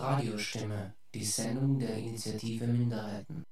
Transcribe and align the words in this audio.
Radiostimme, 0.00 0.94
die 1.14 1.24
Sendung 1.24 1.78
der 1.78 1.96
Initiative 1.96 2.66
Minderheiten. 2.66 3.44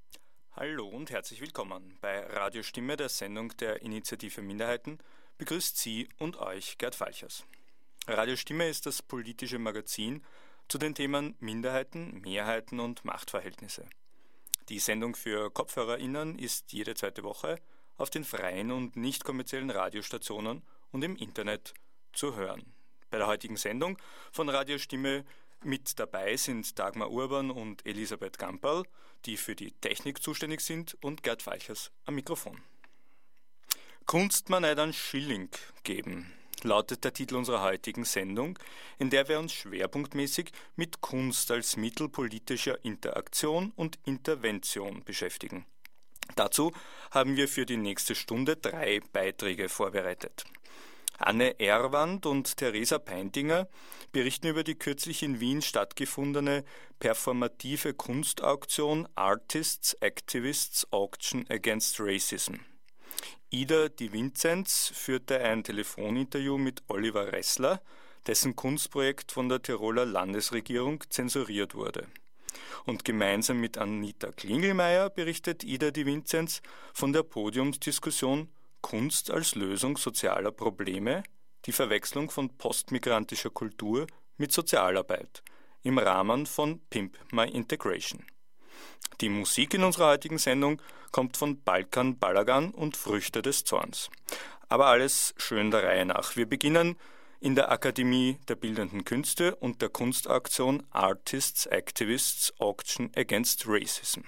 Hallo 0.53 0.89
und 0.89 1.11
herzlich 1.11 1.41
willkommen. 1.41 1.99
Bei 2.01 2.21
Radiostimme, 2.27 2.97
der 2.97 3.09
Sendung 3.09 3.57
der 3.59 3.83
Initiative 3.83 4.41
Minderheiten, 4.41 4.99
begrüßt 5.37 5.77
Sie 5.77 6.09
und 6.19 6.39
euch 6.39 6.79
Gerd 6.79 6.95
Falchers. 6.95 7.45
Radiostimme 8.07 8.67
ist 8.69 8.87
das 8.87 9.03
politische 9.03 9.59
Magazin 9.59 10.25
zu 10.69 10.79
den 10.79 10.95
Themen 10.95 11.37
Minderheiten, 11.39 12.21
Mehrheiten 12.23 12.81
und 12.81 13.05
Machtverhältnisse. 13.05 13.87
Die 14.69 14.81
Sendung 14.81 15.17
für 15.17 15.51
KopfhörerInnen 15.51 16.39
ist 16.39 16.73
jede 16.73 16.95
zweite 16.95 17.23
Woche 17.23 17.59
auf 17.97 18.11
den 18.11 18.25
freien 18.25 18.71
und 18.71 18.97
nicht 18.97 19.25
kommerziellen 19.25 19.71
Radiostationen 19.71 20.63
und 20.93 21.03
im 21.03 21.17
Internet 21.17 21.73
zu 22.13 22.37
hören. 22.37 22.75
Bei 23.11 23.17
der 23.17 23.27
heutigen 23.27 23.57
Sendung 23.57 23.97
von 24.31 24.51
Radiostimme 24.51 25.25
mit 25.63 25.99
dabei 25.99 26.37
sind 26.37 26.79
Dagmar 26.79 27.11
Urban 27.11 27.51
und 27.51 27.85
Elisabeth 27.87 28.39
Gamperl, 28.39 28.85
die 29.25 29.39
für 29.39 29.57
die 29.57 29.73
Technik 29.73 30.23
zuständig 30.23 30.61
sind, 30.61 30.97
und 31.03 31.23
Gerd 31.23 31.43
Falchers 31.43 31.91
am 32.05 32.15
Mikrofon. 32.15 32.61
Kunst 34.05 34.51
man 34.51 34.65
an 34.65 34.93
Schilling 34.93 35.51
geben, 35.83 36.33
lautet 36.65 37.05
der 37.05 37.13
Titel 37.13 37.37
unserer 37.37 37.63
heutigen 37.63 38.05
Sendung, 38.05 38.59
in 38.99 39.11
der 39.11 39.29
wir 39.29 39.39
uns 39.39 39.53
schwerpunktmäßig 39.53 40.53
mit 40.77 41.01
Kunst 41.01 41.51
als 41.51 41.77
Mittel 41.77 42.09
politischer 42.09 42.85
Interaktion 42.85 43.73
und 43.77 43.99
Intervention 44.05 45.03
beschäftigen. 45.05 45.67
Dazu 46.37 46.73
haben 47.11 47.37
wir 47.37 47.49
für 47.49 47.67
die 47.67 47.77
nächste 47.77 48.15
Stunde 48.15 48.57
drei 48.57 49.01
Beiträge 49.13 49.69
vorbereitet. 49.69 50.45
Anne 51.19 51.59
Erwand 51.59 52.27
und 52.27 52.57
Theresa 52.57 52.99
Peintinger 52.99 53.67
berichten 54.13 54.47
über 54.47 54.63
die 54.63 54.77
kürzlich 54.77 55.25
in 55.25 55.41
Wien 55.41 55.63
stattgefundene 55.63 56.65
performative 57.01 57.93
Kunstauktion 57.93 59.09
Artists, 59.17 59.95
Activists 59.95 60.87
Auction 60.93 61.45
Against 61.49 61.99
Racism. 61.99 62.55
Ida 63.51 63.89
Di 63.89 64.13
Vinzenz 64.13 64.93
führte 64.95 65.41
ein 65.41 65.65
Telefoninterview 65.65 66.59
mit 66.59 66.83
Oliver 66.89 67.33
Ressler, 67.33 67.81
dessen 68.27 68.57
Kunstprojekt 68.57 69.33
von 69.33 69.49
der 69.49 69.63
Tiroler 69.63 70.05
Landesregierung 70.05 71.03
zensuriert 71.09 71.75
wurde. 71.75 72.07
Und 72.85 73.05
gemeinsam 73.05 73.61
mit 73.61 73.79
Anita 73.79 74.33
Klingelmeier 74.33 75.11
berichtet 75.11 75.65
Ida 75.65 75.91
Di 75.91 76.05
Vinzenz 76.05 76.61
von 76.93 77.13
der 77.13 77.23
Podiumsdiskussion 77.23 78.49
Kunst 78.81 79.31
als 79.31 79.55
Lösung 79.55 79.97
sozialer 79.97 80.53
Probleme, 80.53 81.23
die 81.65 81.73
Verwechslung 81.73 82.31
von 82.31 82.57
postmigrantischer 82.57 83.51
Kultur 83.51 84.07
mit 84.37 84.53
Sozialarbeit 84.53 85.43
im 85.83 85.99
Rahmen 85.99 86.47
von 86.47 86.81
Pimp 86.91 87.19
My 87.33 87.49
Integration. 87.49 88.25
Die 89.21 89.29
Musik 89.29 89.75
in 89.75 89.85
unserer 89.85 90.09
heutigen 90.09 90.39
Sendung 90.39 90.81
kommt 91.11 91.37
von 91.37 91.61
Balkan 91.63 92.19
Balagan 92.19 92.71
und 92.71 92.97
Früchte 92.97 93.43
des 93.43 93.65
Zorns. 93.65 94.11
Aber 94.69 94.87
alles 94.87 95.35
schön 95.39 95.71
der 95.71 95.85
Reihe 95.85 96.05
nach. 96.05 96.37
Wir 96.37 96.47
beginnen 96.47 96.97
in 97.41 97.55
der 97.55 97.71
Akademie 97.71 98.39
der 98.49 98.57
Bildenden 98.57 99.05
Künste 99.05 99.55
und 99.57 99.81
der 99.83 99.89
Kunstaktion 99.89 100.83
Artists 100.91 101.67
Activists 101.67 102.53
Auction 102.61 103.11
Against 103.17 103.65
Racism. 103.67 104.21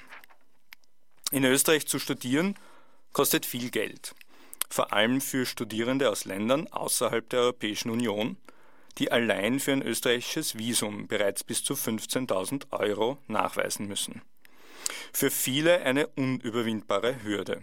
In 1.31 1.45
Österreich 1.45 1.87
zu 1.87 1.99
studieren 1.99 2.57
kostet 3.13 3.47
viel 3.47 3.71
Geld 3.71 4.15
vor 4.71 4.93
allem 4.93 5.21
für 5.21 5.45
Studierende 5.45 6.09
aus 6.09 6.25
Ländern 6.25 6.69
außerhalb 6.69 7.29
der 7.29 7.41
Europäischen 7.41 7.91
Union, 7.91 8.37
die 8.99 9.11
allein 9.11 9.61
für 9.61 9.73
ein 9.73 9.83
österreichisches 9.83 10.57
Visum 10.57 11.09
bereits 11.09 11.45
bis 11.45 11.65
zu 11.65 11.75
15.000 11.75 12.71
Euro 12.71 13.19
nachweisen 13.27 13.87
müssen. 13.87 14.23
Für 15.13 15.31
viele 15.31 15.81
eine 15.81 16.07
unüberwindbare 16.09 17.23
Hürde. 17.23 17.63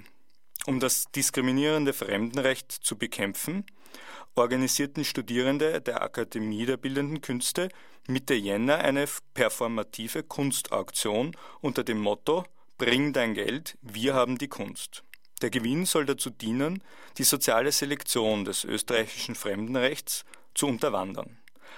Um 0.66 0.80
das 0.80 1.12
diskriminierende 1.12 1.94
Fremdenrecht 1.94 2.72
zu 2.72 2.98
bekämpfen, 2.98 3.66
organisierten 4.36 5.06
Studierende 5.06 5.82
der 5.82 6.02
Akademie 6.02 6.66
der 6.66 6.78
Bildenden 6.78 7.22
Künste 7.22 7.70
Mitte 8.08 8.34
Jänner 8.34 8.78
eine 8.78 9.06
performative 9.34 10.24
Kunstauktion 10.24 11.36
unter 11.62 11.84
dem 11.84 12.00
Motto 12.00 12.46
Bring 12.78 13.12
dein 13.12 13.34
Geld, 13.34 13.78
wir 13.82 14.14
haben 14.14 14.38
die 14.38 14.48
Kunst. 14.48 15.04
Der 15.42 15.50
Gewinn 15.50 15.86
soll 15.86 16.06
dazu 16.06 16.30
dienen, 16.30 16.84
die 17.18 17.24
soziale 17.24 17.72
Selektion 17.72 18.46
des 18.46 18.64
österreichischen 18.64 19.36
Fremdenrechts 19.36 20.26
zu 20.54 20.68
unterwandern. 20.68 21.38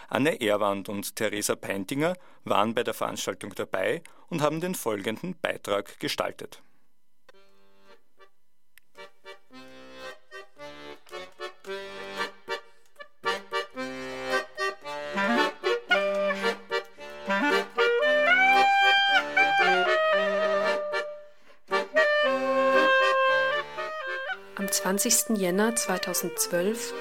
Anne 0.10 0.42
Erwand 0.42 0.90
und 0.90 1.16
Theresa 1.16 1.56
Peintinger 1.56 2.16
waren 2.44 2.74
bei 2.74 2.84
der 2.84 2.94
Veranstaltung 2.94 3.54
dabei 3.56 4.02
und 4.30 4.42
haben 4.42 4.62
den 4.62 4.76
folgenden 4.76 5.36
Beitrag 5.40 6.00
gestaltet. 6.00 6.62
Am 24.56 24.70
20. 24.70 25.38
Jänner 25.38 25.76
2012 25.76 26.94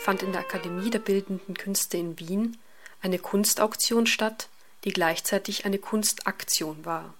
fand 0.00 0.22
in 0.22 0.32
der 0.32 0.42
Akademie 0.42 0.90
der 0.90 0.98
Bildenden 0.98 1.56
Künste 1.56 1.96
in 1.96 2.18
Wien 2.18 2.58
eine 3.02 3.18
Kunstauktion 3.18 4.06
statt, 4.06 4.48
die 4.84 4.92
gleichzeitig 4.92 5.64
eine 5.64 5.78
Kunstaktion 5.78 6.84
war. 6.84 7.14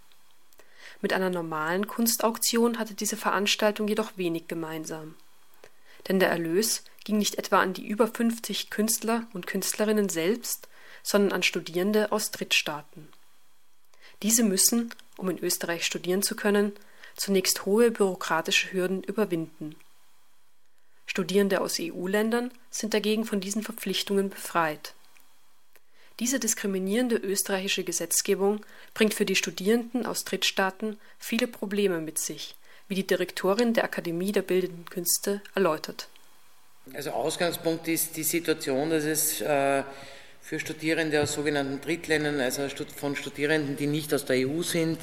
Mit 1.01 1.13
einer 1.13 1.31
normalen 1.31 1.87
Kunstauktion 1.87 2.79
hatte 2.79 2.95
diese 2.95 3.17
Veranstaltung 3.17 3.89
jedoch 3.89 4.17
wenig 4.17 4.49
gemeinsam. 4.49 5.15
Denn 6.09 6.21
der 6.21 6.31
Erlös 6.31 6.85
ging 7.05 7.19
nicht 7.19 7.37
etwa 7.37 7.61
an 7.61 7.75
die 7.75 7.87
über 7.87 8.09
50 8.09 8.71
Künstler 8.71 9.27
und 9.33 9.47
Künstlerinnen 9.47 10.09
selbst, 10.09 10.69
sondern 11.03 11.33
an 11.33 11.43
Studierende 11.43 12.13
aus 12.13 12.31
Drittstaaten. 12.31 13.09
Diese 14.23 14.43
müssen, 14.43 14.95
um 15.17 15.29
in 15.29 15.39
Österreich 15.39 15.85
studieren 15.85 16.23
zu 16.23 16.35
können, 16.35 16.73
zunächst 17.15 17.67
hohe 17.67 17.91
bürokratische 17.91 18.73
Hürden 18.73 19.03
überwinden. 19.03 19.77
Studierende 21.07 21.61
aus 21.61 21.79
EU-Ländern 21.81 22.51
sind 22.71 22.93
dagegen 22.93 23.25
von 23.25 23.41
diesen 23.41 23.63
Verpflichtungen 23.63 24.29
befreit. 24.31 24.95
Diese 26.19 26.41
diskriminierende 26.41 27.17
österreichische 27.17 27.85
Gesetzgebung 27.85 28.65
bringt 28.95 29.15
für 29.15 29.27
die 29.27 29.37
Studierenden 29.37 30.07
aus 30.07 30.25
Drittstaaten 30.25 30.99
viele 31.19 31.47
Probleme 31.47 32.01
mit 32.01 32.19
sich, 32.19 32.55
wie 32.89 32.95
die 32.95 33.07
Direktorin 33.07 33.75
der 33.75 33.85
Akademie 33.85 34.33
der 34.33 34.43
Bildenden 34.43 34.87
Künste 34.87 35.43
erläutert. 35.55 36.09
Also 36.95 37.11
Ausgangspunkt 37.11 37.87
ist 37.89 38.17
die 38.17 38.23
Situation, 38.23 38.91
dass 38.91 39.05
es 39.05 39.41
äh, 39.41 39.83
für 40.41 40.61
Studierende 40.61 41.21
aus 41.21 41.33
sogenannten 41.33 41.81
Drittländern, 41.81 42.41
also 42.41 42.67
von 42.97 43.17
Studierenden, 43.17 43.77
die 43.77 43.89
nicht 43.89 44.15
aus 44.15 44.25
der 44.25 44.49
EU 44.49 44.63
sind, 44.63 44.99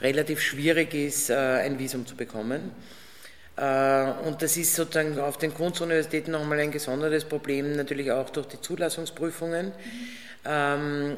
relativ 0.00 0.40
schwierig 0.40 0.94
ist, 0.94 1.28
äh, 1.28 1.34
ein 1.34 1.78
Visum 1.78 2.06
zu 2.06 2.16
bekommen. 2.16 2.70
Äh, 3.56 4.12
und 4.26 4.42
das 4.42 4.56
ist 4.56 4.74
sozusagen 4.74 5.18
auf 5.18 5.38
den 5.38 5.54
Kunstuniversitäten 5.54 6.32
nochmal 6.32 6.60
ein 6.60 6.70
gesondertes 6.70 7.24
Problem, 7.24 7.72
natürlich 7.72 8.10
auch 8.12 8.30
durch 8.30 8.46
die 8.48 8.60
Zulassungsprüfungen. 8.60 9.66
Mhm. 9.66 10.26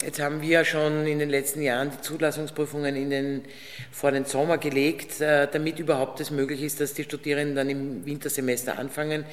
Jetzt 0.03 0.21
haben 0.21 0.41
wir 0.41 0.49
ja 0.49 0.65
schon 0.65 1.06
in 1.06 1.19
den 1.19 1.28
letzten 1.28 1.60
Jahren 1.60 1.91
die 1.91 2.00
Zulassungsprüfungen 2.00 2.97
in 2.97 3.10
den, 3.10 3.44
vor 3.93 4.10
den 4.10 4.25
Sommer 4.25 4.56
gelegt, 4.56 5.21
äh, 5.21 5.47
damit 5.53 5.79
überhaupt 5.79 6.19
es 6.20 6.31
möglich 6.31 6.62
ist, 6.62 6.81
dass 6.81 6.94
die 6.94 7.05
Studierenden 7.05 7.55
dann 7.55 7.69
im 7.69 8.06
Wintersemester 8.06 8.79
anfangen, 8.79 9.26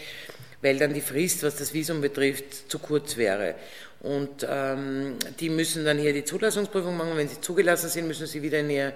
weil 0.66 0.80
dann 0.80 0.96
die 0.96 1.02
Frist, 1.02 1.44
was 1.44 1.58
das 1.58 1.76
Visum 1.76 2.02
betrifft, 2.02 2.72
zu 2.72 2.80
kurz 2.80 3.18
wäre. 3.18 3.54
Und 4.00 4.46
ähm, 4.50 5.16
die 5.40 5.52
müssen 5.52 5.86
dann 5.86 6.00
hier 6.00 6.12
die 6.12 6.24
Zulassungsprüfung 6.24 6.98
machen. 6.98 7.12
Wenn 7.16 7.28
sie 7.28 7.40
zugelassen 7.40 7.88
sind, 7.88 8.08
müssen 8.08 8.26
sie 8.26 8.42
wieder 8.42 8.62
in 8.62 8.72
ihr 8.72 8.94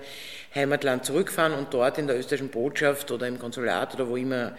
Heimatland 0.56 1.06
zurückfahren 1.06 1.54
und 1.54 1.72
dort 1.72 2.00
in 2.00 2.08
der 2.08 2.18
österreichischen 2.18 2.50
Botschaft 2.50 3.12
oder 3.12 3.28
im 3.28 3.38
Konsulat 3.38 3.94
oder 3.94 4.10
wo 4.10 4.16
immer 4.16 4.58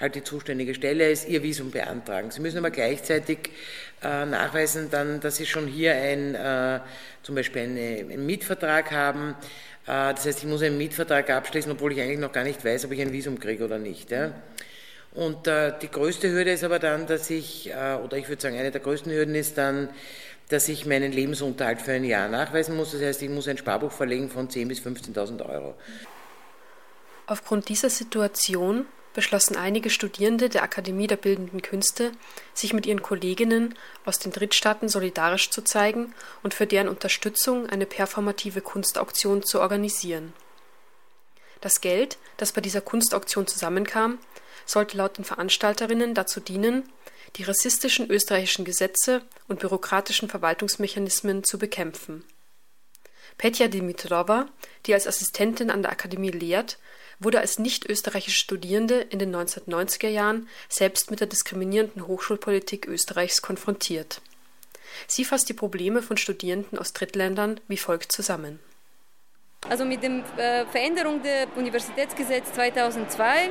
halt 0.00 0.16
die 0.16 0.24
zuständige 0.24 0.74
Stelle 0.74 1.08
ist, 1.08 1.28
ihr 1.28 1.44
Visum 1.44 1.70
beantragen. 1.70 2.32
Sie 2.32 2.40
müssen 2.40 2.58
aber 2.58 2.72
gleichzeitig 2.72 3.50
äh, 4.02 4.26
nachweisen, 4.26 4.88
dann, 4.90 5.20
dass 5.20 5.36
sie 5.36 5.46
schon 5.46 5.68
hier 5.68 5.94
ein, 5.94 6.34
äh, 6.34 6.80
zum 7.22 7.36
Beispiel 7.36 7.62
eine, 7.62 8.12
einen 8.12 8.26
Mietvertrag 8.26 8.90
haben. 8.90 9.36
Äh, 9.86 10.12
das 10.12 10.26
heißt, 10.26 10.40
ich 10.40 10.48
muss 10.48 10.62
einen 10.62 10.76
Mietvertrag 10.76 11.30
abschließen, 11.30 11.70
obwohl 11.70 11.92
ich 11.92 12.00
eigentlich 12.00 12.18
noch 12.18 12.32
gar 12.32 12.44
nicht 12.44 12.64
weiß, 12.64 12.84
ob 12.84 12.92
ich 12.92 13.00
ein 13.00 13.12
Visum 13.12 13.38
kriege 13.38 13.64
oder 13.64 13.78
nicht. 13.78 14.10
Ja? 14.10 14.32
Und 15.18 15.48
äh, 15.48 15.76
die 15.82 15.90
größte 15.90 16.30
Hürde 16.30 16.52
ist 16.52 16.62
aber 16.62 16.78
dann, 16.78 17.08
dass 17.08 17.28
ich, 17.28 17.68
äh, 17.70 17.98
oder 18.04 18.16
ich 18.18 18.28
würde 18.28 18.40
sagen, 18.40 18.56
eine 18.56 18.70
der 18.70 18.80
größten 18.80 19.10
Hürden 19.10 19.34
ist 19.34 19.58
dann, 19.58 19.88
dass 20.48 20.68
ich 20.68 20.86
meinen 20.86 21.10
Lebensunterhalt 21.10 21.82
für 21.82 21.90
ein 21.90 22.04
Jahr 22.04 22.28
nachweisen 22.28 22.76
muss. 22.76 22.92
Das 22.92 23.02
heißt, 23.02 23.22
ich 23.22 23.28
muss 23.28 23.48
ein 23.48 23.58
Sparbuch 23.58 23.90
verlegen 23.90 24.30
von 24.30 24.48
10.000 24.48 24.68
bis 24.68 24.78
15.000 24.78 25.44
Euro. 25.44 25.74
Aufgrund 27.26 27.68
dieser 27.68 27.90
Situation 27.90 28.86
beschlossen 29.12 29.56
einige 29.56 29.90
Studierende 29.90 30.48
der 30.50 30.62
Akademie 30.62 31.08
der 31.08 31.16
Bildenden 31.16 31.62
Künste, 31.62 32.12
sich 32.54 32.72
mit 32.72 32.86
ihren 32.86 33.02
Kolleginnen 33.02 33.74
aus 34.04 34.20
den 34.20 34.30
Drittstaaten 34.30 34.88
solidarisch 34.88 35.50
zu 35.50 35.62
zeigen 35.62 36.14
und 36.44 36.54
für 36.54 36.68
deren 36.68 36.86
Unterstützung 36.86 37.68
eine 37.68 37.86
performative 37.86 38.60
Kunstauktion 38.60 39.42
zu 39.42 39.60
organisieren. 39.60 40.32
Das 41.60 41.80
Geld, 41.80 42.18
das 42.36 42.52
bei 42.52 42.60
dieser 42.60 42.82
Kunstauktion 42.82 43.48
zusammenkam, 43.48 44.20
sollte 44.68 44.96
laut 44.96 45.18
den 45.18 45.24
Veranstalterinnen 45.24 46.14
dazu 46.14 46.40
dienen, 46.40 46.88
die 47.36 47.42
rassistischen 47.42 48.10
österreichischen 48.10 48.64
Gesetze 48.64 49.22
und 49.48 49.60
bürokratischen 49.60 50.28
Verwaltungsmechanismen 50.28 51.44
zu 51.44 51.58
bekämpfen. 51.58 52.24
Petja 53.36 53.68
Dimitrova, 53.68 54.48
die 54.86 54.94
als 54.94 55.06
Assistentin 55.06 55.70
an 55.70 55.82
der 55.82 55.92
Akademie 55.92 56.30
lehrt, 56.30 56.78
wurde 57.20 57.40
als 57.40 57.58
nicht-österreichische 57.58 58.38
Studierende 58.38 59.00
in 59.00 59.18
den 59.18 59.34
1990er 59.34 60.08
Jahren 60.08 60.48
selbst 60.68 61.10
mit 61.10 61.20
der 61.20 61.26
diskriminierenden 61.26 62.06
Hochschulpolitik 62.06 62.86
Österreichs 62.86 63.42
konfrontiert. 63.42 64.20
Sie 65.06 65.24
fasst 65.24 65.48
die 65.48 65.54
Probleme 65.54 66.02
von 66.02 66.16
Studierenden 66.16 66.78
aus 66.78 66.92
Drittländern 66.92 67.60
wie 67.68 67.76
folgt 67.76 68.12
zusammen. 68.12 68.60
Also 69.68 69.84
mit 69.84 70.02
der 70.02 70.22
äh, 70.36 70.66
Veränderung 70.66 71.22
des 71.22 71.48
Universitätsgesetzes 71.56 72.54
2002 72.54 73.50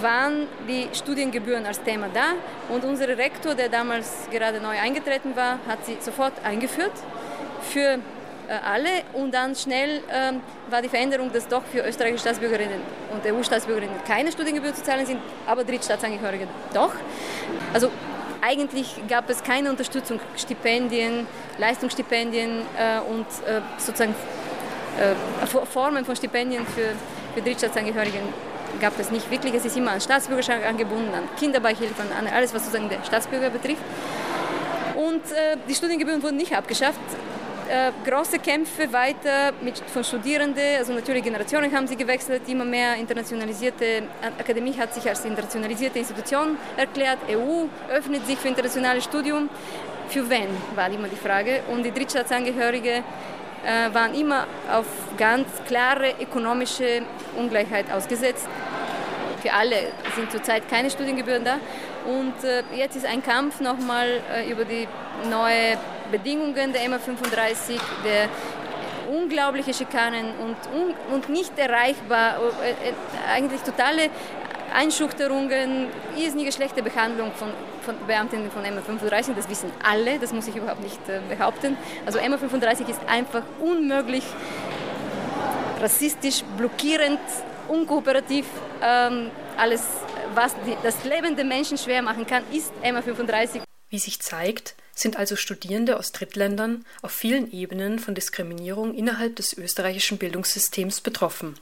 waren 0.00 0.46
die 0.68 0.88
Studiengebühren 0.92 1.66
als 1.66 1.82
Thema 1.82 2.08
da. 2.12 2.34
Und 2.72 2.84
unser 2.84 3.08
Rektor, 3.08 3.54
der 3.54 3.68
damals 3.68 4.28
gerade 4.30 4.60
neu 4.60 4.78
eingetreten 4.78 5.34
war, 5.34 5.58
hat 5.66 5.84
sie 5.84 5.96
sofort 6.00 6.32
eingeführt 6.44 6.92
für 7.62 7.80
äh, 7.90 7.98
alle. 8.64 8.88
Und 9.12 9.32
dann 9.32 9.54
schnell 9.54 10.00
ähm, 10.10 10.40
war 10.70 10.82
die 10.82 10.88
Veränderung, 10.88 11.32
dass 11.32 11.48
doch 11.48 11.62
für 11.64 11.80
österreichische 11.80 12.22
Staatsbürgerinnen 12.22 12.80
und 13.12 13.26
EU-Staatsbürgerinnen 13.26 13.96
keine 14.06 14.32
Studiengebühren 14.32 14.74
zu 14.74 14.82
zahlen 14.82 15.06
sind, 15.06 15.20
aber 15.46 15.64
Drittstaatsangehörige 15.64 16.48
doch. 16.72 16.92
Also 17.72 17.90
eigentlich 18.40 18.94
gab 19.08 19.28
es 19.28 19.42
keine 19.42 19.70
Unterstützung, 19.70 20.20
Stipendien, 20.36 21.26
Leistungsstipendien 21.58 22.50
äh, 22.76 23.00
und 23.00 23.26
äh, 23.46 23.60
sozusagen 23.78 24.14
äh, 24.98 25.46
Formen 25.46 26.04
von 26.04 26.16
Stipendien 26.16 26.66
für, 26.66 26.94
für 27.34 27.42
Drittstaatsangehörige 27.42 28.18
gab 28.80 28.98
es 28.98 29.10
nicht 29.10 29.30
wirklich. 29.30 29.54
Es 29.54 29.64
ist 29.64 29.76
immer 29.76 29.92
an 29.92 30.00
Staatsbürgerschaft 30.00 30.64
angebunden, 30.64 31.14
an 31.14 31.28
Kinderbeihilfen, 31.38 32.06
an 32.18 32.26
alles, 32.26 32.54
was 32.54 32.64
sozusagen 32.64 32.88
der 32.88 33.02
Staatsbürger 33.04 33.50
betrifft. 33.50 33.82
Und 34.96 35.30
äh, 35.32 35.56
die 35.68 35.74
Studiengebühren 35.74 36.22
wurden 36.22 36.36
nicht 36.36 36.56
abgeschafft. 36.56 36.98
Äh, 37.68 37.92
große 38.08 38.38
Kämpfe 38.38 38.90
weiter 38.92 39.52
mit, 39.60 39.78
von 39.78 40.02
Studierenden, 40.02 40.78
also 40.78 40.94
natürlich 40.94 41.22
Generationen 41.22 41.70
haben 41.70 41.86
sie 41.86 41.96
gewechselt, 41.96 42.48
immer 42.48 42.64
mehr 42.64 42.96
internationalisierte 42.96 44.04
Akademie 44.38 44.72
hat 44.78 44.94
sich 44.94 45.06
als 45.06 45.22
internationalisierte 45.26 45.98
Institution 45.98 46.56
erklärt, 46.78 47.18
EU 47.28 47.66
öffnet 47.90 48.26
sich 48.26 48.38
für 48.38 48.48
internationales 48.48 49.04
Studium. 49.04 49.50
Für 50.08 50.30
wen 50.30 50.48
war 50.74 50.90
immer 50.90 51.08
die 51.08 51.16
Frage. 51.16 51.60
Und 51.70 51.82
die 51.82 51.92
Drittstaatsangehörige 51.92 53.02
äh, 53.68 53.92
waren 53.94 54.14
immer 54.14 54.46
auf 54.72 54.86
ganz 55.18 55.46
klare 55.66 56.14
ökonomische 56.20 57.02
Ungleichheit 57.36 57.90
ausgesetzt. 57.92 58.48
Für 59.42 59.52
alle 59.52 59.76
sind 60.16 60.32
zurzeit 60.32 60.68
keine 60.68 60.90
Studiengebühren 60.90 61.44
da. 61.44 61.58
Und 62.06 62.42
äh, 62.42 62.62
jetzt 62.74 62.96
ist 62.96 63.04
ein 63.04 63.22
Kampf 63.22 63.60
nochmal 63.60 64.20
äh, 64.34 64.50
über 64.50 64.64
die 64.64 64.88
neuen 65.28 65.78
Bedingungen 66.10 66.72
der 66.72 66.82
MA35, 66.82 67.78
der 68.04 68.28
unglaubliche 69.08 69.74
Schikanen 69.74 70.26
und, 70.38 70.56
un, 70.74 70.94
und 71.12 71.28
nicht 71.28 71.58
erreichbar, 71.58 72.38
äh, 72.62 72.70
äh, 72.70 72.94
eigentlich 73.30 73.60
totale 73.62 74.10
Einschüchterungen, 74.78 75.88
irrsinnige 76.16 76.52
schlechte 76.52 76.84
Behandlung 76.84 77.32
von, 77.32 77.48
von 77.82 77.96
Beamtinnen 78.06 78.48
von 78.48 78.62
MA35, 78.62 79.34
das 79.34 79.48
wissen 79.48 79.72
alle, 79.82 80.20
das 80.20 80.32
muss 80.32 80.46
ich 80.46 80.54
überhaupt 80.54 80.82
nicht 80.84 81.00
äh, 81.08 81.20
behaupten. 81.28 81.76
Also 82.06 82.20
MA35 82.20 82.88
ist 82.88 83.00
einfach 83.08 83.42
unmöglich, 83.58 84.22
rassistisch, 85.80 86.44
blockierend, 86.56 87.18
unkooperativ. 87.66 88.46
Ähm, 88.80 89.32
alles, 89.56 89.82
was 90.34 90.54
die, 90.64 90.76
das 90.84 91.02
Leben 91.02 91.34
der 91.34 91.44
Menschen 91.44 91.76
schwer 91.76 92.00
machen 92.00 92.24
kann, 92.24 92.44
ist 92.52 92.72
MA35. 92.84 93.62
Wie 93.90 93.98
sich 93.98 94.20
zeigt, 94.20 94.76
sind 94.94 95.16
also 95.16 95.34
Studierende 95.34 95.98
aus 95.98 96.12
Drittländern 96.12 96.84
auf 97.02 97.10
vielen 97.10 97.50
Ebenen 97.50 97.98
von 97.98 98.14
Diskriminierung 98.14 98.94
innerhalb 98.94 99.34
des 99.34 99.58
österreichischen 99.58 100.18
Bildungssystems 100.18 101.00
betroffen. 101.00 101.58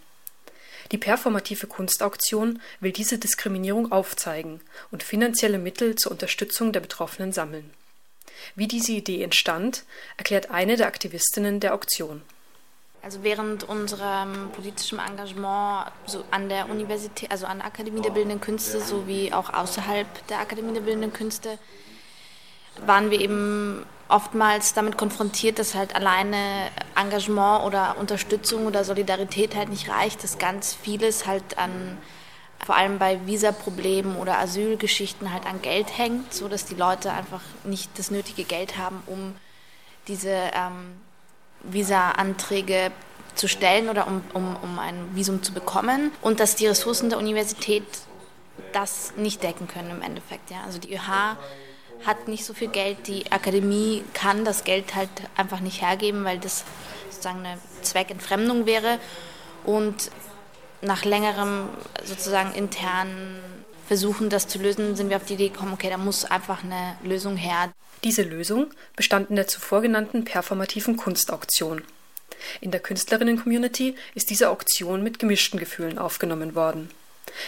Die 0.93 0.99
performative 0.99 1.67
Kunstauktion 1.67 2.61
will 2.81 2.93
diese 2.93 3.19
Diskriminierung 3.19 3.93
aufzeigen 3.93 4.61
und 4.91 5.03
finanzielle 5.03 5.59
Mittel 5.59 5.97
zur 5.97 6.13
Unterstützung 6.13 6.73
der 6.73 6.81
Betroffenen 6.81 7.33
sammeln. 7.33 7.71
Wie 8.55 8.69
diese 8.69 8.93
Idee 8.93 9.23
entstand, 9.23 9.85
erklärt 10.17 10.51
eine 10.51 10.77
der 10.77 10.87
Aktivistinnen 10.87 11.61
der 11.61 11.75
Auktion. 11.75 12.23
Also 13.03 13.23
während 13.23 13.65
unserem 13.65 14.51
politischen 14.51 14.99
Engagement 14.99 15.93
so 16.07 16.25
an 16.31 16.49
der 16.49 16.69
Universität, 16.69 17.31
also 17.31 17.47
an 17.47 17.59
der 17.59 17.69
Akademie 17.69 18.03
der 18.03 18.11
Bildenden 18.11 18.41
Künste 18.41 18.81
sowie 18.81 19.33
auch 19.33 19.53
außerhalb 19.53 20.27
der 20.27 20.41
Akademie 20.41 20.75
der 20.75 20.81
Bildenden 20.81 21.13
Künste 21.13 21.59
waren 22.85 23.11
wir 23.11 23.21
eben 23.21 23.87
oftmals 24.09 24.75
damit 24.75 24.97
konfrontiert, 24.97 25.59
dass 25.59 25.75
halt 25.75 25.95
alleine 25.95 26.69
Engagement 26.95 27.65
oder 27.65 27.97
Unterstützung 27.99 28.67
oder 28.67 28.85
Solidarität 28.85 29.57
halt 29.57 29.69
nicht 29.69 29.89
reicht, 29.89 30.23
dass 30.23 30.39
ganz 30.39 30.75
vieles 30.75 31.27
halt 31.27 31.59
an 31.59 31.99
vor 32.65 32.77
allem 32.77 32.99
bei 32.99 33.27
Visaproblemen 33.27 34.17
oder 34.17 34.39
Asylgeschichten 34.39 35.33
halt 35.33 35.47
an 35.47 35.61
Geld 35.61 35.99
hängt, 35.99 36.33
so 36.33 36.49
dass 36.49 36.65
die 36.65 36.75
Leute 36.75 37.13
einfach 37.13 37.43
nicht 37.65 37.91
das 37.99 38.11
nötige 38.11 38.45
Geld 38.45 38.79
haben, 38.79 39.03
um 39.07 39.35
diese 40.09 40.31
ähm, 40.31 40.97
Visa-Anträge 41.63 42.93
zu 43.35 43.49
stellen 43.49 43.89
oder 43.89 44.07
um, 44.07 44.23
um, 44.33 44.57
um 44.63 44.79
ein 44.79 45.15
Visum 45.15 45.43
zu 45.43 45.53
bekommen 45.53 46.13
und 46.23 46.41
dass 46.41 46.57
die 46.57 46.67
Ressourcen 46.67 47.11
der 47.11 47.19
Universität 47.19 47.85
das 48.73 49.13
nicht 49.17 49.43
decken 49.43 49.69
können 49.69 49.91
im 49.91 50.03
Endeffekt. 50.03 50.51
Ja. 50.51 50.63
Also 50.65 50.79
die 50.79 50.95
ÖH 50.95 51.37
hat 52.05 52.29
nicht 52.29 52.45
so 52.45 52.55
viel 52.55 52.69
Geld. 52.69 53.07
Die 53.07 53.31
Akademie 53.33 54.05
kann 54.13 54.45
das 54.45 54.65
Geld 54.65 54.95
halt 54.95 55.11
einfach 55.37 55.61
nicht 55.61 55.83
hergeben, 55.83 56.25
weil 56.25 56.39
das 56.39 56.65
sozusagen 57.11 57.41
eine 57.41 57.59
Zweckentfremdung 57.83 58.67
wäre. 58.67 58.99
Und 59.65 60.11
nach 60.83 61.05
längerem 61.05 61.69
sozusagen 62.05 62.55
internen 62.55 63.41
Versuchen, 63.87 64.31
das 64.31 64.49
zu 64.49 64.59
lösen, 64.59 64.97
sind 64.97 65.11
wir 65.11 65.17
auf 65.17 65.25
die 65.25 65.35
Idee 65.35 65.49
gekommen, 65.49 65.73
okay, 65.73 65.91
da 65.91 65.97
muss 65.97 66.25
einfach 66.25 66.65
eine 66.65 66.97
Lösung 67.05 67.37
her. 67.37 67.73
Diese 68.03 68.23
Lösung 68.23 68.67
bestand 68.97 69.31
in 69.31 69.37
der 69.37 69.47
zuvor 69.47 69.81
genannten 69.81 70.25
performativen 70.25 70.97
Kunstauktion. 70.97 71.83
In 72.61 72.71
der 72.71 72.81
Künstlerinnen-Community 72.81 73.95
ist 74.15 74.31
diese 74.31 74.51
Auktion 74.51 75.03
mit 75.03 75.19
gemischten 75.19 75.59
Gefühlen 75.59 75.99
aufgenommen 75.99 76.55
worden. 76.55 76.91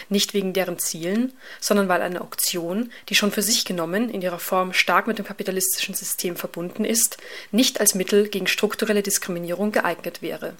Nicht 0.09 0.33
wegen 0.33 0.53
deren 0.53 0.79
Zielen, 0.79 1.33
sondern 1.59 1.89
weil 1.89 2.01
eine 2.01 2.21
Auktion, 2.21 2.91
die 3.09 3.15
schon 3.15 3.31
für 3.31 3.41
sich 3.41 3.65
genommen 3.65 4.09
in 4.09 4.21
ihrer 4.21 4.39
Form 4.39 4.73
stark 4.73 5.07
mit 5.07 5.17
dem 5.17 5.25
kapitalistischen 5.25 5.95
System 5.95 6.35
verbunden 6.35 6.85
ist, 6.85 7.17
nicht 7.51 7.79
als 7.79 7.95
Mittel 7.95 8.27
gegen 8.29 8.47
strukturelle 8.47 9.03
Diskriminierung 9.03 9.71
geeignet 9.71 10.21
wäre. 10.21 10.55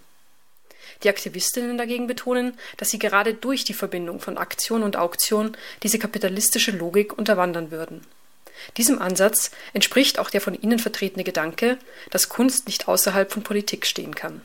Die 1.03 1.09
Aktivistinnen 1.09 1.77
dagegen 1.77 2.07
betonen, 2.07 2.57
dass 2.77 2.89
sie 2.89 2.99
gerade 2.99 3.33
durch 3.33 3.63
die 3.63 3.73
Verbindung 3.73 4.19
von 4.19 4.37
Aktion 4.37 4.83
und 4.83 4.97
Auktion 4.97 5.55
diese 5.81 5.99
kapitalistische 5.99 6.71
Logik 6.71 7.17
unterwandern 7.17 7.71
würden. 7.71 8.05
Diesem 8.75 9.01
Ansatz 9.01 9.51
entspricht 9.73 10.19
auch 10.19 10.29
der 10.29 10.41
von 10.41 10.59
ihnen 10.59 10.79
vertretene 10.79 11.23
Gedanke, 11.23 11.77
dass 12.09 12.27
Kunst 12.27 12.67
nicht 12.67 12.87
außerhalb 12.89 13.31
von 13.31 13.43
Politik 13.43 13.85
stehen 13.85 14.13
kann. 14.13 14.41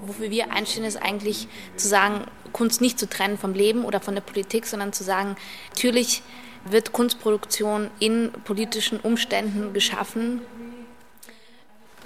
Wofür 0.00 0.30
wir 0.30 0.52
einstehen, 0.52 0.84
ist 0.84 0.96
eigentlich 0.96 1.46
zu 1.76 1.86
sagen, 1.86 2.24
Kunst 2.52 2.80
nicht 2.80 2.98
zu 2.98 3.08
trennen 3.08 3.38
vom 3.38 3.54
Leben 3.54 3.84
oder 3.84 4.00
von 4.00 4.14
der 4.14 4.22
Politik, 4.22 4.66
sondern 4.66 4.92
zu 4.92 5.04
sagen, 5.04 5.36
natürlich 5.70 6.22
wird 6.64 6.92
Kunstproduktion 6.92 7.90
in 8.00 8.32
politischen 8.44 8.98
Umständen 8.98 9.72
geschaffen 9.72 10.40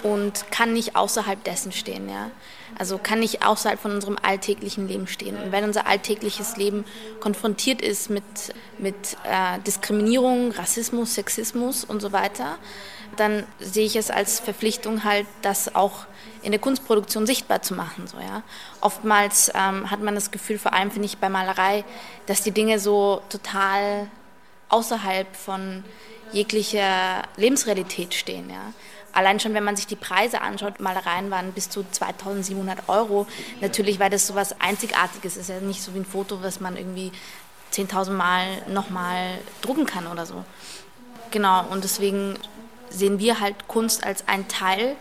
und 0.03 0.51
kann 0.51 0.73
nicht 0.73 0.95
außerhalb 0.95 1.43
dessen 1.43 1.71
stehen. 1.71 2.09
Ja? 2.09 2.31
Also 2.77 2.97
kann 2.97 3.19
nicht 3.19 3.45
außerhalb 3.45 3.79
von 3.79 3.91
unserem 3.91 4.17
alltäglichen 4.21 4.87
Leben 4.87 5.07
stehen. 5.07 5.37
Und 5.37 5.51
wenn 5.51 5.63
unser 5.63 5.87
alltägliches 5.87 6.57
Leben 6.57 6.85
konfrontiert 7.19 7.81
ist 7.81 8.09
mit, 8.09 8.23
mit 8.77 9.17
äh, 9.23 9.59
Diskriminierung, 9.65 10.51
Rassismus, 10.51 11.15
Sexismus 11.15 11.83
und 11.83 12.01
so 12.01 12.11
weiter, 12.11 12.57
dann 13.17 13.45
sehe 13.59 13.85
ich 13.85 13.95
es 13.95 14.11
als 14.11 14.39
Verpflichtung 14.39 15.03
halt, 15.03 15.25
das 15.41 15.75
auch 15.75 16.05
in 16.41 16.51
der 16.51 16.59
Kunstproduktion 16.59 17.25
sichtbar 17.25 17.61
zu 17.61 17.73
machen. 17.73 18.07
So, 18.07 18.17
ja. 18.19 18.43
Oftmals 18.81 19.51
ähm, 19.53 19.89
hat 19.91 20.01
man 20.01 20.15
das 20.15 20.31
Gefühl, 20.31 20.57
vor 20.57 20.73
allem 20.73 20.91
finde 20.91 21.05
ich 21.05 21.17
bei 21.17 21.29
Malerei, 21.29 21.83
dass 22.25 22.41
die 22.41 22.51
Dinge 22.51 22.79
so 22.79 23.21
total 23.29 24.07
außerhalb 24.69 25.35
von 25.35 25.83
jeglicher 26.31 27.23
Lebensrealität 27.37 28.13
stehen. 28.13 28.49
Ja. 28.49 28.73
allein 29.13 29.39
schon, 29.39 29.53
wenn 29.53 29.63
man 29.63 29.75
sich 29.75 29.87
die 29.87 29.95
Preise 29.95 30.41
anschaut, 30.41 30.79
Malereien 30.79 31.31
waren 31.31 31.51
bis 31.51 31.69
zu 31.69 31.83
2700 31.83 32.87
Euro. 32.87 33.25
Natürlich, 33.61 33.99
weil 33.99 34.11
das 34.11 34.27
so 34.27 34.35
was 34.35 34.59
Einzigartiges 34.61 35.37
ist. 35.37 35.49
ja 35.49 35.59
nicht 35.59 35.81
so 35.81 35.93
wie 35.95 35.99
ein 35.99 36.05
Foto, 36.05 36.41
was 36.43 36.59
man 36.59 36.77
irgendwie 36.77 37.11
10.000 37.73 38.11
Mal 38.11 38.45
nochmal 38.67 39.39
drucken 39.61 39.85
kann 39.85 40.07
oder 40.07 40.25
so. 40.25 40.45
Genau, 41.31 41.65
und 41.69 41.83
deswegen 41.83 42.37
sehen 42.89 43.19
wir 43.19 43.39
halt 43.39 43.67
Kunst 43.67 44.03
als 44.03 44.27
ein 44.27 44.47
Teil 44.47 44.95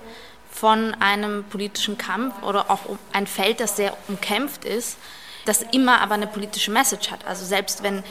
von 0.51 0.95
einem 0.95 1.45
politischen 1.45 1.99
Kampf 1.99 2.43
oder 2.43 2.71
auch 2.71 2.81
ein 3.13 3.27
Feld, 3.27 3.61
das 3.61 3.77
sehr 3.77 3.97
umkämpft 4.09 4.65
ist, 4.65 4.97
das 5.45 5.63
immer 5.73 6.01
aber 6.01 6.15
eine 6.15 6.27
politische 6.27 6.71
Message 6.71 7.11
hat. 7.11 7.27
Also 7.27 7.45
selbst 7.45 7.83
wenn 7.83 8.03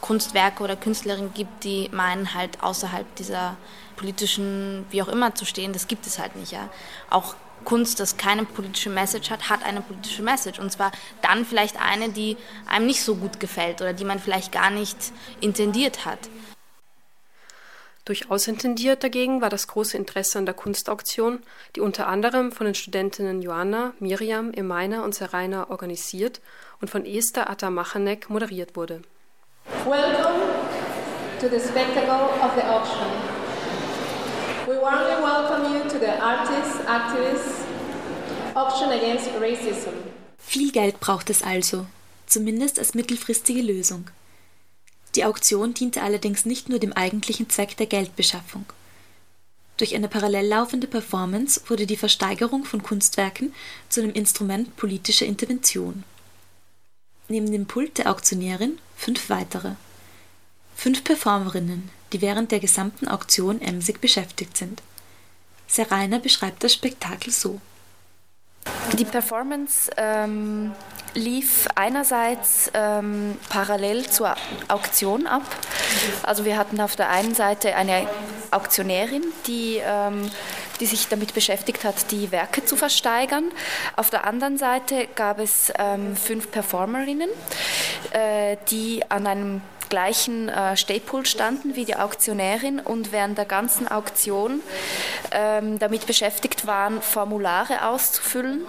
Kunstwerke 0.00 0.62
oder 0.62 0.76
Künstlerinnen 0.76 1.34
gibt, 1.34 1.64
die 1.64 1.90
meinen 1.92 2.34
halt 2.34 2.62
außerhalb 2.62 3.14
dieser 3.16 3.56
politischen, 3.96 4.86
wie 4.90 5.02
auch 5.02 5.08
immer 5.08 5.34
zu 5.34 5.44
stehen, 5.44 5.72
das 5.72 5.88
gibt 5.88 6.06
es 6.06 6.18
halt 6.18 6.36
nicht. 6.36 6.52
Ja. 6.52 6.70
Auch 7.10 7.34
Kunst, 7.64 8.00
das 8.00 8.16
keine 8.16 8.44
politische 8.44 8.88
Message 8.88 9.30
hat, 9.30 9.50
hat 9.50 9.62
eine 9.62 9.82
politische 9.82 10.22
Message. 10.22 10.58
Und 10.58 10.72
zwar 10.72 10.92
dann 11.20 11.44
vielleicht 11.44 11.80
eine, 11.80 12.08
die 12.08 12.36
einem 12.66 12.86
nicht 12.86 13.02
so 13.02 13.16
gut 13.16 13.40
gefällt 13.40 13.82
oder 13.82 13.92
die 13.92 14.04
man 14.04 14.18
vielleicht 14.18 14.52
gar 14.52 14.70
nicht 14.70 14.96
intendiert 15.40 16.06
hat. 16.06 16.18
Durchaus 18.10 18.48
intendiert 18.48 19.04
dagegen 19.04 19.40
war 19.40 19.50
das 19.50 19.68
große 19.68 19.96
Interesse 19.96 20.36
an 20.36 20.44
der 20.44 20.52
Kunstauktion, 20.52 21.38
die 21.76 21.80
unter 21.80 22.08
anderem 22.08 22.50
von 22.50 22.64
den 22.64 22.74
Studentinnen 22.74 23.40
Joanna, 23.40 23.92
Miriam, 24.00 24.52
Emaina 24.52 25.04
und 25.04 25.14
Seraina 25.14 25.70
organisiert 25.70 26.40
und 26.80 26.90
von 26.90 27.06
Esther 27.06 27.48
Atamachanek 27.48 28.28
moderiert 28.28 28.74
wurde. 28.74 29.02
Welcome 29.84 30.40
to 31.40 31.46
the 31.48 31.60
spectacle 31.60 32.30
of 32.42 32.50
the 32.56 32.62
auction. 32.62 33.06
We 34.66 34.74
warmly 34.80 35.22
welcome 35.22 35.72
you 35.72 35.88
to 35.88 36.00
the 36.00 36.10
Artists, 36.20 36.80
Activists 36.88 37.60
Auction 38.56 38.90
Against 38.90 39.28
Racism. 39.40 39.92
Viel 40.36 40.72
Geld 40.72 40.98
braucht 40.98 41.30
es 41.30 41.44
also, 41.44 41.86
zumindest 42.26 42.80
als 42.80 42.94
mittelfristige 42.94 43.62
Lösung. 43.62 44.06
Die 45.14 45.24
Auktion 45.24 45.74
diente 45.74 46.02
allerdings 46.02 46.44
nicht 46.44 46.68
nur 46.68 46.78
dem 46.78 46.92
eigentlichen 46.92 47.50
Zweck 47.50 47.76
der 47.76 47.86
Geldbeschaffung. 47.86 48.64
Durch 49.76 49.94
eine 49.94 50.08
parallel 50.08 50.46
laufende 50.46 50.86
Performance 50.86 51.62
wurde 51.68 51.86
die 51.86 51.96
Versteigerung 51.96 52.64
von 52.64 52.82
Kunstwerken 52.82 53.54
zu 53.88 54.02
einem 54.02 54.12
Instrument 54.12 54.76
politischer 54.76 55.26
Intervention. 55.26 56.04
Neben 57.28 57.50
dem 57.50 57.66
Pult 57.66 57.96
der 57.98 58.10
Auktionärin 58.10 58.78
fünf 58.96 59.30
weitere. 59.30 59.72
Fünf 60.76 61.02
Performerinnen, 61.02 61.90
die 62.12 62.20
während 62.20 62.52
der 62.52 62.60
gesamten 62.60 63.08
Auktion 63.08 63.60
emsig 63.60 64.00
beschäftigt 64.00 64.56
sind. 64.56 64.82
Serena 65.66 66.18
beschreibt 66.18 66.62
das 66.62 66.74
Spektakel 66.74 67.32
so. 67.32 67.60
Die 68.98 69.04
Performance 69.04 69.90
ähm, 69.96 70.72
lief 71.14 71.66
einerseits 71.74 72.70
ähm, 72.74 73.36
parallel 73.48 74.08
zur 74.08 74.34
Auktion 74.68 75.26
ab. 75.26 75.42
Also 76.22 76.44
wir 76.44 76.56
hatten 76.56 76.80
auf 76.80 76.96
der 76.96 77.10
einen 77.10 77.34
Seite 77.34 77.74
eine 77.74 78.06
Auktionärin, 78.50 79.24
die, 79.46 79.80
ähm, 79.84 80.30
die 80.80 80.86
sich 80.86 81.08
damit 81.08 81.34
beschäftigt 81.34 81.84
hat, 81.84 82.10
die 82.10 82.30
Werke 82.30 82.64
zu 82.64 82.76
versteigern. 82.76 83.44
Auf 83.96 84.10
der 84.10 84.26
anderen 84.26 84.58
Seite 84.58 85.08
gab 85.14 85.38
es 85.38 85.72
ähm, 85.78 86.16
fünf 86.16 86.50
Performerinnen, 86.50 87.30
äh, 88.12 88.56
die 88.70 89.02
an 89.08 89.26
einem 89.26 89.62
gleichen 89.90 90.48
äh, 90.48 90.76
Stehpult 90.76 91.28
standen 91.28 91.76
wie 91.76 91.84
die 91.84 91.96
Auktionärin 91.96 92.80
und 92.80 93.12
während 93.12 93.36
der 93.36 93.44
ganzen 93.44 93.88
Auktion 93.88 94.62
ähm, 95.32 95.78
damit 95.78 96.06
beschäftigt 96.06 96.66
waren, 96.66 97.02
Formulare 97.02 97.86
auszufüllen. 97.86 98.62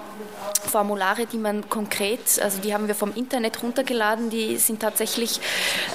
Formulare, 0.72 1.26
die 1.26 1.38
man 1.38 1.70
konkret, 1.70 2.40
also 2.42 2.60
die 2.62 2.74
haben 2.74 2.88
wir 2.88 2.96
vom 2.96 3.14
Internet 3.14 3.62
runtergeladen, 3.62 4.30
die 4.30 4.58
sind 4.58 4.82
tatsächlich 4.82 5.42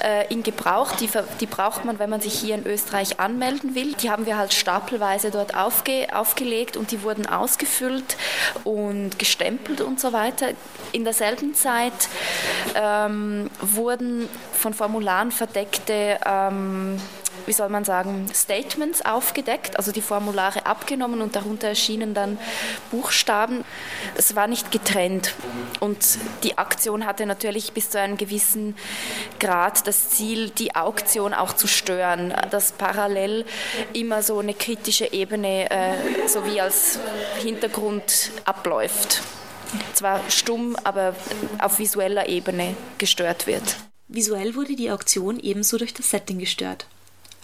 äh, 0.03 0.31
in 0.31 0.43
Gebrauch, 0.43 0.91
die, 0.93 1.09
die 1.39 1.45
braucht 1.45 1.85
man, 1.85 1.99
wenn 1.99 2.09
man 2.09 2.21
sich 2.21 2.33
hier 2.33 2.55
in 2.55 2.65
Österreich 2.65 3.19
anmelden 3.19 3.75
will. 3.75 3.93
Die 3.93 4.11
haben 4.11 4.25
wir 4.25 4.37
halt 4.37 4.53
stapelweise 4.53 5.31
dort 5.31 5.55
aufge, 5.55 6.07
aufgelegt 6.13 6.77
und 6.77 6.91
die 6.91 7.01
wurden 7.03 7.25
ausgefüllt 7.25 8.17
und 8.63 9.17
gestempelt 9.17 9.81
und 9.81 9.99
so 9.99 10.13
weiter. 10.13 10.49
In 10.91 11.03
derselben 11.03 11.55
Zeit 11.55 12.09
ähm, 12.75 13.49
wurden 13.61 14.29
von 14.53 14.73
Formularen 14.73 15.31
verdeckte, 15.31 16.19
ähm, 16.25 16.99
wie 17.47 17.53
soll 17.53 17.69
man 17.69 17.85
sagen, 17.85 18.29
Statements 18.33 19.05
aufgedeckt, 19.05 19.77
also 19.77 19.91
die 19.91 20.01
Formulare 20.01 20.65
abgenommen 20.65 21.21
und 21.21 21.35
darunter 21.35 21.69
erschienen 21.69 22.13
dann 22.13 22.37
Buchstaben. 22.91 23.63
Es 24.15 24.35
war 24.35 24.47
nicht 24.47 24.71
getrennt 24.71 25.33
und 25.79 25.97
die 26.43 26.57
Aktion 26.57 27.05
hatte 27.05 27.25
natürlich 27.25 27.73
bis 27.73 27.89
zu 27.89 27.99
einem 27.99 28.17
gewissen 28.17 28.75
Grad 29.39 29.87
das 29.87 30.09
Ziel, 30.09 30.49
die 30.49 30.75
Auktion 30.75 31.33
auch 31.33 31.53
zu 31.53 31.67
stören, 31.67 32.33
dass 32.51 32.71
parallel 32.71 33.45
immer 33.93 34.21
so 34.23 34.39
eine 34.39 34.53
kritische 34.53 35.11
Ebene 35.11 35.69
äh, 35.69 36.27
so 36.27 36.45
wie 36.45 36.61
als 36.61 36.99
Hintergrund 37.41 38.31
abläuft 38.45 39.21
zwar 39.93 40.21
stumm, 40.29 40.75
aber 40.83 41.15
auf 41.59 41.79
visueller 41.79 42.29
Ebene 42.29 42.75
gestört 42.97 43.47
wird. 43.47 43.77
Visuell 44.07 44.55
wurde 44.55 44.75
die 44.75 44.91
Auktion 44.91 45.39
ebenso 45.39 45.77
durch 45.77 45.93
das 45.93 46.09
Setting 46.09 46.39
gestört. 46.39 46.87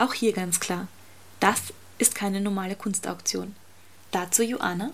Auch 0.03 0.13
hier 0.13 0.33
ganz 0.33 0.59
klar, 0.59 0.87
das 1.39 1.71
ist 1.97 2.13
keine 2.13 2.41
normale 2.41 2.75
Kunstauktion. 2.75 3.55
Dazu 4.11 4.43
Joanna. 4.43 4.89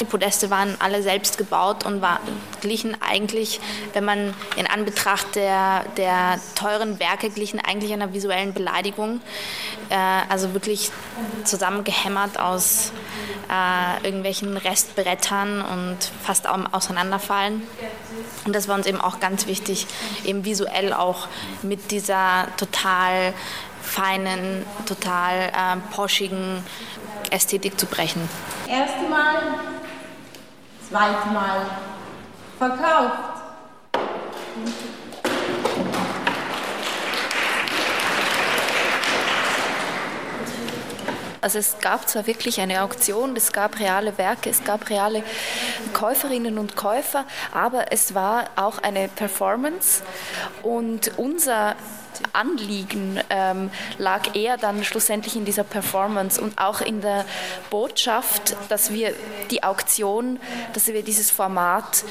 Die 0.00 0.06
Podeste 0.06 0.48
waren 0.48 0.74
alle 0.78 1.02
selbst 1.02 1.36
gebaut 1.36 1.84
und 1.84 2.00
waren, 2.00 2.22
glichen 2.62 2.96
eigentlich, 3.02 3.60
wenn 3.92 4.06
man 4.06 4.32
in 4.56 4.66
Anbetracht 4.66 5.34
der, 5.34 5.84
der 5.98 6.40
teuren 6.54 6.98
Werke 6.98 7.28
glichen 7.28 7.60
eigentlich 7.60 7.92
einer 7.92 8.14
visuellen 8.14 8.54
Beleidigung. 8.54 9.20
Äh, 9.90 9.96
also 10.30 10.54
wirklich 10.54 10.90
zusammengehämmert 11.44 12.40
aus 12.40 12.90
äh, 13.50 14.02
irgendwelchen 14.02 14.56
Restbrettern 14.56 15.60
und 15.60 15.98
fast 16.22 16.48
auseinanderfallen. 16.48 17.62
Und 18.44 18.54
das 18.54 18.68
war 18.68 18.74
uns 18.76 18.86
eben 18.86 19.00
auch 19.00 19.20
ganz 19.20 19.46
wichtig, 19.46 19.86
eben 20.24 20.44
visuell 20.44 20.92
auch 20.92 21.28
mit 21.62 21.90
dieser 21.90 22.48
total 22.56 23.34
feinen, 23.82 24.64
total 24.86 25.48
äh, 25.48 25.94
poschigen 25.94 26.64
Ästhetik 27.30 27.78
zu 27.78 27.86
brechen. 27.86 28.28
Erste 28.68 29.08
Mal, 29.08 29.36
zweite 30.88 31.28
Mal 31.32 31.66
verkauft. 32.58 33.31
Also 41.42 41.58
es 41.58 41.78
gab 41.80 42.08
zwar 42.08 42.26
wirklich 42.26 42.60
eine 42.60 42.82
Auktion, 42.82 43.36
es 43.36 43.52
gab 43.52 43.80
reale 43.80 44.16
Werke, 44.16 44.48
es 44.48 44.62
gab 44.62 44.88
reale 44.88 45.24
Käuferinnen 45.92 46.56
und 46.56 46.76
Käufer, 46.76 47.24
aber 47.52 47.92
es 47.92 48.14
war 48.14 48.44
auch 48.56 48.78
eine 48.78 49.08
Performance. 49.08 50.02
Und 50.62 51.18
unser 51.18 51.74
Anliegen 52.32 53.20
ähm, 53.30 53.70
lag 53.98 54.36
eher 54.36 54.56
dann 54.56 54.84
schlussendlich 54.84 55.34
in 55.34 55.44
dieser 55.44 55.64
Performance 55.64 56.40
und 56.40 56.58
auch 56.58 56.80
in 56.80 57.00
der 57.00 57.24
Botschaft, 57.70 58.56
dass 58.68 58.92
wir 58.92 59.12
die 59.50 59.64
Auktion, 59.64 60.38
dass 60.74 60.86
wir 60.86 61.02
dieses 61.02 61.30
Format 61.30 62.04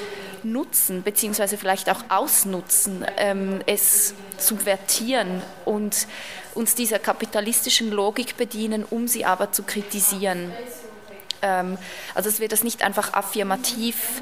nutzen, 0.43 1.03
beziehungsweise 1.03 1.57
vielleicht 1.57 1.89
auch 1.89 2.03
ausnutzen, 2.09 3.05
ähm, 3.17 3.61
es 3.65 4.13
subvertieren 4.38 5.41
und 5.65 6.07
uns 6.55 6.75
dieser 6.75 7.00
kapitalistischen 7.00 7.91
Logik 7.91 8.38
bedienen, 8.38 8.84
um 8.84 9.08
sie 9.08 9.25
aber 9.25 9.51
zu 9.51 9.63
kritisieren. 9.63 10.51
Ähm, 11.41 11.77
also 12.15 12.29
dass 12.29 12.39
wir 12.39 12.48
das 12.48 12.63
nicht 12.63 12.83
einfach 12.83 13.13
affirmativ 13.13 14.21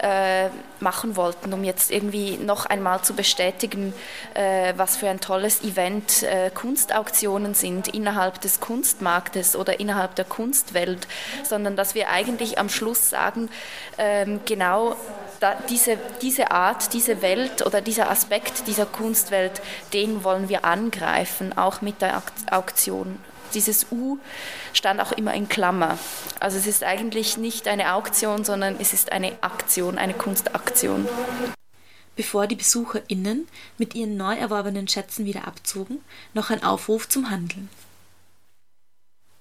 äh, 0.00 0.48
machen 0.80 1.16
wollten, 1.16 1.52
um 1.52 1.64
jetzt 1.64 1.90
irgendwie 1.90 2.36
noch 2.36 2.66
einmal 2.66 3.02
zu 3.02 3.14
bestätigen, 3.14 3.94
äh, 4.34 4.72
was 4.76 4.96
für 4.96 5.08
ein 5.08 5.20
tolles 5.20 5.62
Event 5.62 6.22
äh, 6.22 6.50
Kunstauktionen 6.50 7.54
sind 7.54 7.88
innerhalb 7.88 8.40
des 8.40 8.60
Kunstmarktes 8.60 9.56
oder 9.56 9.80
innerhalb 9.80 10.14
der 10.16 10.24
Kunstwelt, 10.24 11.06
sondern 11.44 11.76
dass 11.76 11.94
wir 11.94 12.10
eigentlich 12.10 12.58
am 12.58 12.68
Schluss 12.68 13.10
sagen, 13.10 13.48
ähm, 13.98 14.40
genau 14.44 14.96
da, 15.40 15.56
diese, 15.68 15.98
diese 16.22 16.50
Art, 16.50 16.92
diese 16.92 17.22
Welt 17.22 17.64
oder 17.64 17.80
dieser 17.80 18.10
Aspekt 18.10 18.66
dieser 18.66 18.86
Kunstwelt, 18.86 19.60
den 19.92 20.24
wollen 20.24 20.48
wir 20.48 20.64
angreifen, 20.64 21.56
auch 21.56 21.80
mit 21.80 22.02
der 22.02 22.22
Auktion 22.50 23.18
dieses 23.54 23.86
U 23.90 24.18
stand 24.72 25.00
auch 25.00 25.12
immer 25.12 25.34
in 25.34 25.48
Klammer. 25.48 25.98
Also 26.40 26.58
es 26.58 26.66
ist 26.66 26.84
eigentlich 26.84 27.36
nicht 27.36 27.68
eine 27.68 27.94
Auktion, 27.94 28.44
sondern 28.44 28.76
es 28.78 28.92
ist 28.92 29.12
eine 29.12 29.32
Aktion, 29.42 29.98
eine 29.98 30.14
Kunstaktion. 30.14 31.08
Bevor 32.16 32.46
die 32.46 32.56
BesucherInnen 32.56 33.46
mit 33.78 33.94
ihren 33.94 34.16
neu 34.16 34.34
erworbenen 34.36 34.88
Schätzen 34.88 35.26
wieder 35.26 35.46
abzogen, 35.46 36.00
noch 36.32 36.50
ein 36.50 36.62
Aufruf 36.62 37.08
zum 37.08 37.30
Handeln. 37.30 37.68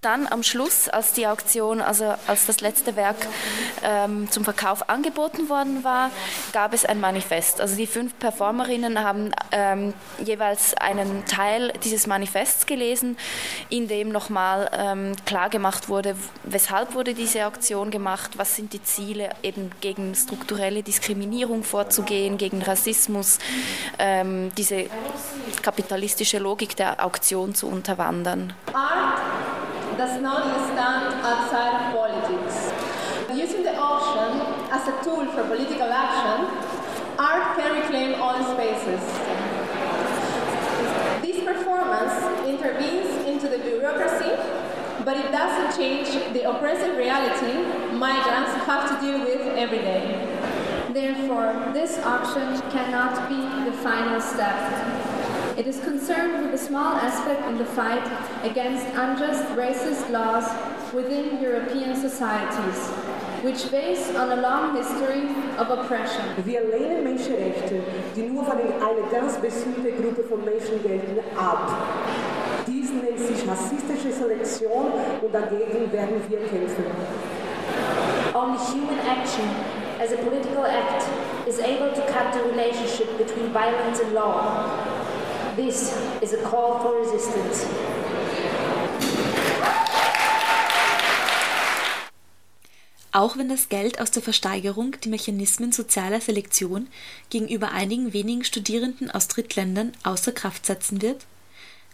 Dann 0.06 0.28
am 0.28 0.44
Schluss, 0.44 0.88
als 0.88 1.14
die 1.14 1.26
Auktion, 1.26 1.82
also 1.82 2.14
als 2.28 2.46
das 2.46 2.62
letzte 2.62 2.96
Werk 2.96 3.18
ähm, 3.84 4.30
zum 4.30 4.44
Verkauf 4.44 4.88
angeboten 4.88 5.50
worden 5.50 5.84
war, 5.84 6.12
gab 6.54 6.74
es 6.74 6.86
ein 6.86 7.00
Manifest. 7.00 7.60
Also 7.60 7.76
die 7.76 7.88
fünf 7.88 8.18
Performerinnen 8.20 9.04
haben 9.04 9.32
ähm, 9.52 9.94
jeweils 10.24 10.76
einen 10.76 11.26
Teil 11.26 11.74
dieses 11.84 12.06
Manifests 12.06 12.68
gelesen, 12.68 13.18
in 13.70 13.88
dem 13.88 14.10
nochmal 14.10 14.70
ähm, 14.74 15.16
klar 15.26 15.50
gemacht 15.50 15.90
wurde, 15.90 16.16
weshalb 16.44 16.94
wurde 16.94 17.16
diese 17.16 17.48
Auktion 17.48 17.90
gemacht, 17.90 18.38
was 18.38 18.56
sind 18.56 18.74
die 18.74 18.84
Ziele, 18.84 19.30
eben 19.42 19.72
gegen 19.82 20.14
strukturelle 20.14 20.84
Diskriminierung 20.84 21.64
vorzugehen, 21.64 22.38
gegen 22.38 22.62
Rassismus, 22.62 23.40
ähm, 23.98 24.52
diese 24.56 24.86
kapitalistische 25.64 26.38
Logik 26.38 26.76
der 26.76 27.04
Auktion 27.04 27.56
zu 27.56 27.68
unterwandern. 27.68 28.54
Art 28.72 29.55
does 29.98 30.22
not 30.22 30.44
stand 30.72 31.14
outside 31.24 31.74
of 31.80 31.94
politics. 31.96 32.72
Using 33.34 33.64
the 33.64 33.76
auction 33.78 34.42
as 34.72 34.88
a 34.88 35.04
tool 35.04 35.26
for 35.32 35.44
political 35.44 35.90
action, 35.92 36.46
art 37.18 37.58
can 37.58 37.82
reclaim 37.82 38.22
all 38.22 38.36
spaces. 38.56 39.02
This 41.22 41.44
performance 41.44 42.14
intervenes 42.46 43.26
into 43.26 43.48
the 43.48 43.60
bureaucracy, 43.60 44.36
but 45.06 45.18
it 45.18 45.32
doesn't 45.32 45.80
change 45.80 46.10
the 46.34 46.50
oppressive 46.50 46.98
reality 46.98 47.96
migrants 47.96 48.52
have 48.66 48.90
to 48.90 49.06
deal 49.06 49.20
with 49.20 49.42
every 49.58 49.80
day. 49.80 50.26
Therefore, 50.92 51.72
this 51.74 52.00
auction 52.00 52.60
cannot 52.72 53.30
be 53.30 53.70
the 53.70 53.78
final 53.78 54.20
step. 54.20 54.95
It 55.58 55.68
is 55.68 55.80
concerned 55.80 56.44
with 56.44 56.54
a 56.54 56.58
small 56.58 56.98
aspect 56.98 57.48
in 57.48 57.58
the 57.58 57.64
fight 57.64 58.04
against 58.44 58.86
unjust 58.88 59.46
racist 59.56 60.10
laws 60.10 60.44
within 60.94 61.42
European 61.42 61.96
societies, 61.96 62.90
which 63.42 63.72
base 63.72 64.14
on 64.16 64.38
a 64.38 64.42
long 64.42 64.76
history 64.76 65.24
of 65.58 65.70
oppression. 65.70 66.26
Wir 66.44 66.60
lehnen 66.60 67.06
Menschenrechte, 67.06 67.82
die 68.18 68.24
nur 68.24 68.44
für 68.44 68.52
eine 68.58 69.10
ganz 69.10 69.38
bestimmte 69.38 69.94
Gruppe 69.94 70.24
von 70.24 70.44
Menschen 70.44 70.84
gelten, 70.84 71.20
ab. 71.40 71.72
Dies 72.68 72.90
nennt 72.92 73.20
sich 73.20 73.48
rassistische 73.48 74.12
Selektion 74.12 74.92
und 75.22 75.34
dagegen 75.34 75.90
werden 75.90 76.22
wir 76.28 76.40
kämpfen. 76.50 76.84
Only 78.34 78.58
human 78.58 79.00
action 79.08 79.48
as 80.02 80.12
a 80.12 80.18
political 80.18 80.66
act 80.66 81.08
is 81.48 81.60
able 81.60 81.94
to 81.94 82.02
cut 82.12 82.34
the 82.34 82.44
relationship 82.44 83.18
between 83.18 83.54
violence 83.54 84.02
and 84.02 84.14
law. 84.14 84.95
This 85.56 85.94
is 86.22 86.34
a 86.34 86.38
call 86.44 86.80
for 86.82 87.00
resistance. 87.00 87.66
Auch 93.14 93.38
wenn 93.38 93.48
das 93.48 93.70
Geld 93.70 94.02
aus 94.02 94.12
der 94.12 94.22
Versteigerung 94.22 94.98
die 95.02 95.08
Mechanismen 95.08 95.72
sozialer 95.72 96.20
Selektion 96.20 96.88
gegenüber 97.30 97.72
einigen 97.72 98.12
wenigen 98.12 98.44
Studierenden 98.44 99.10
aus 99.10 99.30
Drittländern 99.30 99.94
außer 100.04 100.34
Kraft 100.34 100.66
setzen 100.66 101.02
wird, 101.02 101.26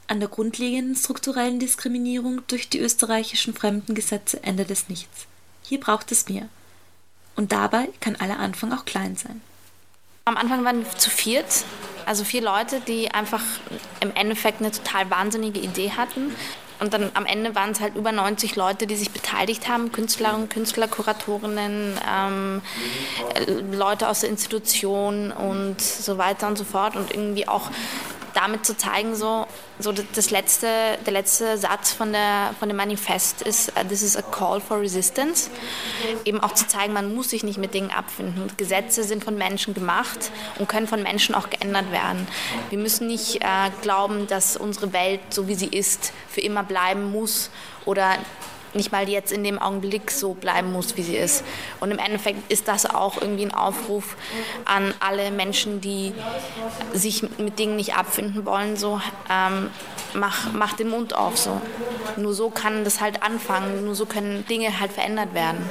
an 0.08 0.20
der 0.20 0.30
grundlegenden 0.30 0.96
strukturellen 0.96 1.60
Diskriminierung 1.60 2.42
durch 2.48 2.68
die 2.68 2.80
österreichischen 2.80 3.54
Fremdengesetze 3.54 4.42
ändert 4.42 4.72
es 4.72 4.90
nichts. 4.90 5.28
Hier 5.62 5.80
braucht 5.80 6.12
es 6.12 6.28
mehr. 6.28 6.50
Und 7.36 7.52
dabei 7.52 7.90
kann 8.00 8.16
aller 8.16 8.40
Anfang 8.40 8.74
auch 8.74 8.86
klein 8.86 9.16
sein. 9.16 9.42
Am 10.26 10.38
Anfang 10.38 10.64
waren 10.64 10.86
wir 10.86 10.92
zu 10.98 11.10
viert, 11.10 11.66
also 12.06 12.24
vier 12.24 12.44
Leute, 12.44 12.80
die 12.80 13.12
einfach 13.12 13.42
im 14.02 14.14
Endeffekt 14.16 14.60
eine 14.60 14.72
total 14.72 15.10
wahnsinnige 15.10 15.60
Idee 15.60 15.92
hatten. 15.92 16.36
Und 16.80 16.94
dann 16.94 17.12
am 17.14 17.26
Ende 17.26 17.56
waren 17.56 17.72
es 17.72 17.80
halt 17.80 17.96
über 17.96 18.12
90 18.12 18.56
Leute, 18.56 18.88
die 18.88 18.96
sich 18.96 19.12
beteiligt 19.12 19.68
haben, 19.68 19.92
Künstlerinnen, 19.92 20.50
Künstler, 20.50 20.88
Kuratorinnen, 20.88 22.00
ähm, 22.12 22.62
Leute 23.72 24.10
aus 24.10 24.22
der 24.22 24.30
Institution 24.30 25.32
und 25.32 25.80
so 25.80 26.18
weiter 26.18 26.48
und 26.48 26.58
so 26.58 26.64
fort. 26.64 26.96
Und 26.96 27.12
irgendwie 27.12 27.48
auch 27.48 27.70
damit 28.42 28.66
zu 28.66 28.76
zeigen, 28.76 29.16
so, 29.16 29.46
so 29.80 29.92
das 29.92 30.32
letzte, 30.32 30.68
der 31.06 31.14
letzte 31.14 31.58
Satz 31.58 31.94
von, 31.94 32.12
der, 32.12 32.56
von 32.60 32.68
dem 32.68 32.78
Manifest 32.78 33.42
ist, 33.44 33.70
uh, 33.78 33.88
this 33.88 34.02
is 34.02 34.18
a 34.18 34.22
call 34.22 34.60
for 34.60 34.80
resistance. 34.80 35.50
Eben 36.26 36.40
auch 36.40 36.54
zu 36.54 36.68
zeigen, 36.68 36.94
man 36.94 37.14
muss 37.14 37.30
sich 37.30 37.44
nicht 37.44 37.60
mit 37.60 37.74
Dingen 37.74 37.92
abfinden. 37.92 38.52
Gesetze 38.58 39.04
sind 39.04 39.24
von 39.24 39.38
Menschen 39.38 39.74
gemacht 39.74 40.32
und 40.58 40.68
können 40.68 40.88
von 40.88 41.04
Menschen 41.04 41.36
auch 41.36 41.50
geändert 41.50 41.92
werden. 41.92 42.28
Wir 42.70 42.80
müssen 42.80 43.08
nicht 43.08 43.44
äh, 43.44 43.70
glauben, 43.82 44.28
dass 44.28 44.58
unsere 44.58 44.92
Welt, 44.92 45.22
so 45.30 45.48
wie 45.48 45.56
sie 45.56 45.68
ist, 45.68 46.12
für 46.28 46.42
immer 46.42 46.64
bleiben 46.64 47.12
muss 47.12 47.52
oder 47.86 48.18
nicht 48.74 48.92
mal 48.92 49.08
jetzt 49.10 49.32
in 49.32 49.44
dem 49.44 49.60
Augenblick 49.60 50.12
so 50.12 50.34
bleiben 50.34 50.72
muss, 50.72 50.98
wie 50.98 51.04
sie 51.04 51.16
ist. 51.16 51.44
Und 51.80 51.92
im 51.92 52.00
Endeffekt 52.00 52.52
ist 52.52 52.68
das 52.68 52.86
auch 52.86 53.22
irgendwie 53.22 53.46
ein 53.46 53.54
Aufruf 53.54 54.16
an 54.66 54.94
alle 55.00 55.32
Menschen, 55.32 55.82
die 55.82 56.14
sich 56.94 57.24
mit 57.38 57.60
Dingen 57.60 57.76
nicht 57.76 57.96
abfinden 57.96 58.46
wollen, 58.46 58.78
so 58.78 59.02
ähm, 59.30 59.70
mach, 60.14 60.54
mach 60.54 60.74
den 60.74 60.90
Mund 60.90 61.14
auf. 61.14 61.38
So. 61.38 61.62
Nur 62.18 62.34
so 62.34 62.50
kann 62.50 62.84
das 62.84 63.02
halt 63.02 63.24
anfangen, 63.24 63.86
nur 63.86 63.96
so 63.96 64.06
können 64.06 64.46
Dinge 64.48 64.80
halt 64.80 64.92
verändert 64.92 65.34
werden. 65.34 65.64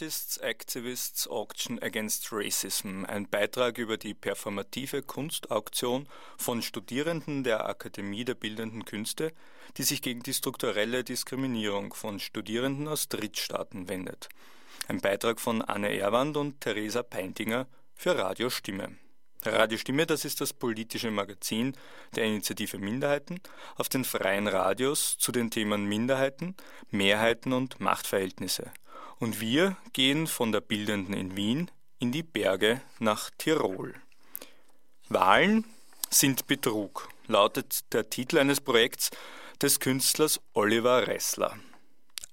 Artists, 0.00 0.38
Activists 0.38 1.28
Auction 1.28 1.78
Against 1.82 2.32
Racism, 2.32 3.04
ein 3.04 3.28
Beitrag 3.28 3.76
über 3.76 3.98
die 3.98 4.14
performative 4.14 5.02
Kunstauktion 5.02 6.08
von 6.38 6.62
Studierenden 6.62 7.44
der 7.44 7.68
Akademie 7.68 8.24
der 8.24 8.34
Bildenden 8.34 8.86
Künste, 8.86 9.34
die 9.76 9.82
sich 9.82 10.00
gegen 10.00 10.22
die 10.22 10.32
strukturelle 10.32 11.04
Diskriminierung 11.04 11.92
von 11.92 12.18
Studierenden 12.18 12.88
aus 12.88 13.10
Drittstaaten 13.10 13.90
wendet. 13.90 14.30
Ein 14.88 15.02
Beitrag 15.02 15.38
von 15.38 15.60
Anne 15.60 15.94
Erwand 15.98 16.38
und 16.38 16.62
Theresa 16.62 17.02
Peintinger 17.02 17.66
für 17.94 18.16
Radio 18.16 18.48
Stimme. 18.48 18.96
Radio 19.44 19.76
Stimme, 19.76 20.06
das 20.06 20.24
ist 20.24 20.40
das 20.40 20.54
politische 20.54 21.10
Magazin 21.10 21.76
der 22.16 22.24
Initiative 22.24 22.78
Minderheiten 22.78 23.38
auf 23.76 23.90
den 23.90 24.04
freien 24.04 24.48
Radios 24.48 25.18
zu 25.18 25.30
den 25.30 25.50
Themen 25.50 25.84
Minderheiten, 25.84 26.56
Mehrheiten 26.90 27.52
und 27.52 27.80
Machtverhältnisse. 27.80 28.72
Und 29.20 29.38
wir 29.38 29.76
gehen 29.92 30.26
von 30.26 30.50
der 30.50 30.62
Bildenden 30.62 31.14
in 31.14 31.36
Wien 31.36 31.70
in 31.98 32.10
die 32.10 32.22
Berge 32.22 32.80
nach 32.98 33.30
Tirol. 33.36 33.94
Wahlen 35.10 35.66
sind 36.08 36.46
Betrug, 36.46 37.10
lautet 37.26 37.92
der 37.92 38.08
Titel 38.08 38.38
eines 38.38 38.62
Projekts 38.62 39.10
des 39.60 39.78
Künstlers 39.78 40.40
Oliver 40.54 41.06
Ressler. 41.06 41.58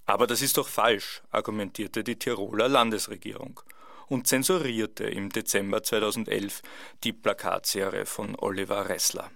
Aber 0.05 0.27
das 0.27 0.41
ist 0.41 0.57
doch 0.57 0.69
falsch, 0.69 1.21
argumentierte 1.29 2.05
die 2.05 2.15
Tiroler 2.15 2.69
Landesregierung 2.69 3.59
und 4.07 4.27
zensurierte 4.27 5.03
im 5.03 5.29
Dezember 5.29 5.83
2011 5.83 6.61
die 7.03 7.11
Plakatserie 7.11 8.05
von 8.05 8.37
Oliver 8.39 8.87
Ressler. 8.87 9.29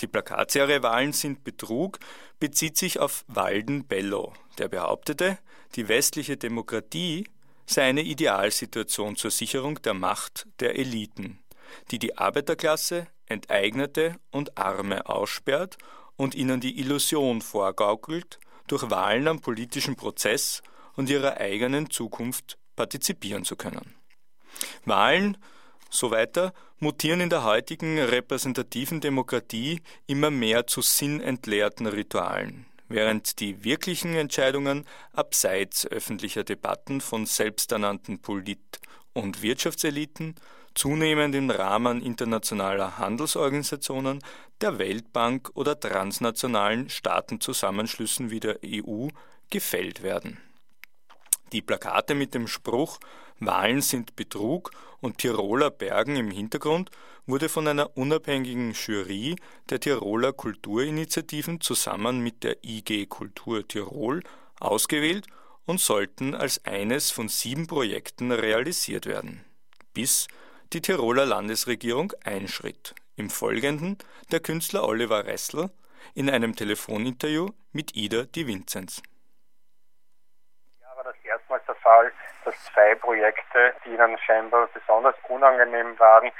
Die 0.00 0.08
Plakatserie 0.08 0.82
Wahlen 0.82 1.12
sind 1.12 1.44
Betrug 1.44 2.00
bezieht 2.40 2.76
sich 2.76 2.98
auf 2.98 3.24
Walden 3.28 3.86
Bello, 3.86 4.32
der 4.58 4.66
behauptete, 4.66 5.38
die 5.74 5.88
westliche 5.88 6.36
Demokratie 6.36 7.26
sei 7.66 7.82
eine 7.82 8.02
Idealsituation 8.02 9.16
zur 9.16 9.30
Sicherung 9.30 9.80
der 9.82 9.94
Macht 9.94 10.46
der 10.60 10.76
Eliten, 10.78 11.40
die 11.90 11.98
die 11.98 12.16
Arbeiterklasse, 12.18 13.06
Enteignete 13.26 14.16
und 14.30 14.58
Arme 14.58 15.08
aussperrt 15.08 15.78
und 16.16 16.34
ihnen 16.34 16.60
die 16.60 16.78
Illusion 16.78 17.40
vorgaukelt, 17.40 18.38
durch 18.66 18.90
Wahlen 18.90 19.28
am 19.28 19.40
politischen 19.40 19.96
Prozess 19.96 20.62
und 20.94 21.10
ihrer 21.10 21.38
eigenen 21.38 21.90
Zukunft 21.90 22.58
partizipieren 22.76 23.44
zu 23.44 23.56
können. 23.56 23.94
Wahlen, 24.84 25.36
so 25.90 26.10
weiter, 26.10 26.52
mutieren 26.78 27.20
in 27.20 27.30
der 27.30 27.44
heutigen 27.44 27.98
repräsentativen 27.98 29.00
Demokratie 29.00 29.80
immer 30.06 30.30
mehr 30.30 30.66
zu 30.66 30.82
sinnentleerten 30.82 31.86
Ritualen, 31.86 32.66
während 32.88 33.40
die 33.40 33.64
wirklichen 33.64 34.14
Entscheidungen 34.14 34.84
abseits 35.12 35.86
öffentlicher 35.86 36.44
Debatten 36.44 37.00
von 37.00 37.26
selbsternannten 37.26 38.20
Polit- 38.20 38.80
und 39.12 39.42
Wirtschaftseliten 39.42 40.34
zunehmend 40.74 41.34
im 41.34 41.50
Rahmen 41.50 42.02
internationaler 42.02 42.98
Handelsorganisationen, 42.98 44.20
der 44.60 44.78
Weltbank 44.78 45.50
oder 45.54 45.78
transnationalen 45.78 46.90
Staatenzusammenschlüssen 46.90 48.30
wie 48.30 48.40
der 48.40 48.58
EU 48.64 49.08
gefällt 49.50 50.02
werden. 50.02 50.38
Die 51.54 51.62
Plakate 51.62 52.16
mit 52.16 52.34
dem 52.34 52.48
Spruch 52.48 52.98
Wahlen 53.38 53.80
sind 53.80 54.16
Betrug 54.16 54.72
und 55.00 55.18
Tiroler 55.18 55.70
Bergen 55.70 56.16
im 56.16 56.32
Hintergrund 56.32 56.90
wurde 57.26 57.48
von 57.48 57.68
einer 57.68 57.96
unabhängigen 57.96 58.72
Jury 58.72 59.36
der 59.70 59.78
Tiroler 59.78 60.32
Kulturinitiativen 60.32 61.60
zusammen 61.60 62.18
mit 62.18 62.42
der 62.42 62.56
IG 62.64 63.06
Kultur 63.06 63.68
Tirol 63.68 64.24
ausgewählt 64.58 65.28
und 65.64 65.78
sollten 65.78 66.34
als 66.34 66.64
eines 66.64 67.12
von 67.12 67.28
sieben 67.28 67.68
Projekten 67.68 68.32
realisiert 68.32 69.06
werden, 69.06 69.44
bis 69.92 70.26
die 70.72 70.82
Tiroler 70.82 71.24
Landesregierung 71.24 72.12
einschritt. 72.24 72.96
Im 73.14 73.30
Folgenden 73.30 73.96
der 74.32 74.40
Künstler 74.40 74.88
Oliver 74.88 75.24
Ressel 75.24 75.70
in 76.14 76.28
einem 76.28 76.56
Telefoninterview 76.56 77.50
mit 77.70 77.94
Ida 77.94 78.24
Di 78.24 78.48
Vinzenz 78.48 79.00
Fall, 81.84 82.10
dass 82.44 82.64
zwei 82.64 82.94
Projekte, 82.96 83.74
die 83.84 83.90
ihnen 83.90 84.18
scheinbar 84.18 84.68
besonders 84.74 85.14
unangenehm 85.28 85.96
waren, 85.98 86.32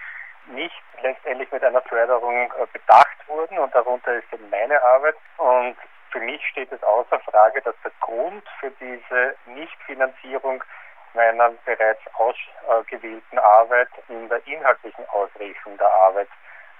nicht 0.46 0.82
letztendlich 1.02 1.50
mit 1.52 1.62
einer 1.62 1.82
Förderung 1.82 2.52
äh, 2.58 2.66
bedacht 2.72 3.16
wurden 3.28 3.58
und 3.58 3.74
darunter 3.74 4.14
ist 4.14 4.32
eben 4.32 4.50
meine 4.50 4.82
Arbeit 4.82 5.16
und 5.38 5.76
für 6.10 6.20
mich 6.20 6.46
steht 6.48 6.70
es 6.72 6.82
außer 6.82 7.18
Frage, 7.20 7.60
dass 7.62 7.74
der 7.82 7.92
Grund 8.00 8.44
für 8.60 8.70
diese 8.80 9.34
Nichtfinanzierung 9.46 10.62
meiner 11.14 11.50
bereits 11.64 12.00
ausgewählten 12.14 13.38
Arbeit 13.38 13.88
in 14.08 14.28
der 14.28 14.46
inhaltlichen 14.46 15.08
Ausrichtung 15.08 15.76
der 15.78 15.90
Arbeit 15.90 16.28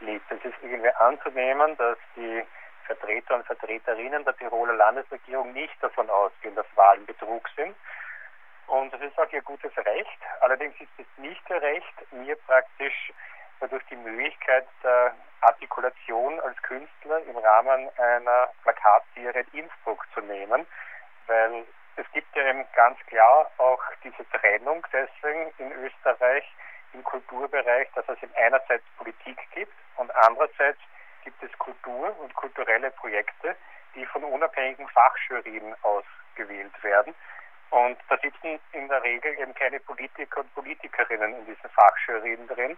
liegt. 0.00 0.31
Es 0.31 0.44
ist 0.44 0.55
irgendwie 0.62 0.92
anzunehmen, 1.00 1.77
dass 1.77 1.98
die 2.16 2.44
Vertreter 2.87 3.37
und 3.37 3.46
Vertreterinnen 3.46 4.24
der 4.24 4.37
Tiroler 4.37 4.74
Landesregierung 4.74 5.53
nicht 5.53 5.83
davon 5.83 6.09
ausgehen, 6.11 6.55
dass 6.55 6.66
Wahlen 6.74 7.07
Betrug 7.07 7.48
sind, 7.57 7.74
und 8.66 8.92
das 8.92 9.00
ist 9.00 9.18
auch 9.18 9.31
ihr 9.33 9.42
gutes 9.42 9.77
Recht. 9.77 10.18
Allerdings 10.40 10.74
ist 10.81 10.90
es 10.98 11.07
nicht 11.16 11.42
ihr 11.50 11.62
Recht, 11.62 12.12
mir 12.12 12.37
praktisch 12.37 13.12
dadurch 13.61 13.85
die 13.90 13.96
Möglichkeit 13.96 14.66
der 14.83 15.14
Artikulation 15.40 16.40
als 16.40 16.61
Künstler 16.62 17.22
im 17.22 17.37
Rahmen 17.37 17.90
einer 17.98 18.48
Plakatserie 18.62 19.44
in 19.53 19.64
Innsbruck 19.64 20.07
zu 20.14 20.20
nehmen, 20.20 20.66
weil 21.27 21.64
es 21.96 22.07
gibt 22.12 22.35
ja 22.35 22.44
eben 22.44 22.64
ganz 22.74 22.98
klar 23.07 23.50
auch 23.59 23.83
diese 24.03 24.29
Trennung 24.31 24.85
deswegen 24.92 25.53
in 25.59 25.72
Österreich 25.72 26.44
im 26.92 27.05
Kulturbereich, 27.05 27.88
dass 27.94 28.09
es 28.09 28.22
eben 28.22 28.35
einerseits 28.37 28.85
Politik 28.96 29.38
gibt 29.53 29.72
und 29.96 30.14
andererseits 30.16 30.79
gibt 31.24 31.42
es 31.42 31.59
Kultur 31.59 32.18
und 32.20 32.35
kulturelle 32.35 32.90
Projekte, 32.92 33.57
die 33.94 34.07
von 34.07 34.24
unabhängigen 34.24 34.88
Fachjurien 34.88 35.74
ausgewählt 35.83 36.83
werden. 36.83 37.14
Und 37.70 37.98
da 38.09 38.16
sitzen 38.18 38.61
in 38.72 38.88
der 38.88 39.03
Regel 39.03 39.38
eben 39.38 39.55
keine 39.55 39.81
Politiker 39.81 40.40
und 40.40 40.55
Politikerinnen 40.55 41.35
in 41.35 41.46
diesen 41.46 41.70
Fachjurien 41.70 42.46
drin, 42.46 42.77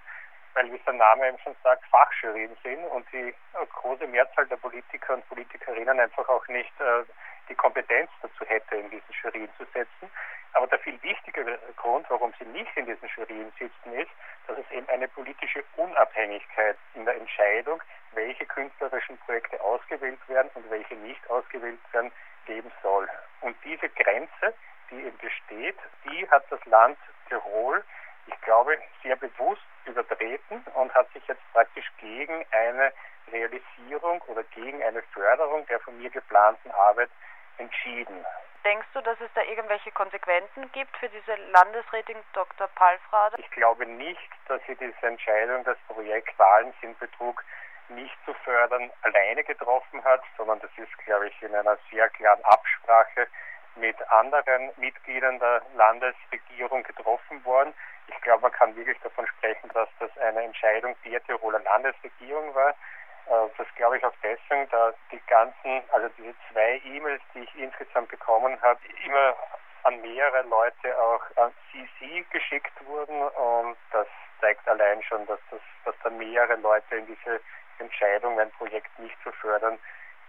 weil, 0.55 0.73
wie 0.73 0.79
der 0.79 0.95
Name 0.95 1.29
eben 1.29 1.39
schon 1.41 1.55
sagt, 1.63 1.85
Fachjurien 1.89 2.57
sind 2.63 2.85
und 2.87 3.07
die 3.13 3.35
große 3.75 4.07
Mehrzahl 4.07 4.47
der 4.47 4.57
Politiker 4.57 5.15
und 5.15 5.29
Politikerinnen 5.29 6.01
einfach 6.01 6.27
auch 6.29 6.47
nicht 6.49 6.73
äh, 6.81 7.05
die 7.49 7.55
Kompetenz 7.55 8.11
dazu 8.23 8.45
hätte, 8.47 8.77
in 8.77 8.91
diesen 8.91 9.15
Jurien 9.23 9.51
zu 9.59 9.65
setzen. 9.75 10.11
Aber 10.55 10.67
der 10.69 10.79
viel 10.79 11.01
wichtigere 11.03 11.59
Grund, 11.77 12.07
warum 12.09 12.33
sie 12.39 12.47
nicht 12.47 12.75
in 12.77 12.87
diesen 12.87 13.09
Jurien 13.15 13.53
sitzen, 13.59 13.93
ist, 13.93 14.11
dass 14.47 14.57
es 14.57 14.71
eben 14.71 14.89
eine 14.89 15.09
politische 15.09 15.63
Unabhängigkeit 15.77 16.79
in 16.95 17.05
der 17.05 17.17
Entscheidung, 17.17 17.83
welche 18.13 18.47
künstlerischen 18.47 19.19
Projekte 19.19 19.61
ausgewählt 19.61 20.19
werden 20.29 20.51
und 20.55 20.71
welche 20.71 20.95
nicht 20.95 21.29
ausgewählt 21.29 21.79
werden, 21.93 22.11
geben 22.47 22.73
soll. 22.83 23.07
Und 23.43 23.57
diese 23.65 23.91
Grenze 23.91 24.55
die 24.91 25.05
eben 25.05 25.19
besteht, 25.19 25.77
die 26.05 26.29
hat 26.31 26.45
das 26.51 26.65
Land 26.67 26.99
Tirol, 27.29 27.83
ich 28.27 28.41
glaube, 28.43 28.79
sehr 29.03 29.17
bewusst 29.17 29.63
übertreten 29.85 30.65
und 30.75 30.95
hat 30.95 31.13
sich 31.13 31.27
jetzt 31.27 31.43
praktisch 31.53 31.91
gegen 31.99 32.45
eine 32.51 32.93
Realisierung 33.31 34.21
oder 34.23 34.43
gegen 34.45 34.83
eine 34.83 35.03
Förderung 35.03 35.67
der 35.67 35.81
von 35.81 35.97
mir 35.99 36.11
geplanten 36.11 36.71
Arbeit 36.71 37.11
entschieden. 37.59 38.25
Denkst 38.65 38.89
du, 38.95 39.01
dass 39.01 39.21
es 39.21 39.31
da 39.35 39.43
irgendwelche 39.43 39.93
Konsequenzen 39.93 40.71
gibt 40.73 40.97
für 40.97 41.09
diese 41.09 41.37
Landesrätin 41.53 42.17
Dr. 42.33 42.67
Palfrader? 42.75 43.39
Ich 43.39 43.51
glaube 43.53 43.87
nicht, 43.87 44.31
dass 44.49 44.61
sie 44.67 44.75
diese 44.75 45.07
Entscheidung, 45.07 45.63
das 45.63 45.79
Projekt 45.87 46.37
Wahlen 46.39 46.75
sind 46.81 46.99
Betrug 46.99 47.45
nicht 47.89 48.17
zu 48.25 48.35
fördern, 48.35 48.91
alleine 49.03 49.45
getroffen 49.45 50.03
hat, 50.03 50.23
sondern 50.37 50.59
das 50.59 50.71
ist, 50.77 50.99
glaube 51.05 51.29
ich, 51.29 51.43
in 51.43 51.55
einer 51.55 51.79
sehr 51.93 52.09
klaren 52.11 52.43
Absprache 52.45 53.29
mit 53.77 53.97
anderen 54.11 54.71
Mitgliedern 54.77 55.39
der 55.39 55.63
Landesregierung 55.77 56.83
getroffen 56.83 57.45
worden. 57.45 57.75
Ich 58.09 58.21
glaube, 58.23 58.43
man 58.43 58.53
kann 58.53 58.77
wirklich 58.77 58.99
davon 59.01 59.27
sprechen, 59.27 59.71
dass 59.75 59.89
das 59.99 60.11
eine 60.19 60.43
Entscheidung 60.43 60.95
der 61.05 61.23
Tiroler 61.25 61.61
Landesregierung 61.61 62.55
war. 62.55 62.71
Äh, 62.71 63.49
das 63.59 63.67
glaube 63.77 63.99
ich 63.99 64.05
auch 64.05 64.15
deswegen, 64.23 64.69
da 64.71 64.93
die 65.11 65.21
ganzen, 65.27 65.83
also 65.93 66.09
diese 66.17 66.35
zwei 66.51 66.81
E-Mails, 66.85 67.23
die 67.35 67.41
ich 67.41 67.55
insgesamt 67.57 68.09
bekommen 68.09 68.61
habe, 68.63 68.81
immer 69.05 69.37
an 69.83 70.01
mehrere 70.01 70.43
Leute 70.43 70.99
auch 71.01 71.23
an 71.37 71.53
CC 71.71 72.25
geschickt 72.31 72.73
wurden 72.87 73.21
und 73.21 73.77
das 73.93 74.07
zeigt 74.41 74.67
allein 74.69 75.03
schon, 75.05 75.25
dass 75.27 75.39
das, 75.51 75.61
dass 75.85 75.95
da 76.03 76.11
mehrere 76.11 76.57
Leute 76.57 76.97
in 76.97 77.07
diese 77.07 77.41
Entscheidung, 77.79 78.39
ein 78.41 78.51
Projekt 78.53 78.99
nicht 78.99 79.17
zu 79.23 79.31
fördern, 79.33 79.79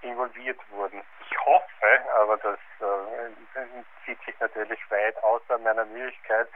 involviert 0.07 0.59
wurden. 0.71 1.01
Ich 1.29 1.45
hoffe, 1.45 2.09
aber 2.15 2.37
das 2.37 2.59
äh, 2.79 3.65
zieht 4.05 4.21
sich 4.25 4.39
natürlich 4.39 4.79
weit 4.89 5.21
außer 5.23 5.57
meiner 5.59 5.85
Möglichkeit, 5.85 6.47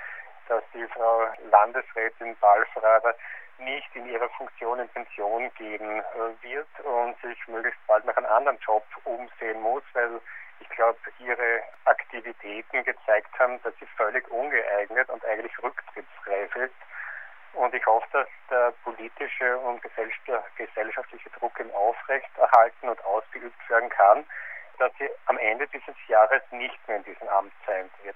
dass 0.48 0.64
die 0.74 0.86
Frau 0.88 1.28
Landesrätin 1.50 2.36
Balfrader 2.38 3.16
nicht 3.60 3.96
in 3.96 4.08
ihrer 4.08 4.30
Funktion 4.30 4.80
in 4.80 4.90
Pension 4.90 5.52
gehen 5.56 6.00
äh, 6.00 6.44
wird 6.44 6.68
und 6.84 7.20
sich 7.22 7.48
möglichst 7.48 7.80
bald 7.88 8.06
nach 8.06 8.18
einem 8.18 8.28
anderen 8.28 8.60
Job 8.60 8.84
umsehen 9.04 9.62
muss, 9.62 9.84
weil 9.94 10.20
ich 10.60 10.70
glaube, 10.70 10.98
ihre 11.20 11.64
Aktivitäten 11.86 12.84
gezeigt 12.84 13.40
haben, 13.40 13.62
dass 13.64 13.74
sie 13.80 13.88
völlig 13.98 14.30
ungeeignet 14.30 15.10
und 15.10 15.24
eigentlich 15.26 15.54
rücktrittsreif 15.62 16.56
ist. 16.56 16.74
Und 17.54 17.74
ich 17.74 17.86
hoffe, 17.86 18.08
dass 18.12 18.28
der 18.50 18.74
politische 18.84 19.58
und 19.60 19.82
gesellschaftliche 19.82 21.30
Druck 21.40 21.60
im 21.60 21.72
Aufrechterhalten 21.72 22.90
und 22.90 23.04
ausgeübt 23.04 23.70
werden 23.70 23.90
kann, 23.90 24.26
dass 24.80 24.92
sie 24.98 25.10
am 25.26 25.38
Ende 25.38 25.68
dieses 25.68 25.96
Jahres 26.08 26.42
nicht 26.52 26.88
mehr 26.88 26.98
in 26.98 27.04
diesem 27.04 27.28
Amt 27.28 27.54
sein 27.68 27.90
wird. 28.04 28.16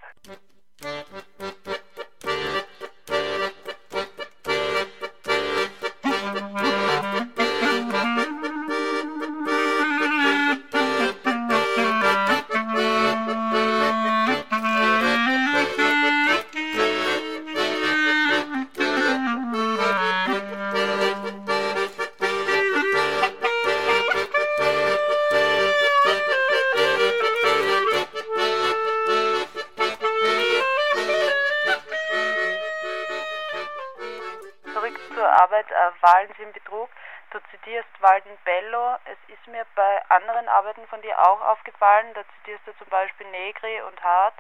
Sind 36.46 36.54
Betrug. 36.54 36.90
Du 37.32 37.40
zitierst 37.50 37.90
Walden 38.02 38.38
Bello. 38.46 38.98
Es 39.06 39.18
ist 39.34 39.48
mir 39.48 39.66
bei 39.74 40.02
anderen 40.10 40.48
Arbeiten 40.48 40.86
von 40.88 41.02
dir 41.02 41.18
auch 41.18 41.42
aufgefallen. 41.42 42.14
Da 42.14 42.22
zitierst 42.38 42.68
du 42.68 42.78
zum 42.78 42.88
Beispiel 42.90 43.26
Negri 43.32 43.82
und 43.82 44.04
Hart. 44.04 44.36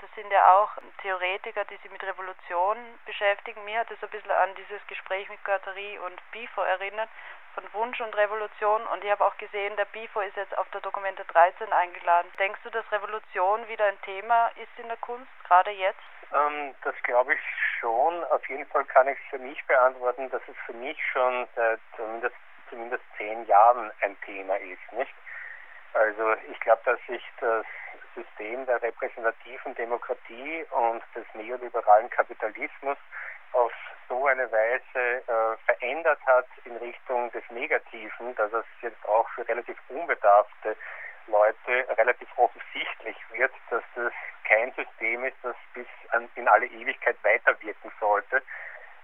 Das 0.00 0.10
sind 0.16 0.32
ja 0.32 0.56
auch 0.56 0.70
Theoretiker, 1.00 1.64
die 1.66 1.76
sich 1.76 1.92
mit 1.92 2.02
Revolution 2.02 2.76
beschäftigen. 3.06 3.64
Mir 3.64 3.78
hat 3.78 3.90
es 3.92 4.02
ein 4.02 4.10
bisschen 4.10 4.32
an 4.32 4.52
dieses 4.56 4.84
Gespräch 4.88 5.28
mit 5.28 5.44
Guattari 5.44 5.96
und 6.00 6.20
Bifo 6.32 6.60
erinnert, 6.60 7.08
von 7.54 7.64
Wunsch 7.72 8.00
und 8.00 8.16
Revolution. 8.16 8.82
Und 8.92 9.04
ich 9.04 9.10
habe 9.10 9.24
auch 9.24 9.36
gesehen, 9.38 9.76
der 9.76 9.86
Bifo 9.86 10.20
ist 10.20 10.36
jetzt 10.36 10.56
auf 10.58 10.68
der 10.70 10.80
Dokumente 10.80 11.24
13 11.24 11.72
eingeladen. 11.72 12.30
Denkst 12.38 12.60
du, 12.64 12.70
dass 12.70 12.90
Revolution 12.92 13.66
wieder 13.68 13.86
ein 13.86 14.00
Thema 14.02 14.48
ist 14.56 14.78
in 14.78 14.88
der 14.88 14.96
Kunst, 14.98 15.30
gerade 15.44 15.70
jetzt? 15.70 16.00
Ähm, 16.32 16.74
das 16.82 16.94
glaube 17.04 17.34
ich 17.34 17.40
schon. 17.80 18.24
Auf 18.24 18.46
jeden 18.48 18.66
Fall 18.66 18.84
kann 18.84 19.08
ich 19.08 19.18
es 19.18 19.30
für 19.30 19.38
mich 19.38 19.64
beantworten, 19.66 20.30
dass 20.30 20.42
es 20.48 20.56
für 20.66 20.74
mich 20.74 20.98
schon 21.12 21.46
seit 21.54 21.80
zumindest, 21.96 22.36
zumindest 22.68 23.04
zehn 23.16 23.46
Jahren 23.46 23.90
ein 24.00 24.20
Thema 24.22 24.56
ist, 24.56 24.92
nicht? 24.92 25.14
Also 25.92 26.34
ich 26.50 26.58
glaube, 26.60 26.82
dass 26.84 26.98
sich 27.06 27.22
das 27.40 27.64
System 28.14 28.66
der 28.66 28.82
repräsentativen 28.82 29.74
Demokratie 29.74 30.64
und 30.70 31.02
des 31.14 31.24
neoliberalen 31.34 32.10
Kapitalismus 32.10 32.96
auf 33.54 33.72
so 34.08 34.26
eine 34.26 34.50
Weise 34.50 35.22
äh, 35.26 35.56
verändert 35.64 36.20
hat 36.26 36.46
in 36.64 36.76
Richtung 36.76 37.30
des 37.32 37.42
Negativen, 37.50 38.34
dass 38.36 38.52
es 38.52 38.66
jetzt 38.82 39.04
auch 39.06 39.28
für 39.30 39.46
relativ 39.48 39.76
unbedarfte 39.88 40.76
Leute 41.26 41.86
relativ 41.96 42.28
offensichtlich 42.36 43.16
wird, 43.32 43.52
dass 43.70 43.82
das 43.94 44.12
kein 44.44 44.72
System 44.72 45.24
ist, 45.24 45.36
das 45.42 45.56
bis 45.72 45.86
an, 46.10 46.28
in 46.34 46.48
alle 46.48 46.66
Ewigkeit 46.66 47.16
weiterwirken 47.22 47.90
sollte. 47.98 48.42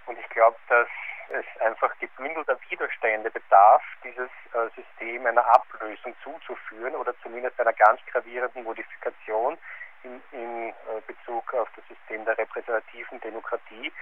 Und 0.06 0.18
ich 0.18 0.28
glaube, 0.30 0.58
dass 0.68 0.88
es 1.30 1.60
einfach 1.60 1.96
gebündelter 1.98 2.58
Widerstände 2.68 3.30
bedarf, 3.30 3.82
dieses 4.04 4.28
äh, 4.52 4.68
System 4.74 5.26
einer 5.26 5.46
Ablösung 5.46 6.14
zuzuführen 6.22 6.94
oder 6.94 7.14
zumindest 7.22 7.58
einer 7.60 7.72
ganz 7.72 8.00
gravierenden 8.06 8.64
Modifikation 8.64 9.56
in, 10.02 10.20
in 10.32 10.68
äh, 10.70 10.72
Bezug 11.06 11.54
auf 11.54 11.68
das 11.76 11.86
System 11.88 12.24
der 12.24 12.36
repräsentativen 12.36 13.20
Demokratie, 13.20 13.92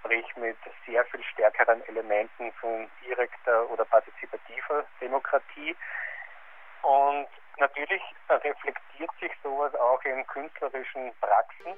sprich 0.00 0.36
mit 0.36 0.56
sehr 0.86 1.04
viel 1.06 1.22
stärkeren 1.32 1.82
Elementen 1.86 2.52
von 2.60 2.88
direkter 3.04 3.70
oder 3.70 3.84
partizipativer 3.84 4.84
Demokratie. 5.00 5.76
Und 6.82 7.28
natürlich 7.58 8.02
reflektiert 8.28 9.10
sich 9.20 9.32
sowas 9.42 9.74
auch 9.74 10.02
in 10.04 10.26
künstlerischen 10.26 11.12
Praxen. 11.20 11.74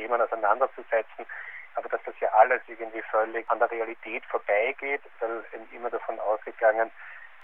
Themen 0.00 0.20
auseinanderzusetzen, 0.20 1.26
aber 1.74 1.88
dass 1.90 2.02
das 2.04 2.14
ja 2.20 2.28
alles 2.32 2.62
irgendwie 2.68 3.02
völlig 3.02 3.48
an 3.50 3.58
der 3.58 3.70
Realität 3.70 4.24
vorbeigeht, 4.26 5.02
weil 5.20 5.44
immer 5.72 5.90
davon 5.90 6.18
ausgegangen 6.20 6.90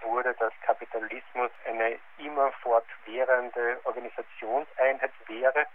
wurde, 0.03 0.35
dass 0.35 0.53
Kapitalismus 0.62 1.51
eine 1.66 1.99
immer 2.19 2.51
fortwährende 2.62 3.79
Organisationseinheit 3.85 5.12
wäre. 5.27 5.66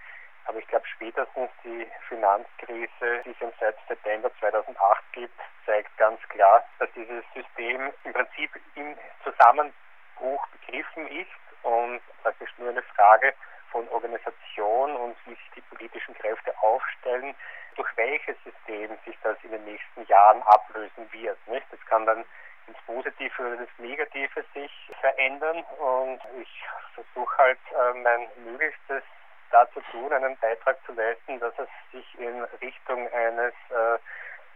Aber 0.45 0.57
ich 0.57 0.67
glaube, 0.67 0.87
spätestens 0.87 1.51
die 1.63 1.87
Finanzkrise, 2.09 3.21
die 3.25 3.35
es 3.39 3.53
seit 3.59 3.77
September 3.87 4.31
2008 4.39 5.03
gibt, 5.13 5.39
zeigt 5.65 5.95
ganz 5.97 6.19
klar, 6.29 6.63
dass 6.79 6.89
dieses 6.95 7.23
System 7.35 7.93
im 8.03 8.13
Prinzip 8.13 8.51
im 8.75 8.97
Zusammenbruch 9.23 10.47
begriffen 10.47 11.07
ist 11.07 11.29
und 11.63 12.01
praktisch 12.23 12.49
nur 12.57 12.69
eine 12.69 12.81
Frage 12.81 13.33
von 13.71 13.87
Organisation 13.89 14.95
und 14.95 15.15
wie 15.25 15.31
sich 15.31 15.51
die 15.55 15.61
politischen 15.61 16.13
Kräfte 16.15 16.53
aufstellen, 16.61 17.35
durch 17.75 17.89
welches 17.95 18.35
System 18.43 18.97
sich 19.05 19.17
das 19.23 19.37
in 19.43 19.51
den 19.51 19.63
nächsten 19.65 20.05
Jahren 20.07 20.41
ablösen 20.43 21.11
wird. 21.11 21.37
Nicht? 21.47 21.65
Das 21.71 21.79
kann 21.87 22.05
dann 22.05 22.25
ins 22.67 22.77
Positive 22.85 23.41
oder 23.41 23.59
ins 23.59 23.69
Negative 23.77 24.45
sich 24.53 24.71
verändern 24.99 25.63
und 25.79 26.21
ich 26.41 26.63
versuche 26.93 27.37
halt 27.37 27.59
äh, 27.71 27.93
mein 27.99 28.27
Möglichstes 28.45 29.03
dazu 29.51 29.81
tun, 29.91 30.11
einen 30.13 30.37
Beitrag 30.37 30.77
zu 30.85 30.93
leisten, 30.93 31.39
dass 31.39 31.53
es 31.57 31.67
sich 31.91 32.19
in 32.19 32.43
Richtung 32.61 33.11
eines 33.13 33.53
äh, 33.69 33.97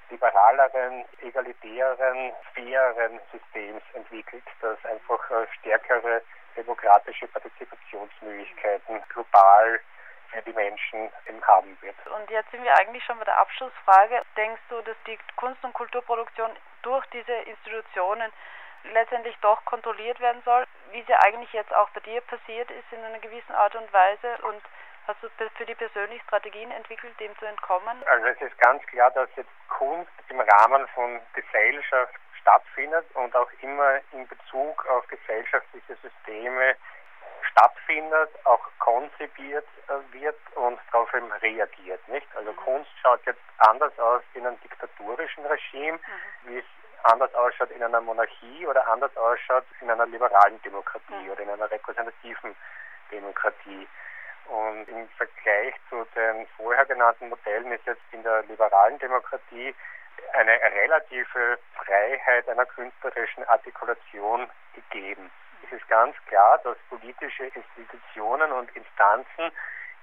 liberaleren, 0.10 1.06
egalitären, 1.21 2.32
faireren 2.54 3.19
Systems 3.32 3.82
entwickelt, 3.93 4.43
das 4.62 4.78
einfach 4.86 5.32
äh, 5.32 5.47
stärkere 5.60 6.21
demokratische 6.56 7.28
Partizipationsmöglichkeiten 7.28 9.02
global 9.10 9.80
für 10.32 10.41
die 10.41 10.54
Menschen 10.54 11.12
haben 11.48 11.78
wird. 11.82 11.96
Und 12.08 12.30
jetzt 12.30 12.50
sind 12.52 12.63
wir 12.63 12.76
eigentlich 12.76 13.04
schon 13.04 13.20
bei 13.20 13.26
der 13.26 13.38
Abschlussfrage. 13.38 14.22
Denkst 14.36 14.62
du, 14.70 14.82
dass 14.82 14.98
die 15.06 15.18
Kunst- 15.36 15.63
und 15.63 15.74
Kulturproduktion 15.74 16.50
durch 16.82 17.06
diese 17.08 17.34
Institutionen 17.34 18.32
letztendlich 18.94 19.36
doch 19.41 19.63
kontrolliert 19.65 20.20
werden 20.20 20.41
soll, 20.44 20.65
wie 20.91 21.04
sie 21.04 21.13
eigentlich 21.13 21.52
jetzt 21.54 21.74
auch 21.74 21.89
bei 21.89 22.00
dir 22.02 22.22
passiert 22.22 22.70
ist 22.72 22.91
in 22.91 23.04
einer 23.04 23.20
gewissen 23.20 23.54
Art 23.54 23.76
und 23.76 23.91
Weise 23.94 24.38
und 24.44 24.62
Hast 25.08 25.22
du 25.22 25.30
für 25.30 25.65
die 25.65 25.76
persönlich 25.76 26.20
Strategien 26.24 26.72
entwickelt, 26.72 27.13
dem 27.20 27.38
zu 27.38 27.46
entkommen? 27.46 28.04
Also 28.10 28.26
es 28.26 28.41
ist 28.41 28.58
ganz 28.58 28.84
klar, 28.88 29.12
dass 29.12 29.30
jetzt 29.36 29.52
Kunst 29.70 30.12
im 30.30 30.39
Rahmen 30.39 30.88
von 30.96 31.20
Gesellschaft 31.34 32.15
stattfindet 32.45 33.05
und 33.15 33.36
auch 33.36 33.49
immer 33.62 33.99
in 34.12 34.27
Bezug 34.27 34.86
auf 34.86 35.08
gesellschaftliche 35.08 35.95
Systeme 35.95 36.75
stattfindet, 37.49 38.29
auch 38.43 38.62
konzipiert 38.77 39.65
äh, 39.88 40.13
wird 40.13 40.38
und 40.55 40.79
darauf 40.91 41.12
eben 41.15 41.31
reagiert. 41.31 42.08
Nicht? 42.08 42.27
Also 42.36 42.51
mhm. 42.51 42.58
Kunst 42.58 42.91
schaut 43.01 43.25
jetzt 43.25 43.41
anders 43.58 43.97
aus 43.97 44.21
in 44.36 44.45
einem 44.45 44.60
diktatorischen 44.62 45.45
Regime, 45.45 45.97
mhm. 45.97 46.49
wie 46.49 46.58
es 46.60 46.65
anders 47.03 47.34
ausschaut 47.34 47.71
in 47.71 47.84
einer 47.84 48.01
Monarchie 48.01 48.67
oder 48.67 48.88
anders 48.88 49.15
ausschaut 49.17 49.65
in 49.81 49.89
einer 49.89 50.05
liberalen 50.05 50.62
Demokratie 50.62 51.23
mhm. 51.23 51.31
oder 51.31 51.41
in 51.41 51.49
einer 51.49 51.69
repräsentativen 51.69 52.55
Demokratie. 53.12 53.88
Und 54.47 54.88
im 54.88 55.10
Vergleich 55.17 55.73
zu 55.89 56.05
den 56.15 56.45
vorher 56.55 56.86
genannten 56.86 57.29
Modellen 57.29 57.71
ist 57.71 57.86
jetzt 57.88 58.03
in 58.12 58.21
der 58.21 58.43
liberalen 58.43 58.99
Demokratie 58.99 59.73
eine 60.34 60.51
relative 60.51 61.60
Freiheit 61.75 62.47
einer 62.49 62.65
künstlerischen 62.65 63.47
Artikulation 63.47 64.49
gegeben. 64.73 65.32
Es 65.63 65.71
ist 65.71 65.88
ganz 65.88 66.15
klar, 66.28 66.60
dass 66.63 66.78
politische 66.89 67.45
Institutionen 67.45 68.51
und 68.51 68.75
Instanzen 68.75 69.51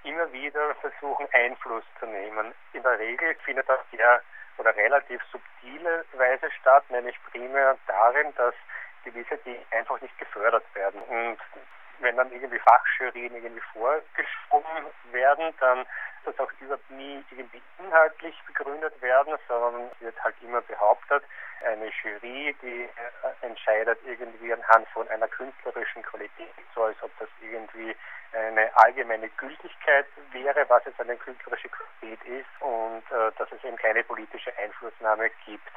immer 0.05 0.33
wieder 0.33 0.75
versuchen, 0.77 1.29
Einfluss 1.33 1.85
zu 2.01 2.07
nehmen. 2.07 2.53
In 2.72 2.83
der 2.83 2.98
Regel 2.98 3.35
findet 3.44 3.68
das 3.68 3.81
sehr 3.90 4.22
oder 4.59 4.75
relativ 4.77 5.22
subtile 5.31 6.05
Weise 6.12 6.51
statt, 6.61 6.85
nämlich 6.90 7.16
primär 7.31 7.77
darin, 7.87 8.35
dass 8.37 8.55
gewisse 9.05 9.37
Dinge 9.38 9.64
einfach 9.70 10.01
nicht 10.01 10.16
gefördert 10.18 10.64
werden. 10.75 11.01
Und 11.03 11.38
wenn 12.03 12.17
dann 12.17 12.33
irgendwie 12.33 12.59
Fachjurien 12.59 13.35
irgendwie 13.35 13.62
vorgeschoben 13.73 14.87
werden, 15.12 15.55
dann 15.61 15.87
das 16.25 16.38
auch 16.38 16.51
überhaupt 16.61 16.91
nie 16.91 17.25
irgendwie 17.31 17.62
inhaltlich 17.79 18.41
begründet 18.47 19.01
werden, 19.03 19.37
sondern 19.49 19.91
es 19.93 20.01
wird 20.01 20.23
halt 20.23 20.37
immer 20.43 20.61
behauptet, 20.61 21.25
eine 21.65 21.91
Jury, 22.03 22.55
die 22.62 22.83
äh, 22.85 23.47
entscheidet 23.47 23.99
irgendwie 24.05 24.53
anhand 24.53 24.88
von 24.88 25.09
einer 25.09 25.29
künstlerischen 25.29 26.03
Qualität, 26.03 26.53
so 26.75 26.85
als 26.85 26.97
ob 27.03 27.11
das 27.19 27.29
irgendwie 27.41 27.95
eine 28.33 28.71
allgemeine 28.77 29.29
Gültigkeit 29.31 30.07
wäre, 30.33 30.65
was 30.69 30.85
jetzt 30.87 31.01
eine 31.01 31.17
künstlerische 31.17 31.69
Qualität 31.69 32.25
ist 32.25 32.62
und 32.62 33.03
äh, 33.11 33.31
dass 33.37 33.51
es 33.53 33.62
eben 33.65 33.77
keine 33.77 34.03
politische 34.05 34.57
Einflussnahme 34.59 35.31
gibt. 35.45 35.71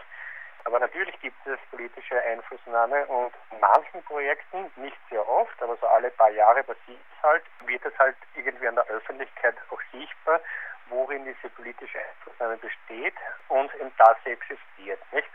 Aber 0.65 0.79
natürlich 0.79 1.19
gibt 1.21 1.37
es 1.45 1.59
politische 1.69 2.19
Einflussnahme 2.23 3.05
und 3.05 3.31
in 3.51 3.59
manchen 3.59 4.03
Projekten, 4.03 4.71
nicht 4.77 4.97
sehr 5.11 5.27
oft, 5.27 5.61
aber 5.61 5.77
so 5.77 5.87
alle 5.87 6.09
paar 6.09 6.31
Jahre 6.31 6.63
passiert 6.63 6.99
es 7.15 7.23
halt, 7.23 7.43
wird 7.65 7.85
es 7.85 7.97
halt 7.99 8.15
irgendwie 8.35 8.67
an 8.67 8.75
der 8.75 8.87
Öffentlichkeit 8.87 9.55
auch 9.69 9.79
sichtbar, 9.91 10.41
worin 10.89 11.23
diese 11.23 11.53
politische 11.53 11.99
Einflussnahme 11.99 12.57
besteht 12.57 13.13
und 13.49 13.73
in 13.75 13.91
das 13.97 14.17
existiert, 14.25 14.99
nicht? 15.11 15.29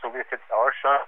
So 0.00 0.14
wie 0.14 0.20
es 0.20 0.30
jetzt 0.30 0.50
ausschaut, 0.50 1.06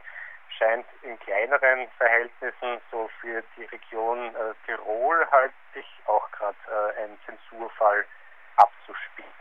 scheint 0.58 0.86
in 1.00 1.18
kleineren 1.20 1.88
Verhältnissen 1.96 2.78
so 2.90 3.08
für 3.22 3.42
die 3.56 3.64
Region 3.64 4.34
äh, 4.36 4.54
Tirol 4.66 5.26
halt 5.30 5.52
sich 5.72 5.86
auch 6.06 6.30
gerade 6.32 6.56
äh, 6.68 7.04
ein 7.04 7.18
Zensurfall 7.24 8.04
abzuspielen. 8.56 9.32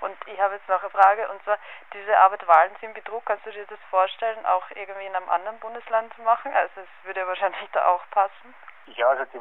Und 0.00 0.16
ich 0.26 0.40
habe 0.40 0.54
jetzt 0.54 0.68
noch 0.68 0.80
eine 0.80 0.90
Frage, 0.90 1.28
und 1.28 1.42
zwar 1.44 1.58
diese 1.92 2.16
Arbeit 2.18 2.46
Wahlen 2.46 2.74
sind 2.80 2.94
Betrug, 2.94 3.24
kannst 3.26 3.44
du 3.46 3.50
dir 3.50 3.66
das 3.66 3.78
vorstellen, 3.90 4.44
auch 4.46 4.64
irgendwie 4.74 5.06
in 5.06 5.14
einem 5.14 5.28
anderen 5.28 5.58
Bundesland 5.58 6.12
zu 6.14 6.22
machen? 6.22 6.52
Also 6.54 6.80
es 6.80 7.06
würde 7.06 7.26
wahrscheinlich 7.26 7.68
da 7.72 7.86
auch 7.86 8.02
passen. 8.10 8.54
Ja, 8.86 9.08
also 9.08 9.24
die 9.26 9.40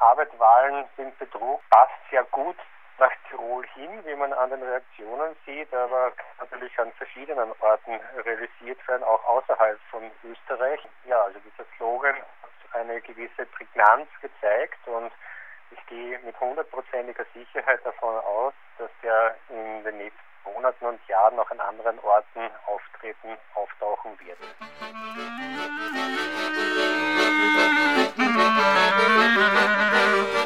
Arbeit 0.00 0.36
Wahlen 0.38 0.88
sind 0.96 1.16
Betrug 1.18 1.62
passt 1.70 1.92
sehr 2.10 2.24
gut 2.24 2.56
nach 2.98 3.12
Tirol 3.28 3.66
hin, 3.74 4.04
wie 4.04 4.14
man 4.14 4.32
an 4.32 4.50
den 4.50 4.62
Reaktionen 4.62 5.34
sieht, 5.46 5.72
aber 5.72 6.12
natürlich 6.38 6.78
an 6.78 6.92
verschiedenen 6.92 7.52
Orten 7.60 8.00
realisiert 8.24 8.86
werden, 8.86 9.02
auch 9.04 9.24
außerhalb 9.24 9.80
von 9.90 10.10
Österreich. 10.24 10.80
Ja, 11.04 11.22
also 11.22 11.38
dieser 11.40 11.68
Slogan 11.76 12.16
hat 12.16 12.74
eine 12.74 13.00
gewisse 13.00 13.46
Prägnanz 13.46 14.08
gezeigt 14.20 14.86
und 14.86 15.12
ich 15.72 15.86
gehe 15.86 16.18
mit 16.20 16.38
hundertprozentiger 16.40 17.24
Sicherheit 17.34 17.80
davon 17.84 18.16
aus, 18.16 18.54
dass 18.78 18.90
der 19.02 19.36
in 19.48 19.84
den 19.84 19.98
nächsten 19.98 20.20
Monaten 20.44 20.86
und 20.86 21.00
Jahren 21.08 21.36
noch 21.36 21.50
an 21.50 21.60
anderen 21.60 21.98
Orten 22.00 22.50
auftreten, 22.66 23.36
auftauchen 23.54 24.18
wird. 24.20 24.38
Musik 28.16 30.41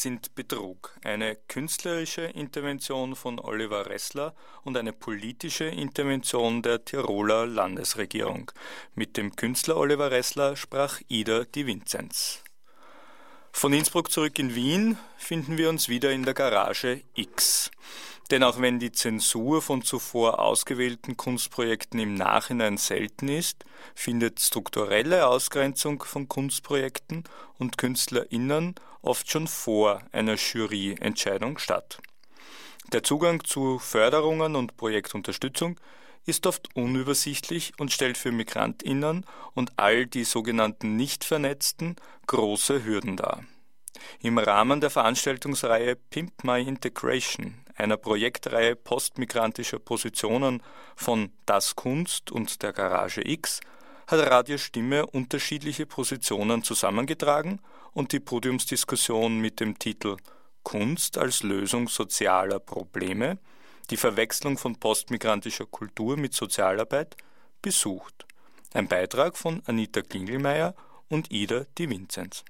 sind 0.00 0.34
Betrug, 0.34 0.96
eine 1.04 1.36
künstlerische 1.36 2.22
Intervention 2.22 3.14
von 3.14 3.38
Oliver 3.38 3.86
Ressler 3.86 4.34
und 4.64 4.76
eine 4.76 4.94
politische 4.94 5.64
Intervention 5.64 6.62
der 6.62 6.84
Tiroler 6.84 7.46
Landesregierung. 7.46 8.50
Mit 8.94 9.16
dem 9.16 9.36
Künstler 9.36 9.76
Oliver 9.76 10.10
Ressler 10.10 10.56
sprach 10.56 11.00
Ida 11.08 11.44
Di 11.44 11.66
Vinzenz. 11.66 12.42
Von 13.52 13.74
Innsbruck 13.74 14.10
zurück 14.10 14.38
in 14.38 14.54
Wien 14.54 14.96
finden 15.18 15.58
wir 15.58 15.68
uns 15.68 15.88
wieder 15.88 16.12
in 16.12 16.24
der 16.24 16.34
Garage 16.34 17.02
X. 17.14 17.70
Denn 18.30 18.44
auch 18.44 18.60
wenn 18.60 18.78
die 18.78 18.92
Zensur 18.92 19.60
von 19.60 19.82
zuvor 19.82 20.38
ausgewählten 20.38 21.16
Kunstprojekten 21.16 21.98
im 21.98 22.14
Nachhinein 22.14 22.76
selten 22.76 23.28
ist, 23.28 23.64
findet 23.94 24.40
strukturelle 24.40 25.26
Ausgrenzung 25.26 26.02
von 26.04 26.28
Kunstprojekten 26.28 27.24
und 27.58 27.76
KünstlerInnen 27.76 28.76
oft 29.02 29.30
schon 29.30 29.46
vor 29.46 30.02
einer 30.12 30.36
Juryentscheidung 30.36 31.58
statt. 31.58 31.98
Der 32.92 33.02
Zugang 33.02 33.44
zu 33.44 33.78
Förderungen 33.78 34.56
und 34.56 34.76
Projektunterstützung 34.76 35.78
ist 36.26 36.46
oft 36.46 36.74
unübersichtlich 36.74 37.72
und 37.78 37.92
stellt 37.92 38.18
für 38.18 38.32
Migrantinnen 38.32 39.24
und 39.54 39.72
all 39.76 40.06
die 40.06 40.24
sogenannten 40.24 40.96
nicht 40.96 41.24
vernetzten 41.24 41.96
große 42.26 42.84
Hürden 42.84 43.16
dar. 43.16 43.44
Im 44.20 44.38
Rahmen 44.38 44.80
der 44.80 44.90
Veranstaltungsreihe 44.90 45.96
Pimp 45.96 46.44
My 46.44 46.60
Integration, 46.62 47.54
einer 47.76 47.96
Projektreihe 47.96 48.76
postmigrantischer 48.76 49.78
Positionen 49.78 50.62
von 50.96 51.32
Das 51.46 51.76
Kunst 51.76 52.30
und 52.30 52.62
der 52.62 52.72
Garage 52.72 53.22
X, 53.26 53.60
hat 54.06 54.30
Radio 54.30 54.58
Stimme 54.58 55.06
unterschiedliche 55.06 55.86
Positionen 55.86 56.62
zusammengetragen 56.64 57.60
und 57.92 58.12
die 58.12 58.20
Podiumsdiskussion 58.20 59.38
mit 59.38 59.60
dem 59.60 59.78
Titel 59.78 60.16
Kunst 60.62 61.18
als 61.18 61.42
Lösung 61.42 61.88
sozialer 61.88 62.58
Probleme, 62.60 63.38
die 63.90 63.96
Verwechslung 63.96 64.58
von 64.58 64.76
postmigrantischer 64.76 65.66
Kultur 65.66 66.16
mit 66.16 66.34
Sozialarbeit 66.34 67.16
besucht. 67.62 68.26
Ein 68.72 68.88
Beitrag 68.88 69.36
von 69.36 69.62
Anita 69.66 70.02
Klingelmeier 70.02 70.74
und 71.08 71.32
Ida 71.32 71.66
Di 71.76 71.90
Vinzenz. 71.90 72.44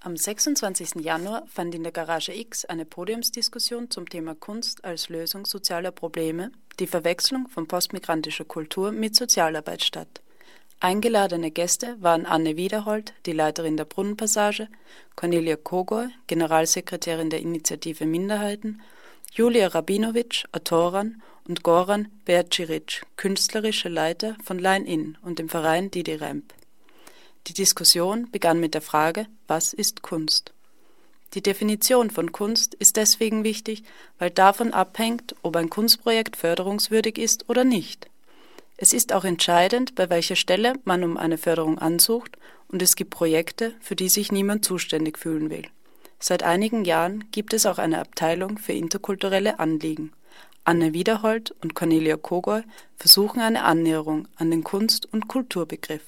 Am 0.00 0.16
26. 0.16 0.96
Januar 1.04 1.44
fand 1.48 1.74
in 1.74 1.82
der 1.82 1.92
Garage 1.92 2.32
X 2.32 2.64
eine 2.64 2.84
Podiumsdiskussion 2.84 3.90
zum 3.90 4.08
Thema 4.08 4.34
Kunst 4.34 4.84
als 4.84 5.08
Lösung 5.08 5.44
sozialer 5.44 5.90
Probleme, 5.90 6.52
die 6.78 6.86
Verwechslung 6.86 7.48
von 7.48 7.66
postmigrantischer 7.66 8.44
Kultur 8.44 8.92
mit 8.92 9.16
Sozialarbeit 9.16 9.82
statt. 9.82 10.22
Eingeladene 10.80 11.50
Gäste 11.50 11.96
waren 12.00 12.24
Anne 12.24 12.56
Wiederhold, 12.56 13.12
die 13.26 13.32
Leiterin 13.32 13.76
der 13.76 13.84
Brunnenpassage, 13.84 14.68
Cornelia 15.16 15.56
Kogor, 15.56 16.08
Generalsekretärin 16.28 17.30
der 17.30 17.40
Initiative 17.40 18.06
Minderheiten, 18.06 18.80
Julia 19.32 19.66
Rabinowitsch, 19.66 20.44
Autorin 20.52 21.20
und 21.48 21.64
Goran 21.64 22.08
Berciric, 22.24 23.02
künstlerische 23.16 23.88
Leiter 23.88 24.36
von 24.44 24.60
Line 24.60 24.86
In 24.86 25.18
und 25.22 25.40
dem 25.40 25.48
Verein 25.48 25.90
Didi 25.90 26.14
Remp. 26.14 26.54
Die 27.48 27.54
Diskussion 27.54 28.30
begann 28.30 28.60
mit 28.60 28.74
der 28.74 28.82
Frage, 28.82 29.26
was 29.48 29.72
ist 29.72 30.02
Kunst? 30.02 30.52
Die 31.34 31.42
Definition 31.42 32.10
von 32.10 32.30
Kunst 32.30 32.74
ist 32.74 32.96
deswegen 32.96 33.42
wichtig, 33.42 33.82
weil 34.18 34.30
davon 34.30 34.72
abhängt, 34.72 35.34
ob 35.42 35.56
ein 35.56 35.70
Kunstprojekt 35.70 36.36
förderungswürdig 36.36 37.18
ist 37.18 37.48
oder 37.48 37.64
nicht. 37.64 38.08
Es 38.80 38.92
ist 38.92 39.12
auch 39.12 39.24
entscheidend, 39.24 39.96
bei 39.96 40.08
welcher 40.08 40.36
Stelle 40.36 40.74
man 40.84 41.02
um 41.02 41.16
eine 41.16 41.36
Förderung 41.36 41.78
ansucht, 41.78 42.38
und 42.68 42.80
es 42.80 42.94
gibt 42.96 43.10
Projekte, 43.10 43.74
für 43.80 43.96
die 43.96 44.08
sich 44.08 44.30
niemand 44.30 44.64
zuständig 44.64 45.18
fühlen 45.18 45.50
will. 45.50 45.64
Seit 46.20 46.42
einigen 46.42 46.84
Jahren 46.84 47.24
gibt 47.32 47.54
es 47.54 47.66
auch 47.66 47.78
eine 47.78 47.98
Abteilung 47.98 48.58
für 48.58 48.72
interkulturelle 48.72 49.58
Anliegen. 49.58 50.12
Anne 50.64 50.92
Wiederhold 50.92 51.54
und 51.62 51.74
Cornelia 51.74 52.16
Kogol 52.16 52.62
versuchen 52.96 53.40
eine 53.40 53.64
Annäherung 53.64 54.28
an 54.36 54.50
den 54.50 54.62
Kunst- 54.62 55.08
und 55.12 55.26
Kulturbegriff. 55.26 56.02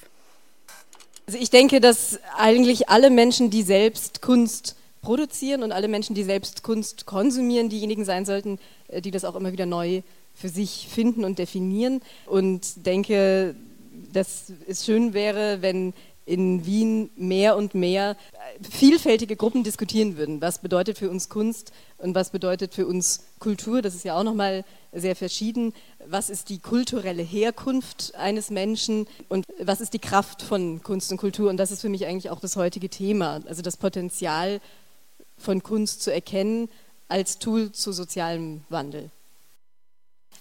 Also 1.26 1.38
ich 1.38 1.50
denke, 1.50 1.80
dass 1.80 2.20
eigentlich 2.36 2.88
alle 2.88 3.10
Menschen, 3.10 3.50
die 3.50 3.62
selbst 3.62 4.20
Kunst 4.20 4.76
produzieren 5.02 5.62
und 5.62 5.72
alle 5.72 5.88
Menschen, 5.88 6.14
die 6.14 6.24
selbst 6.24 6.62
Kunst 6.62 7.06
konsumieren, 7.06 7.68
diejenigen 7.68 8.04
sein 8.04 8.26
sollten, 8.26 8.58
äh, 8.88 9.00
die 9.00 9.10
das 9.10 9.24
auch 9.24 9.34
immer 9.34 9.52
wieder 9.52 9.66
neu 9.66 10.02
für 10.40 10.48
sich 10.48 10.88
finden 10.90 11.24
und 11.24 11.38
definieren. 11.38 12.00
Und 12.26 12.86
denke, 12.86 13.54
dass 14.12 14.52
es 14.66 14.84
schön 14.84 15.12
wäre, 15.12 15.62
wenn 15.62 15.92
in 16.30 16.64
Wien 16.64 17.10
mehr 17.16 17.56
und 17.56 17.74
mehr 17.74 18.16
vielfältige 18.62 19.34
Gruppen 19.34 19.64
diskutieren 19.64 20.16
würden. 20.16 20.40
Was 20.40 20.60
bedeutet 20.60 20.96
für 20.96 21.10
uns 21.10 21.28
Kunst 21.28 21.72
und 21.98 22.14
was 22.14 22.30
bedeutet 22.30 22.72
für 22.72 22.86
uns 22.86 23.24
Kultur? 23.40 23.82
Das 23.82 23.96
ist 23.96 24.04
ja 24.04 24.16
auch 24.16 24.22
nochmal 24.22 24.64
sehr 24.92 25.16
verschieden. 25.16 25.72
Was 26.06 26.30
ist 26.30 26.48
die 26.48 26.58
kulturelle 26.58 27.22
Herkunft 27.22 28.14
eines 28.14 28.50
Menschen 28.50 29.06
und 29.28 29.44
was 29.58 29.80
ist 29.80 29.92
die 29.92 29.98
Kraft 29.98 30.42
von 30.42 30.82
Kunst 30.84 31.10
und 31.10 31.18
Kultur? 31.18 31.50
Und 31.50 31.56
das 31.56 31.72
ist 31.72 31.80
für 31.80 31.88
mich 31.88 32.06
eigentlich 32.06 32.30
auch 32.30 32.40
das 32.40 32.54
heutige 32.54 32.88
Thema. 32.88 33.40
Also 33.46 33.62
das 33.62 33.76
Potenzial 33.76 34.60
von 35.36 35.64
Kunst 35.64 36.02
zu 36.02 36.12
erkennen 36.12 36.68
als 37.08 37.40
Tool 37.40 37.72
zu 37.72 37.90
sozialem 37.90 38.62
Wandel. 38.68 39.10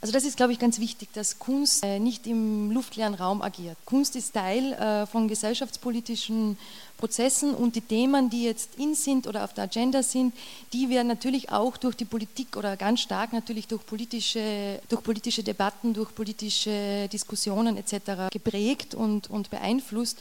Also 0.01 0.13
das 0.13 0.23
ist, 0.23 0.37
glaube 0.37 0.53
ich, 0.53 0.59
ganz 0.59 0.79
wichtig, 0.79 1.09
dass 1.11 1.39
Kunst 1.39 1.83
äh, 1.83 1.99
nicht 1.99 2.25
im 2.25 2.71
luftleeren 2.71 3.15
Raum 3.15 3.41
agiert. 3.41 3.75
Kunst 3.83 4.15
ist 4.15 4.33
Teil 4.33 4.71
äh, 4.73 5.05
von 5.05 5.27
gesellschaftspolitischen 5.27 6.57
Prozessen 6.95 7.53
und 7.53 7.75
die 7.75 7.81
Themen, 7.81 8.29
die 8.29 8.45
jetzt 8.45 8.77
in 8.77 8.95
sind 8.95 9.27
oder 9.27 9.43
auf 9.43 9.53
der 9.53 9.65
Agenda 9.65 10.01
sind, 10.01 10.33
die 10.71 10.89
werden 10.89 11.07
natürlich 11.07 11.51
auch 11.51 11.75
durch 11.75 11.95
die 11.95 12.05
Politik 12.05 12.55
oder 12.55 12.77
ganz 12.77 13.01
stark 13.01 13.33
natürlich 13.33 13.67
durch 13.67 13.85
politische, 13.85 14.79
durch 14.87 15.03
politische 15.03 15.43
Debatten, 15.43 15.93
durch 15.93 16.15
politische 16.15 17.09
Diskussionen 17.11 17.75
etc. 17.75 18.31
geprägt 18.31 18.95
und, 18.95 19.29
und 19.29 19.49
beeinflusst. 19.49 20.19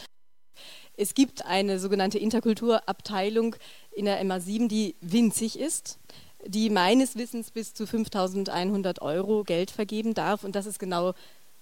Es 0.96 1.14
gibt 1.14 1.46
eine 1.46 1.78
sogenannte 1.78 2.18
Interkulturabteilung 2.18 3.54
in 3.92 4.06
der 4.06 4.20
MA7, 4.24 4.66
die 4.66 4.96
winzig 5.00 5.56
ist 5.56 5.98
die 6.46 6.70
meines 6.70 7.16
Wissens 7.16 7.50
bis 7.50 7.74
zu 7.74 7.86
5100 7.86 9.02
Euro 9.02 9.44
Geld 9.44 9.70
vergeben 9.70 10.14
darf. 10.14 10.44
Und 10.44 10.54
das 10.54 10.66
ist 10.66 10.78
genau 10.78 11.14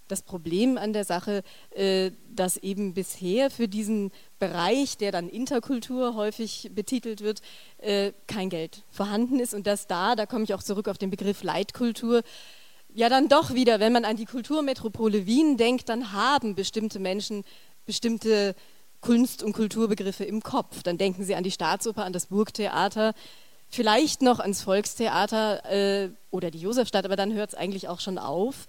das 0.08 0.22
Problem 0.22 0.78
an 0.78 0.92
der 0.92 1.04
Sache, 1.04 1.42
äh, 1.70 2.12
dass 2.28 2.56
eben 2.56 2.94
bisher 2.94 3.50
für 3.50 3.68
diesen 3.68 4.12
Bereich, 4.38 4.96
der 4.98 5.12
dann 5.12 5.28
Interkultur 5.28 6.14
häufig 6.14 6.70
betitelt 6.74 7.22
wird, 7.22 7.40
äh, 7.78 8.12
kein 8.26 8.48
Geld 8.48 8.84
vorhanden 8.90 9.40
ist 9.40 9.54
und 9.54 9.66
dass 9.66 9.86
da, 9.86 10.14
da 10.14 10.26
komme 10.26 10.44
ich 10.44 10.54
auch 10.54 10.62
zurück 10.62 10.88
auf 10.88 10.98
den 10.98 11.10
Begriff 11.10 11.42
Leitkultur, 11.42 12.22
ja 12.94 13.08
dann 13.08 13.28
doch 13.28 13.54
wieder, 13.54 13.80
wenn 13.80 13.92
man 13.92 14.04
an 14.04 14.16
die 14.16 14.26
Kulturmetropole 14.26 15.26
Wien 15.26 15.56
denkt, 15.56 15.88
dann 15.88 16.12
haben 16.12 16.54
bestimmte 16.54 16.98
Menschen 16.98 17.44
bestimmte 17.84 18.54
Kunst- 19.00 19.42
und 19.42 19.52
Kulturbegriffe 19.52 20.24
im 20.24 20.42
Kopf. 20.42 20.82
Dann 20.82 20.98
denken 20.98 21.24
sie 21.24 21.34
an 21.34 21.44
die 21.44 21.50
Staatsoper, 21.50 22.04
an 22.04 22.12
das 22.12 22.26
Burgtheater, 22.26 23.14
vielleicht 23.68 24.22
noch 24.22 24.40
ans 24.40 24.62
Volkstheater 24.62 25.64
äh, 25.70 26.10
oder 26.30 26.50
die 26.50 26.60
Josefstadt, 26.60 27.04
aber 27.04 27.16
dann 27.16 27.34
hört 27.34 27.50
es 27.50 27.54
eigentlich 27.54 27.88
auch 27.88 28.00
schon 28.00 28.18
auf. 28.18 28.66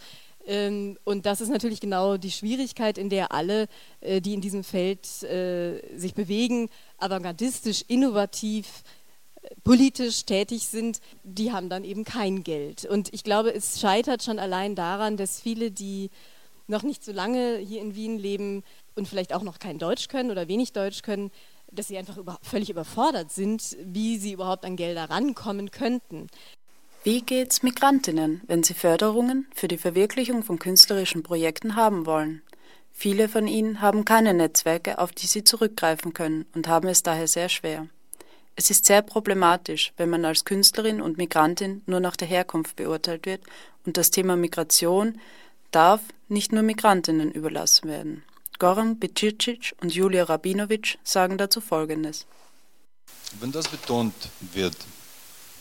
Ähm, 0.47 0.97
und 1.03 1.25
das 1.25 1.41
ist 1.41 1.49
natürlich 1.49 1.81
genau 1.81 2.17
die 2.17 2.31
Schwierigkeit, 2.31 2.97
in 2.97 3.09
der 3.09 3.31
alle, 3.33 3.67
äh, 3.99 4.21
die 4.21 4.33
in 4.33 4.41
diesem 4.41 4.63
Feld 4.63 5.05
äh, 5.23 5.81
sich 5.97 6.13
bewegen, 6.13 6.69
avantgardistisch, 6.97 7.83
innovativ, 7.87 8.83
äh, 9.41 9.49
politisch 9.65 10.25
tätig 10.25 10.67
sind, 10.67 11.01
die 11.23 11.51
haben 11.51 11.69
dann 11.69 11.83
eben 11.83 12.05
kein 12.05 12.43
Geld. 12.43 12.85
Und 12.85 13.13
ich 13.13 13.25
glaube, 13.25 13.53
es 13.53 13.81
scheitert 13.81 14.23
schon 14.23 14.39
allein 14.39 14.73
daran, 14.75 15.17
dass 15.17 15.41
viele, 15.41 15.69
die 15.69 16.09
noch 16.67 16.83
nicht 16.83 17.03
so 17.03 17.11
lange 17.11 17.57
hier 17.57 17.81
in 17.81 17.95
Wien 17.95 18.17
leben 18.17 18.63
und 18.95 19.07
vielleicht 19.07 19.33
auch 19.33 19.43
noch 19.43 19.59
kein 19.59 19.79
Deutsch 19.79 20.07
können 20.07 20.31
oder 20.31 20.47
wenig 20.47 20.73
Deutsch 20.73 21.01
können, 21.01 21.31
dass 21.71 21.87
sie 21.87 21.97
einfach 21.97 22.17
über, 22.17 22.39
völlig 22.41 22.69
überfordert 22.69 23.31
sind, 23.31 23.77
wie 23.83 24.17
sie 24.17 24.33
überhaupt 24.33 24.65
an 24.65 24.75
Gelder 24.75 25.09
rankommen 25.09 25.71
könnten. 25.71 26.27
Wie 27.03 27.21
geht's 27.21 27.63
Migrantinnen, 27.63 28.41
wenn 28.47 28.63
sie 28.63 28.73
Förderungen 28.73 29.47
für 29.55 29.67
die 29.67 29.77
Verwirklichung 29.77 30.43
von 30.43 30.59
künstlerischen 30.59 31.23
Projekten 31.23 31.75
haben 31.75 32.05
wollen? 32.05 32.41
Viele 32.91 33.29
von 33.29 33.47
ihnen 33.47 33.79
haben 33.79 34.05
keine 34.05 34.33
Netzwerke, 34.33 34.97
auf 34.97 35.11
die 35.11 35.27
sie 35.27 35.43
zurückgreifen 35.43 36.13
können 36.13 36.45
und 36.55 36.67
haben 36.67 36.87
es 36.87 37.03
daher 37.03 37.27
sehr 37.27 37.47
schwer. 37.47 37.87
Es 38.55 38.71
ist 38.71 38.85
sehr 38.85 39.03
problematisch, 39.03 39.93
wenn 39.97 40.09
man 40.09 40.25
als 40.25 40.43
Künstlerin 40.43 40.99
und 40.99 41.17
Migrantin 41.17 41.83
nur 41.85 41.99
nach 41.99 42.15
der 42.15 42.27
Herkunft 42.27 42.75
beurteilt 42.75 43.27
wird 43.27 43.43
und 43.85 43.97
das 43.97 44.09
Thema 44.09 44.35
Migration 44.35 45.21
darf 45.69 46.01
nicht 46.27 46.51
nur 46.51 46.63
Migrantinnen 46.63 47.31
überlassen 47.31 47.87
werden. 47.87 48.23
Goran 48.59 48.97
Bicicic 48.97 49.75
und 49.81 49.93
Julia 49.93 50.23
Rabinovic 50.23 50.97
sagen 51.03 51.37
dazu 51.37 51.61
Folgendes. 51.61 52.25
Wenn 53.39 53.51
das 53.51 53.67
betont 53.67 54.13
wird 54.53 54.75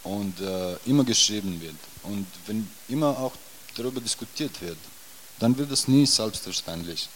und 0.03 0.41
äh, 0.41 0.77
immer 0.87 1.05
geschrieben 1.05 1.61
wird 1.61 1.77
und 2.05 2.27
wenn 2.47 2.69
immer 2.89 3.19
auch 3.19 3.33
darüber 3.77 4.01
diskutiert 4.01 4.63
wird, 4.63 4.79
dann 5.39 5.59
wird 5.59 5.71
es 5.71 5.89
nie 5.89 6.07
selbstverständlich. 6.07 7.09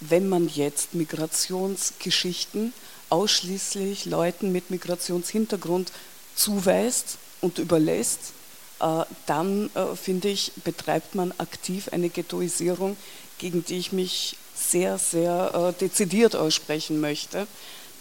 Wenn 0.00 0.28
man 0.28 0.48
jetzt 0.48 0.94
Migrationsgeschichten 0.94 2.72
ausschließlich 3.10 4.06
Leuten 4.06 4.52
mit 4.52 4.70
Migrationshintergrund 4.70 5.92
zuweist 6.34 7.18
und 7.40 7.58
überlässt, 7.58 8.32
äh, 8.80 9.04
dann 9.26 9.70
äh, 9.74 9.96
finde 9.96 10.28
ich, 10.28 10.52
betreibt 10.64 11.14
man 11.14 11.32
aktiv 11.38 11.88
eine 11.92 12.08
Ghettoisierung, 12.08 12.96
gegen 13.38 13.64
die 13.64 13.76
ich 13.76 13.92
mich 13.92 14.36
sehr, 14.58 14.98
sehr 14.98 15.52
äh, 15.54 15.80
dezidiert 15.80 16.36
aussprechen 16.36 17.00
möchte. 17.00 17.46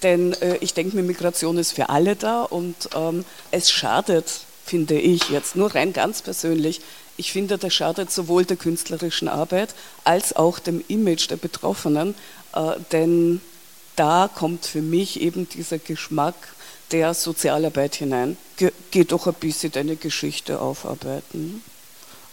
Denn 0.03 0.35
ich 0.61 0.75
denke 0.75 0.95
mir, 0.95 1.01
Migration 1.01 1.57
ist 1.57 1.71
für 1.71 1.89
alle 1.89 2.15
da 2.15 2.43
und 2.43 2.75
ähm, 2.95 3.25
es 3.49 3.71
schadet, 3.71 4.41
finde 4.63 4.93
ich 4.93 5.29
jetzt 5.29 5.55
nur 5.55 5.73
rein 5.73 5.91
ganz 5.91 6.21
persönlich, 6.21 6.81
ich 7.19 7.31
finde, 7.31 7.57
das 7.57 7.73
schadet 7.73 8.11
sowohl 8.11 8.45
der 8.45 8.57
künstlerischen 8.57 9.27
Arbeit 9.27 9.73
als 10.03 10.35
auch 10.35 10.59
dem 10.59 10.83
Image 10.87 11.31
der 11.31 11.37
Betroffenen, 11.37 12.13
denn 12.91 13.41
da 13.95 14.29
kommt 14.33 14.67
für 14.67 14.83
mich 14.83 15.19
eben 15.19 15.49
dieser 15.49 15.79
Geschmack 15.79 16.35
der 16.91 17.13
Sozialarbeit 17.13 17.95
hinein. 17.95 18.37
Ge 18.55 18.71
geh 18.91 19.03
doch 19.03 19.27
ein 19.27 19.33
bisschen 19.33 19.71
deine 19.71 19.95
Geschichte 19.95 20.61
aufarbeiten. 20.61 21.63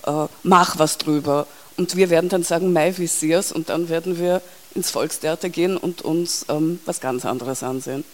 Äh, 0.07 0.27
mach 0.43 0.79
was 0.79 0.99
drüber. 0.99 1.47
Und 1.77 1.97
wir 1.97 2.11
werden 2.11 2.29
dann 2.29 2.43
sagen, 2.43 2.73
Mai 2.73 2.97
Visiers, 2.97 3.53
und 3.53 3.69
dann 3.69 3.89
werden 3.89 4.19
wir 4.19 4.43
ins 4.75 4.91
Volkstheater 4.91 5.49
gehen 5.49 5.77
und 5.77 6.03
uns 6.03 6.47
ähm, 6.49 6.81
was 6.85 7.01
ganz 7.01 7.25
anderes 7.25 7.63
ansehen. 7.63 8.05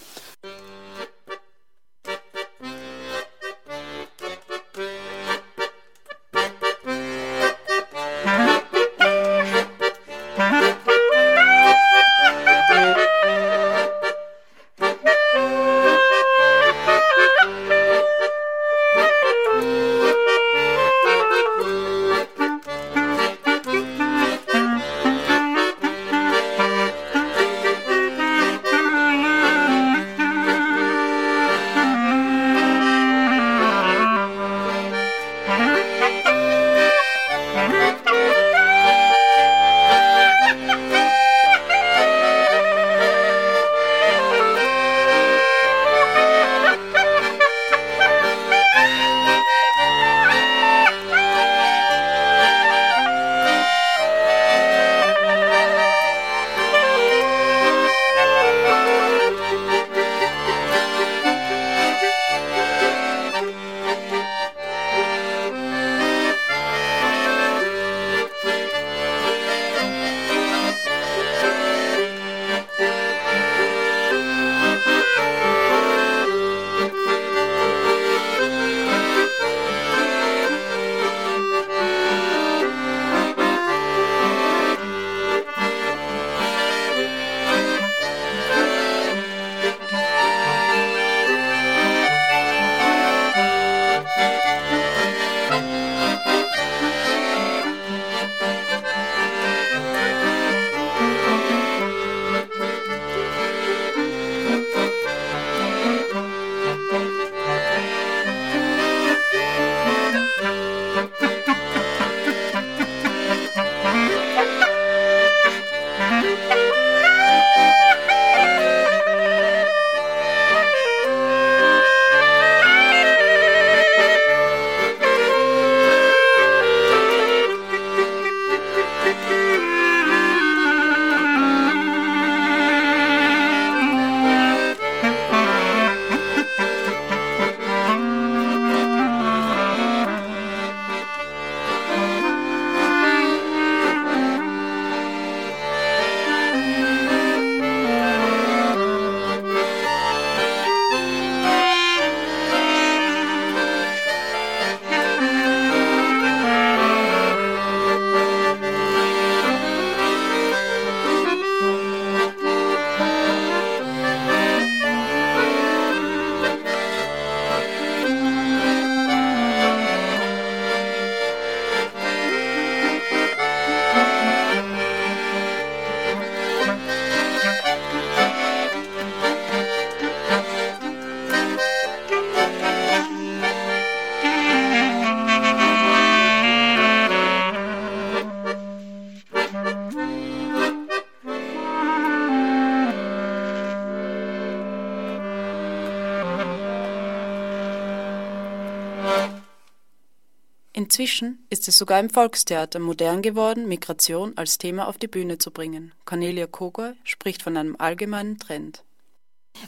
Inzwischen 200.91 201.47
ist 201.51 201.68
es 201.68 201.78
sogar 201.78 202.01
im 202.01 202.11
Volkstheater 202.11 202.80
modern 202.80 203.22
geworden, 203.22 203.68
Migration 203.68 204.32
als 204.34 204.59
Thema 204.59 204.88
auf 204.88 204.99
die 204.99 205.07
Bühne 205.07 205.38
zu 205.38 205.53
bringen. 205.53 205.93
Cornelia 206.05 206.49
Kogoy 206.49 206.95
spricht 207.05 207.45
von 207.45 207.57
einem 207.57 207.76
allgemeinen 207.78 208.41
Trend. 208.41 208.82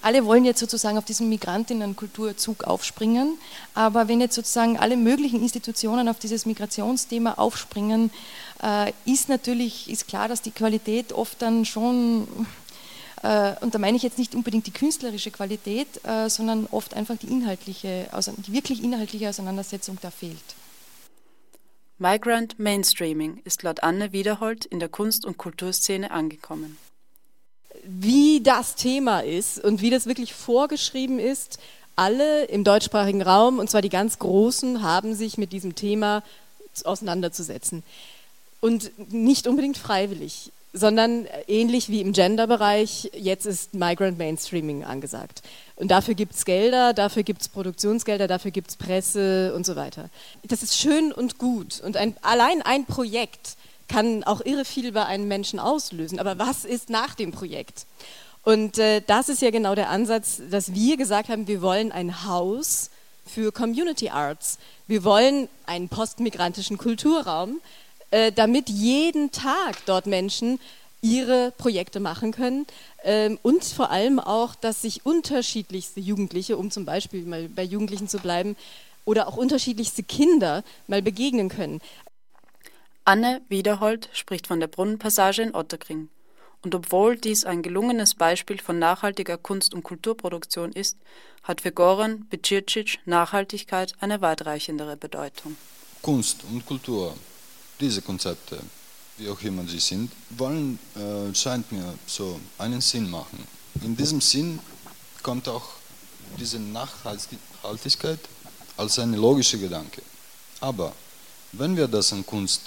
Alle 0.01 0.25
wollen 0.25 0.45
jetzt 0.45 0.59
sozusagen 0.59 0.99
auf 0.99 1.05
diesen 1.05 1.29
Migrantinnenkulturzug 1.29 2.65
aufspringen, 2.65 3.39
aber 3.73 4.09
wenn 4.09 4.21
jetzt 4.21 4.35
sozusagen 4.35 4.81
alle 4.81 4.97
möglichen 4.97 5.41
Institutionen 5.41 6.09
auf 6.09 6.19
dieses 6.19 6.45
Migrationsthema 6.45 7.35
aufspringen, 7.35 8.11
äh, 8.61 8.93
ist 9.05 9.29
natürlich 9.29 9.89
ist 9.89 10.09
klar, 10.09 10.27
dass 10.27 10.43
die 10.43 10.51
Qualität 10.51 11.13
oft 11.13 11.41
dann 11.41 11.65
schon 11.65 12.27
äh, 13.23 13.53
und 13.61 13.77
da 13.77 13.79
meine 13.79 13.97
ich 13.97 14.03
jetzt 14.03 14.19
nicht 14.19 14.35
unbedingt 14.35 14.67
die 14.67 14.73
künstlerische 14.73 15.31
Qualität, 15.31 16.05
äh, 16.05 16.29
sondern 16.29 16.67
oft 16.73 16.95
einfach 16.95 17.17
die 17.17 17.29
inhaltliche, 17.29 18.09
die 18.39 18.53
wirklich 18.53 18.83
inhaltliche 18.83 19.29
Auseinandersetzung 19.29 19.99
da 20.03 20.11
fehlt. 20.11 20.57
Migrant 22.03 22.59
Mainstreaming 22.59 23.41
ist 23.45 23.63
laut 23.63 23.85
Anne 23.85 24.11
Wiederhold 24.11 24.65
in 24.65 24.81
der 24.81 24.89
Kunst- 24.89 25.25
und 25.25 25.39
Kulturszene 25.39 26.11
angekommen. 26.11 26.77
Wie 27.85 28.43
das 28.43 28.75
Thema 28.75 29.21
ist 29.21 29.63
und 29.63 29.83
wie 29.83 29.91
das 29.91 30.07
wirklich 30.07 30.35
vorgeschrieben 30.35 31.21
ist, 31.21 31.61
alle 31.95 32.47
im 32.47 32.65
deutschsprachigen 32.65 33.23
Raum, 33.23 33.61
und 33.61 33.71
zwar 33.71 33.83
die 33.83 33.89
ganz 33.89 34.19
Großen, 34.19 34.83
haben 34.83 35.15
sich 35.15 35.39
mit 35.39 35.53
diesem 35.53 35.77
Thema 35.77 36.25
auseinanderzusetzen. 36.83 37.85
Und 38.61 39.13
nicht 39.13 39.47
unbedingt 39.47 39.79
freiwillig. 39.79 40.51
Sondern 40.73 41.27
ähnlich 41.49 41.89
wie 41.91 42.01
im 42.01 42.13
Gender-Bereich, 42.13 43.11
jetzt 43.15 43.45
ist 43.45 43.75
Migrant 43.75 44.17
Mainstreaming 44.17 44.85
angesagt. 44.85 45.43
Und 45.77 45.91
dafür 45.91 46.15
gibt 46.15 46.35
es 46.35 46.45
Gelder, 46.45 46.95
dafür 46.95 47.23
gibt 47.23 47.43
es 47.43 47.49
Produktionsgelder, 47.49 48.27
dafür 48.27 48.51
gibt 48.53 48.71
es 48.71 48.77
Presse 48.77 49.55
und 49.55 49.67
so 49.67 49.77
weiter. 49.77 50.09
Das 50.45 50.63
ist 50.63 50.79
schön 50.79 51.13
und 51.13 51.39
gut. 51.39 51.81
Und 51.81 51.97
ein, 51.97 52.17
allein 52.23 52.63
ein 52.63 52.87
Projekt 52.87 53.57
kann 53.89 54.25
auch 54.25 54.41
irre 54.41 54.65
viel 54.65 54.93
bei 54.93 55.05
einem 55.05 55.29
Menschen 55.29 55.59
auslösen. 55.59 56.19
Aber 56.19 56.39
was 56.39 56.65
ist 56.65 56.89
nach 56.89 57.15
dem 57.15 57.33
Projekt? 57.33 57.85
Und 58.43 58.79
äh, 58.79 59.03
das 59.07 59.29
ist 59.29 59.43
ja 59.43 59.51
genau 59.51 59.75
der 59.75 59.91
Ansatz, 59.91 60.41
dass 60.51 60.75
wir 60.75 60.97
gesagt 60.97 61.29
haben, 61.29 61.47
wir 61.47 61.61
wollen 61.63 61.93
ein 61.93 62.25
Haus 62.25 62.91
für 63.27 63.53
Community 63.53 64.09
Arts. 64.09 64.59
Wir 64.87 65.05
wollen 65.05 65.49
einen 65.67 65.89
postmigrantischen 65.89 66.79
Kulturraum, 66.79 67.61
äh, 68.13 68.31
damit 68.31 68.69
jeden 68.69 69.33
Tag 69.33 69.85
dort 69.87 70.07
Menschen 70.07 70.61
ihre 71.01 71.51
Projekte 71.59 71.99
machen 71.99 72.31
können 72.31 72.67
ähm, 73.03 73.39
und 73.43 73.65
vor 73.65 73.91
allem 73.91 74.21
auch, 74.21 74.55
dass 74.55 74.83
sich 74.83 75.05
unterschiedlichste 75.05 75.99
Jugendliche, 75.99 76.57
um 76.57 76.71
zum 76.71 76.85
Beispiel 76.85 77.25
mal 77.25 77.49
bei 77.49 77.65
Jugendlichen 77.65 78.09
zu 78.09 78.19
bleiben, 78.19 78.57
oder 79.05 79.27
auch 79.27 79.37
unterschiedlichste 79.37 80.05
Kinder 80.05 80.63
mal 80.87 81.03
begegnen 81.03 81.49
können. 81.49 81.81
Anne 83.05 83.41
Wiederhold 83.49 84.09
spricht 84.13 84.47
von 84.47 84.61
der 84.61 84.69
Brunnenpassage 84.69 85.43
in 85.43 85.55
Otterkring. 85.57 86.09
Und 86.63 86.77
obwohl 86.77 87.17
dies 87.17 87.45
ein 87.45 87.63
gelungenes 87.63 88.15
Beispiel 88.15 88.61
von 88.61 88.79
nachhaltiger 88.79 89.39
Kunst- 89.39 89.75
und 89.75 89.83
Kulturproduktion 89.83 90.71
ist, 90.71 90.97
hat 91.43 91.63
für 91.63 91.73
Goran 91.73 92.27
Becircic 92.31 93.01
Nachhaltigkeit 93.07 93.95
eine 94.01 94.21
weitreichendere 94.21 94.97
Bedeutung. 94.97 95.57
Kunst 96.03 96.45
und 96.45 96.65
Kultur 96.65 97.17
diese 97.83 98.01
Konzepte, 98.01 98.59
wie 99.19 99.29
auch 99.29 99.41
immer 99.43 99.67
sie 99.67 99.81
sind, 99.81 100.11
wollen, 100.31 100.79
äh, 100.95 101.35
scheint 101.35 101.71
mir 101.73 101.95
so 102.07 102.41
einen 102.59 102.81
Sinn 102.81 103.11
machen. 103.11 103.39
In 103.83 103.97
diesem 103.97 104.21
Sinn 104.21 104.59
kommt 105.23 105.49
auch 105.49 105.69
diese 106.39 106.59
Nachhaltigkeit 106.59 108.21
als 108.77 108.99
ein 108.99 109.15
logischer 109.15 109.59
Gedanke. 109.59 110.03
Aber 110.61 110.93
wenn 111.53 111.77
wir 111.77 111.89
das 111.89 112.13
an 112.13 112.25
Kunst 112.25 112.63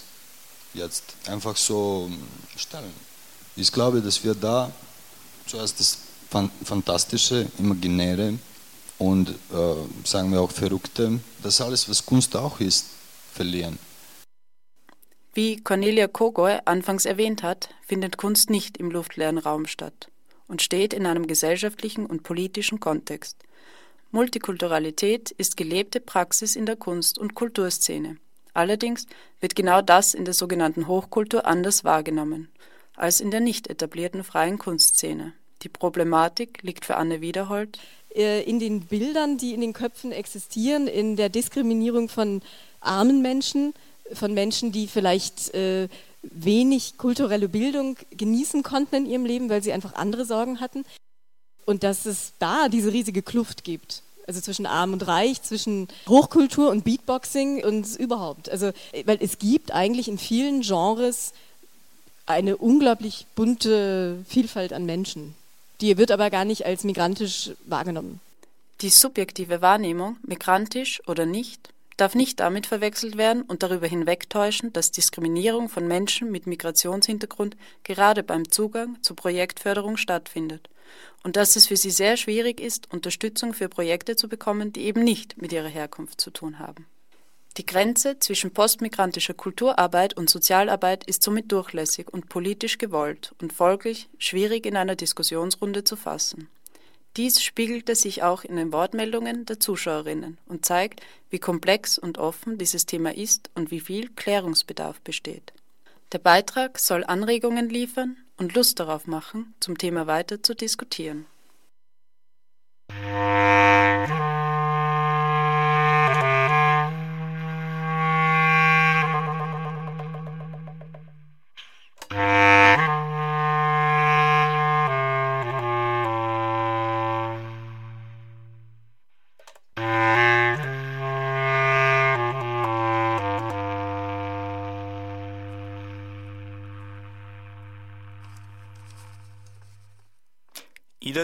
jetzt 0.73 1.03
einfach 1.27 1.55
so 1.55 2.11
stellen, 2.57 2.93
ich 3.55 3.71
glaube, 3.71 4.01
dass 4.01 4.23
wir 4.23 4.35
da 4.35 4.71
zuerst 5.47 5.79
das 5.79 5.97
Fantastische, 6.65 7.47
Imaginäre 7.57 8.37
und 8.97 9.29
äh, 9.29 9.33
sagen 10.03 10.31
wir 10.31 10.41
auch 10.41 10.51
Verrückte, 10.51 11.19
das 11.41 11.61
alles, 11.61 11.87
was 11.87 12.05
Kunst 12.05 12.35
auch 12.35 12.59
ist, 12.59 12.85
verlieren. 13.33 13.79
Wie 15.35 15.61
Cornelia 15.61 16.07
Kogoy 16.07 16.59
anfangs 16.63 17.05
erwähnt 17.05 17.43
hat, 17.43 17.69
findet 17.85 18.15
Kunst 18.15 18.49
nicht 18.49 18.77
im 18.77 18.89
luftleeren 18.89 19.37
Raum 19.37 19.65
statt 19.65 20.09
und 20.47 20.61
steht 20.61 20.93
in 20.93 21.05
einem 21.05 21.27
gesellschaftlichen 21.27 22.05
und 22.05 22.23
politischen 22.23 22.79
Kontext. 22.79 23.37
Multikulturalität 24.11 25.31
ist 25.31 25.57
gelebte 25.57 25.99
Praxis 25.99 26.55
in 26.55 26.65
der 26.65 26.77
Kunst- 26.77 27.17
und 27.17 27.35
Kulturszene. 27.35 28.15
Allerdings 28.53 29.07
wird 29.41 29.57
genau 29.57 29.81
das 29.81 30.13
in 30.13 30.23
der 30.23 30.33
sogenannten 30.33 30.87
Hochkultur 30.87 31.45
anders 31.45 31.83
wahrgenommen 31.83 32.49
als 32.95 33.19
in 33.19 33.29
der 33.29 33.41
nicht 33.41 33.67
etablierten 33.67 34.23
freien 34.23 34.57
Kunstszene. 34.57 35.33
Die 35.63 35.69
Problematik 35.69 36.63
liegt 36.63 36.85
für 36.85 36.95
Anne 36.95 37.21
Wiederhold 37.21 37.77
äh, 38.15 38.41
in 38.43 38.59
den 38.59 38.81
Bildern, 38.81 39.37
die 39.37 39.53
in 39.53 39.59
den 39.59 39.73
Köpfen 39.73 40.13
existieren, 40.13 40.87
in 40.87 41.17
der 41.17 41.29
Diskriminierung 41.29 42.07
von 42.07 42.41
armen 42.79 43.21
Menschen, 43.21 43.73
von 44.13 44.33
Menschen, 44.33 44.71
die 44.71 44.87
vielleicht 44.87 45.53
äh, 45.53 45.87
wenig 46.21 46.97
kulturelle 46.97 47.49
Bildung 47.49 47.97
genießen 48.11 48.63
konnten 48.63 48.95
in 48.95 49.05
ihrem 49.05 49.25
Leben, 49.25 49.49
weil 49.49 49.63
sie 49.63 49.73
einfach 49.73 49.93
andere 49.95 50.25
Sorgen 50.25 50.59
hatten. 50.59 50.85
Und 51.65 51.83
dass 51.83 52.05
es 52.05 52.33
da 52.39 52.69
diese 52.69 52.93
riesige 52.93 53.21
Kluft 53.21 53.63
gibt. 53.63 54.03
Also 54.27 54.41
zwischen 54.41 54.65
Arm 54.65 54.93
und 54.93 55.07
Reich, 55.07 55.41
zwischen 55.41 55.87
Hochkultur 56.07 56.69
und 56.69 56.83
Beatboxing 56.83 57.63
und 57.63 57.95
überhaupt. 57.95 58.49
Also, 58.49 58.71
weil 59.05 59.17
es 59.21 59.37
gibt 59.39 59.71
eigentlich 59.71 60.07
in 60.07 60.17
vielen 60.17 60.61
Genres 60.61 61.33
eine 62.25 62.57
unglaublich 62.57 63.27
bunte 63.35 64.23
Vielfalt 64.27 64.73
an 64.73 64.85
Menschen. 64.85 65.35
Die 65.81 65.97
wird 65.97 66.11
aber 66.11 66.29
gar 66.29 66.45
nicht 66.45 66.65
als 66.65 66.83
migrantisch 66.83 67.51
wahrgenommen. 67.65 68.19
Die 68.81 68.89
subjektive 68.89 69.61
Wahrnehmung, 69.61 70.17
migrantisch 70.23 71.01
oder 71.07 71.25
nicht, 71.25 71.69
darf 71.97 72.15
nicht 72.15 72.39
damit 72.39 72.67
verwechselt 72.67 73.17
werden 73.17 73.41
und 73.43 73.63
darüber 73.63 73.87
hinwegtäuschen, 73.87 74.73
dass 74.73 74.91
Diskriminierung 74.91 75.69
von 75.69 75.87
Menschen 75.87 76.31
mit 76.31 76.47
Migrationshintergrund 76.47 77.55
gerade 77.83 78.23
beim 78.23 78.51
Zugang 78.51 78.97
zur 79.01 79.15
Projektförderung 79.15 79.97
stattfindet 79.97 80.69
und 81.23 81.35
dass 81.35 81.55
es 81.55 81.67
für 81.67 81.77
sie 81.77 81.91
sehr 81.91 82.17
schwierig 82.17 82.59
ist, 82.59 82.91
Unterstützung 82.91 83.53
für 83.53 83.69
Projekte 83.69 84.15
zu 84.15 84.27
bekommen, 84.27 84.73
die 84.73 84.83
eben 84.83 85.03
nicht 85.03 85.41
mit 85.41 85.51
ihrer 85.51 85.67
Herkunft 85.67 86.21
zu 86.21 86.31
tun 86.31 86.59
haben. 86.59 86.85
Die 87.57 87.65
Grenze 87.65 88.19
zwischen 88.19 88.51
postmigrantischer 88.51 89.33
Kulturarbeit 89.33 90.17
und 90.17 90.29
Sozialarbeit 90.29 91.05
ist 91.05 91.23
somit 91.23 91.51
durchlässig 91.51 92.11
und 92.11 92.27
politisch 92.27 92.77
gewollt 92.77 93.33
und 93.41 93.53
folglich 93.53 94.09
schwierig 94.17 94.65
in 94.65 94.75
einer 94.75 94.97
Diskussionsrunde 94.97 95.85
zu 95.85 95.95
fassen. 95.95 96.49
Dies 97.17 97.41
spiegelte 97.41 97.95
sich 97.95 98.23
auch 98.23 98.43
in 98.43 98.57
den 98.57 98.73
Wortmeldungen 98.73 99.45
der 99.45 99.59
Zuschauerinnen 99.59 100.37
und 100.47 100.65
zeigt, 100.65 101.01
wie 101.29 101.39
komplex 101.39 101.97
und 101.97 102.17
offen 102.17 102.57
dieses 102.57 102.85
Thema 102.85 103.15
ist 103.15 103.49
und 103.55 103.71
wie 103.71 103.79
viel 103.79 104.09
Klärungsbedarf 104.09 104.99
besteht. 104.99 105.53
Der 106.11 106.19
Beitrag 106.19 106.77
soll 106.77 107.05
Anregungen 107.05 107.69
liefern 107.69 108.17
und 108.37 108.53
Lust 108.53 108.79
darauf 108.79 109.07
machen, 109.07 109.53
zum 109.61 109.77
Thema 109.77 110.07
weiter 110.07 110.43
zu 110.43 110.55
diskutieren. 110.55 111.25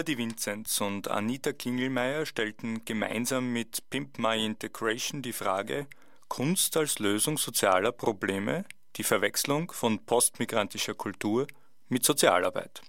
Ida 0.02 0.14
Di 0.14 0.18
Vinzenz 0.18 0.80
und 0.80 1.08
Anita 1.08 1.52
Kingelmeier 1.52 2.26
stellten 2.26 2.84
gemeinsam 2.84 3.52
mit 3.52 3.88
Pimp 3.88 4.18
My 4.18 4.44
Integration 4.44 5.22
die 5.22 5.32
Frage 5.32 5.86
Kunst 6.26 6.76
als 6.76 6.98
Lösung 6.98 7.38
sozialer 7.38 7.92
Probleme, 7.92 8.64
die 8.96 9.04
Verwechslung 9.04 9.70
von 9.70 10.04
postmigrantischer 10.04 10.94
Kultur 10.94 11.46
mit 11.88 12.04
Sozialarbeit. 12.04 12.82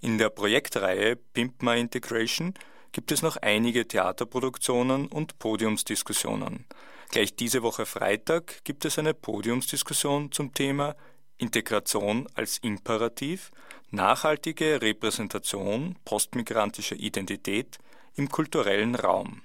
In 0.00 0.16
der 0.16 0.30
Projektreihe 0.30 1.16
Pimp 1.16 1.62
My 1.62 1.78
Integration 1.78 2.54
gibt 2.92 3.12
es 3.12 3.20
noch 3.20 3.36
einige 3.36 3.86
Theaterproduktionen 3.86 5.08
und 5.08 5.38
Podiumsdiskussionen. 5.38 6.64
Gleich 7.10 7.36
diese 7.36 7.62
Woche 7.62 7.84
Freitag 7.84 8.64
gibt 8.64 8.86
es 8.86 8.98
eine 8.98 9.12
Podiumsdiskussion 9.12 10.32
zum 10.32 10.54
Thema 10.54 10.96
Integration 11.38 12.28
als 12.34 12.58
Imperativ– 12.58 13.50
Nachhaltige 13.90 14.82
Repräsentation 14.82 15.96
postmigrantischer 16.04 16.96
Identität 16.96 17.78
im 18.16 18.28
kulturellen 18.28 18.94
Raum. 18.94 19.40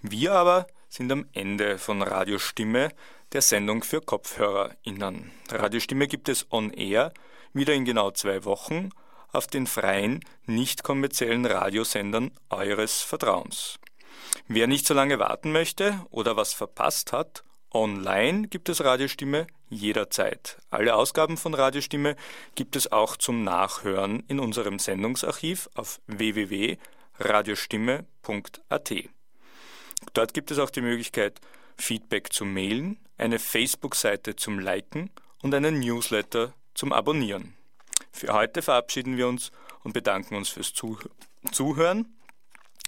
Wir 0.02 0.32
aber 0.32 0.66
sind 0.88 1.12
am 1.12 1.28
Ende 1.34 1.78
von 1.78 2.02
Radiostimme, 2.02 2.90
der 3.30 3.42
Sendung 3.42 3.84
für 3.84 4.00
KopfhörerInnen. 4.00 5.30
Radiostimme 5.52 6.08
gibt 6.08 6.28
es 6.28 6.48
on 6.50 6.72
air 6.72 7.12
wieder 7.52 7.74
in 7.74 7.84
genau 7.84 8.10
zwei 8.10 8.44
Wochen 8.44 8.90
auf 9.30 9.46
den 9.46 9.68
freien, 9.68 10.18
nicht 10.46 10.82
kommerziellen 10.82 11.46
Radiosendern 11.46 12.32
eures 12.50 13.02
Vertrauens. 13.02 13.78
Wer 14.46 14.66
nicht 14.66 14.86
so 14.86 14.94
lange 14.94 15.18
warten 15.18 15.52
möchte 15.52 16.00
oder 16.10 16.36
was 16.36 16.54
verpasst 16.54 17.12
hat, 17.12 17.44
online 17.70 18.48
gibt 18.48 18.68
es 18.68 18.82
Radiostimme 18.82 19.46
jederzeit. 19.68 20.58
Alle 20.70 20.94
Ausgaben 20.94 21.36
von 21.36 21.54
Radiostimme 21.54 22.16
gibt 22.54 22.76
es 22.76 22.90
auch 22.90 23.16
zum 23.16 23.44
Nachhören 23.44 24.24
in 24.28 24.40
unserem 24.40 24.78
Sendungsarchiv 24.78 25.68
auf 25.74 26.00
www.radiostimme.at. 26.06 28.94
Dort 30.14 30.34
gibt 30.34 30.50
es 30.50 30.58
auch 30.58 30.70
die 30.70 30.80
Möglichkeit, 30.80 31.40
Feedback 31.76 32.32
zu 32.32 32.44
mailen, 32.44 32.98
eine 33.18 33.38
Facebook-Seite 33.38 34.36
zum 34.36 34.58
Liken 34.58 35.10
und 35.42 35.54
einen 35.54 35.80
Newsletter 35.80 36.54
zum 36.74 36.92
Abonnieren. 36.92 37.54
Für 38.12 38.32
heute 38.32 38.62
verabschieden 38.62 39.16
wir 39.16 39.28
uns 39.28 39.52
und 39.82 39.92
bedanken 39.92 40.34
uns 40.34 40.48
fürs 40.48 40.72
Zuhören 40.72 42.17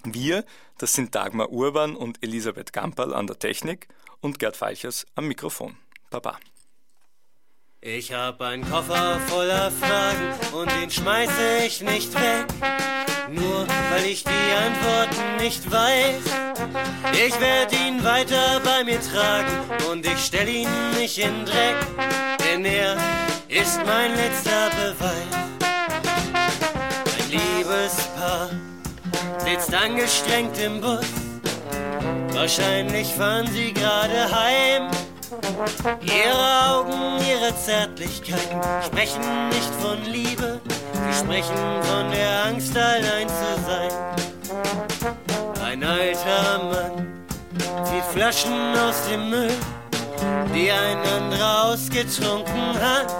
Wir, 0.04 0.44
das 0.78 0.94
sind 0.94 1.14
Dagmar 1.14 1.50
Urban 1.50 1.94
und 1.94 2.22
Elisabeth 2.22 2.72
Gamperl 2.72 3.12
an 3.12 3.26
der 3.26 3.38
Technik 3.38 3.88
und 4.20 4.38
Gerd 4.38 4.56
Falchers 4.56 5.06
am 5.14 5.28
Mikrofon. 5.28 5.76
Baba. 6.10 6.38
Ich 7.82 8.12
hab 8.12 8.40
einen 8.42 8.68
Koffer 8.68 9.18
voller 9.28 9.70
Fragen 9.70 10.34
und 10.52 10.70
den 10.70 10.90
schmeiße 10.90 11.64
ich 11.66 11.80
nicht 11.80 12.14
weg. 12.14 12.46
Nur 13.30 13.66
weil 13.90 14.06
ich 14.06 14.24
die 14.24 14.30
Antworten 14.30 15.36
nicht 15.38 15.70
weiß. 15.70 16.22
Ich 17.12 17.40
werde 17.40 17.76
ihn 17.76 18.02
weiter 18.04 18.60
bei 18.64 18.84
mir 18.84 19.00
tragen 19.00 19.52
und 19.90 20.04
ich 20.04 20.18
stell 20.18 20.48
ihn 20.48 20.68
nicht 20.98 21.16
in 21.18 21.44
Dreck, 21.46 21.76
denn 22.44 22.64
er 22.64 22.96
ist 23.48 23.80
mein 23.86 24.14
letzter 24.14 24.70
Beweis. 24.70 25.40
Ein 27.18 27.30
Liebespaar 27.30 28.50
sitzt 29.50 29.74
angestrengt 29.74 30.58
im 30.58 30.80
Bus. 30.80 31.06
Wahrscheinlich 32.32 33.08
fahren 33.08 33.48
sie 33.52 33.72
gerade 33.72 34.28
heim. 34.30 34.88
Ihre 36.02 36.70
Augen, 36.70 37.18
ihre 37.28 37.54
Zärtlichkeiten 37.56 38.60
sprechen 38.84 39.48
nicht 39.48 39.72
von 39.80 40.04
Liebe, 40.04 40.60
sie 40.92 41.18
sprechen 41.18 41.56
von 41.82 42.10
der 42.10 42.44
Angst, 42.46 42.76
allein 42.76 43.28
zu 43.28 43.50
sein. 43.66 43.90
Ein 45.64 45.84
alter 45.84 46.64
Mann 46.70 47.06
zieht 47.84 48.04
Flaschen 48.12 48.76
aus 48.76 49.08
dem 49.10 49.30
Müll, 49.30 49.52
die 50.54 50.70
ein 50.70 50.98
anderer 50.98 51.64
ausgetrunken 51.64 52.78
hat. 52.80 53.12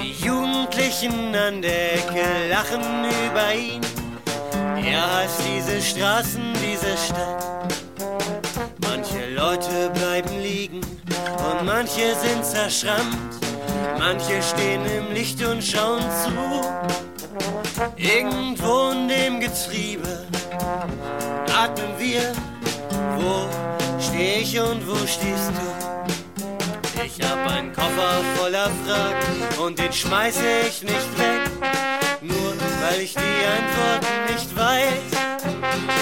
Die 0.00 0.12
Jugendlichen 0.24 1.34
an 1.34 1.62
der 1.62 1.94
Ecke 1.94 2.48
lachen 2.50 3.04
über 3.04 3.54
ihn. 3.54 3.95
Er 4.86 5.02
hasst 5.02 5.40
diese 5.44 5.82
Straßen, 5.82 6.42
diese 6.62 6.96
Stadt. 6.96 7.74
Manche 8.78 9.34
Leute 9.34 9.90
bleiben 9.90 10.40
liegen 10.40 10.80
und 10.80 11.66
manche 11.66 12.14
sind 12.14 12.44
zerschrammt. 12.44 13.34
Manche 13.98 14.40
stehen 14.42 14.82
im 14.86 15.12
Licht 15.12 15.44
und 15.44 15.62
schauen 15.62 16.02
zu. 16.22 16.30
Irgendwo 17.96 18.90
in 18.90 19.08
dem 19.08 19.40
Getriebe 19.40 20.24
atmen 21.52 21.98
wir. 21.98 22.32
Wo 23.18 23.48
steh 24.00 24.40
ich 24.42 24.60
und 24.60 24.86
wo 24.86 24.96
stehst 25.06 25.50
du? 25.50 27.04
Ich 27.04 27.20
hab 27.26 27.50
einen 27.50 27.72
Koffer 27.72 28.22
voller 28.36 28.70
Fragen 28.84 29.64
und 29.64 29.78
den 29.78 29.92
schmeiße 29.92 30.44
ich 30.68 30.82
nicht 30.82 31.18
weg. 31.18 32.05
Nur 32.26 32.54
weil 32.82 33.00
ich 33.02 33.14
die 33.14 33.20
Antworten 33.20 34.32
nicht 34.32 34.56
weiß. 34.56 35.16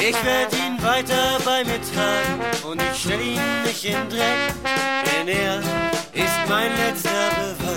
Ich 0.01 0.25
werde 0.25 0.57
ihn 0.57 0.83
weiter 0.83 1.39
bei 1.45 1.65
mir 1.65 1.81
tragen 1.83 2.41
und 2.67 2.81
ich 2.81 2.99
stell 2.99 3.21
ihn 3.21 3.63
nicht 3.65 3.85
in 3.85 4.09
Dreck, 4.09 4.55
denn 5.05 5.29
er 5.29 5.59
ist 6.13 6.49
mein 6.49 6.71
letzter 6.77 7.31
Beweis. 7.37 7.75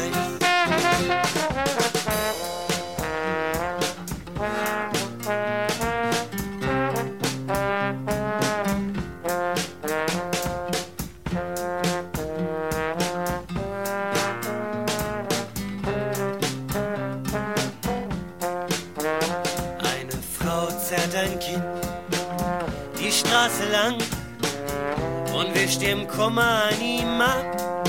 Ihm 26.81 27.21
ab. 27.21 27.83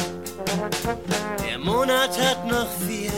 Der 1.46 1.58
Monat 1.58 2.18
hat 2.20 2.46
noch 2.46 2.68
viel, 2.86 3.12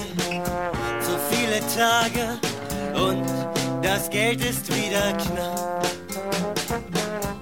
zu 1.01 1.19
viele 1.31 1.61
Tage 1.77 2.39
und 2.95 3.25
das 3.83 4.11
Geld 4.11 4.45
ist 4.45 4.69
wieder 4.69 5.13
knapp. 5.13 5.87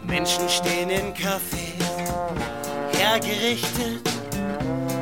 Menschen 0.07 0.49
stehen 0.49 0.91
in 0.91 1.15
Cafés, 1.15 1.83
hergerichtet, 2.93 4.01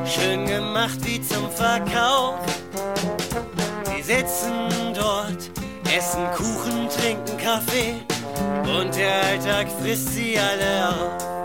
schön 0.05 0.45
gemacht 0.45 0.99
wie 1.03 1.21
zum 1.21 1.49
Verkauf. 1.51 2.35
Sie 3.85 4.01
sitzen 4.01 4.93
dort, 4.93 5.51
essen 5.95 6.25
Kuchen, 6.35 6.89
trinken 6.89 7.37
Kaffee 7.37 7.95
und 8.63 8.95
der 8.95 9.23
Alltag 9.23 9.67
frisst 9.81 10.13
sie 10.13 10.37
alle 10.37 10.89
auf. 10.89 11.36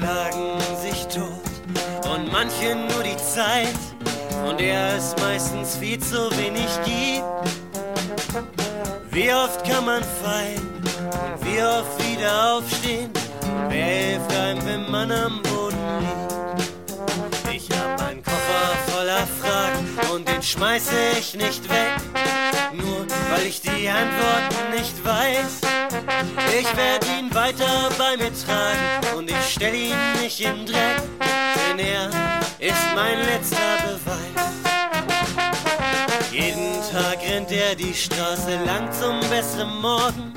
Schlagen 0.00 0.58
sich 0.80 1.06
tot 1.08 2.08
und 2.10 2.32
manche 2.32 2.74
nur 2.74 3.02
die 3.02 3.18
Zeit, 3.18 3.76
von 4.42 4.56
der 4.56 4.96
es 4.96 5.14
meistens 5.20 5.76
viel 5.76 5.98
zu 5.98 6.30
wenig 6.38 6.70
gibt. 6.86 7.22
Wie 9.10 9.30
oft 9.30 9.62
kann 9.68 9.84
man 9.84 10.02
fallen 10.02 10.82
und 10.84 11.44
wie 11.44 11.62
oft 11.62 11.98
wieder 12.08 12.54
aufstehen? 12.54 13.10
Wer 13.68 13.84
hilft 13.84 14.34
einem, 14.34 14.64
wenn 14.64 14.90
man 14.90 15.12
am 15.12 15.42
Boden 15.42 15.76
liegt? 16.00 17.54
Ich 17.54 17.68
hab 17.78 18.00
einen 18.08 18.22
Koffer 18.22 18.76
voller 18.86 19.26
Fragen 19.26 20.14
und 20.14 20.26
den 20.26 20.42
schmeiße 20.42 20.96
ich 21.18 21.34
nicht 21.34 21.68
weg. 21.68 21.96
Nur 22.72 23.06
weil 23.32 23.46
ich 23.46 23.60
die 23.60 23.86
Antworten 23.90 24.78
nicht 24.78 25.04
weiß. 25.04 25.59
Ich 26.58 26.76
werde 26.76 27.06
ihn 27.18 27.34
weiter 27.34 27.88
bei 27.96 28.16
mir 28.16 28.30
tragen 28.34 29.16
und 29.16 29.30
ich 29.30 29.36
stell 29.48 29.74
ihn 29.74 29.96
nicht 30.20 30.40
in 30.40 30.66
Dreck, 30.66 31.02
denn 31.68 31.78
er 31.78 32.10
ist 32.58 32.94
mein 32.94 33.18
letzter 33.26 33.56
Beweis. 33.84 34.20
Jeden 36.30 36.74
Tag 36.92 37.18
rennt 37.28 37.50
er 37.50 37.74
die 37.74 37.94
Straße 37.94 38.58
lang 38.66 38.90
zum 38.92 39.20
besseren 39.30 39.80
Morgen. 39.80 40.32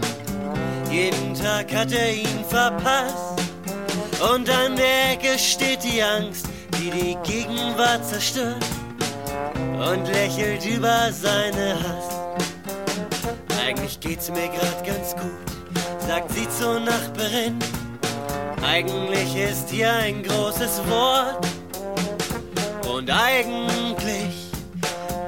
Jeden 0.89 1.34
Tag 1.34 1.73
hat 1.73 1.91
er 1.91 2.13
ihn 2.13 2.45
verpasst. 2.47 3.41
Und 4.34 4.49
an 4.49 4.75
der 4.75 5.11
Ecke 5.13 5.38
steht 5.38 5.84
die 5.84 6.01
Angst, 6.01 6.45
die 6.77 6.91
die 6.91 7.17
Gegenwart 7.23 8.05
zerstört 8.07 8.63
und 9.55 10.07
lächelt 10.07 10.65
über 10.65 11.11
seine 11.11 11.75
Hass. 11.75 12.23
Eigentlich 13.65 13.99
geht's 13.99 14.29
mir 14.29 14.47
grad 14.47 14.86
ganz 14.86 15.15
gut, 15.15 15.52
sagt 16.07 16.31
sie 16.33 16.47
zur 16.49 16.79
Nachbarin. 16.79 17.57
Eigentlich 18.61 19.35
ist 19.35 19.69
hier 19.69 19.91
ein 19.93 20.23
großes 20.23 20.81
Wort 20.89 21.45
und 22.93 23.09
eigentlich 23.09 24.51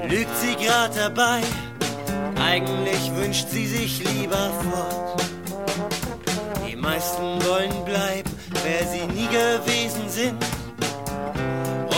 lügt 0.08 0.36
sie 0.38 0.56
grad 0.56 0.96
dabei. 0.96 1.42
Eigentlich 2.42 3.12
wünscht 3.16 3.48
sie 3.50 3.68
sich 3.68 4.04
lieber 4.04 4.52
fort. 4.72 5.24
Die 6.68 6.76
meisten 6.76 7.44
wollen 7.46 7.86
bleiben, 7.86 8.32
wer 8.64 8.88
sie 8.88 9.06
nie 9.08 9.28
gewesen 9.28 10.10
sind. 10.10 10.44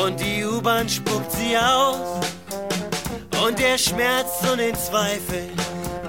Und 0.03 0.19
die 0.19 0.45
U-Bahn 0.45 0.87
spuckt 0.87 1.31
sie 1.31 1.57
aus. 1.57 2.25
Und 3.45 3.59
der 3.59 3.77
Schmerz 3.77 4.41
und 4.51 4.59
den 4.59 4.75
Zweifel, 4.75 5.49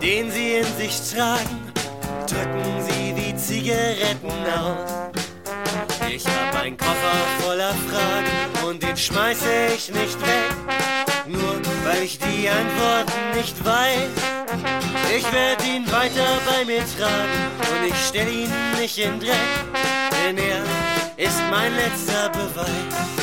den 0.02 0.30
sie 0.30 0.56
in 0.56 0.76
sich 0.76 0.98
tragen, 1.12 1.57
drücken 2.28 2.82
sie 2.86 3.16
wie 3.16 3.34
Zigaretten 3.36 4.30
aus. 4.46 5.10
Ich 6.08 6.24
hab 6.26 6.62
einen 6.62 6.76
Koffer 6.76 7.18
voller 7.40 7.74
Fragen 7.88 8.66
und 8.66 8.82
den 8.82 8.96
schmeiße 8.96 9.48
ich 9.74 9.90
nicht 9.90 10.20
weg. 10.20 10.52
Nur 11.26 11.60
weil 11.84 12.02
ich 12.02 12.18
die 12.18 12.48
Antworten 12.48 13.36
nicht 13.36 13.64
weiß. 13.64 14.10
Ich 15.16 15.32
werde 15.32 15.64
ihn 15.64 15.90
weiter 15.90 16.40
bei 16.50 16.64
mir 16.64 16.82
tragen 16.96 17.50
und 17.58 17.88
ich 17.88 18.06
stell 18.08 18.28
ihn 18.28 18.52
nicht 18.78 18.98
in 18.98 19.18
Dreck, 19.20 19.36
denn 20.24 20.38
er 20.38 20.62
ist 21.16 21.40
mein 21.50 21.74
letzter 21.74 22.30
Beweis. 22.30 23.17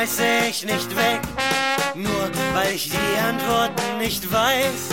Schmeiße 0.00 0.24
ich 0.48 0.64
nicht 0.64 0.96
weg, 0.96 1.20
nur 1.94 2.30
weil 2.54 2.74
ich 2.74 2.88
die 2.88 3.20
Antworten 3.20 3.98
nicht 3.98 4.32
weiß. 4.32 4.88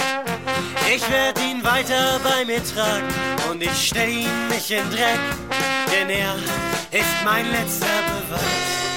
Ich 0.93 1.09
werde 1.09 1.39
ihn 1.49 1.63
weiter 1.63 2.19
bei 2.21 2.43
mir 2.43 2.61
tragen 2.61 3.07
und 3.49 3.63
ich 3.63 3.87
stell 3.87 4.09
ihn 4.09 4.47
nicht 4.49 4.69
in 4.69 4.89
Dreck, 4.89 5.19
denn 5.89 6.09
er 6.09 6.35
ist 6.91 7.23
mein 7.23 7.49
letzter 7.51 7.85
Beweis. 7.85 8.96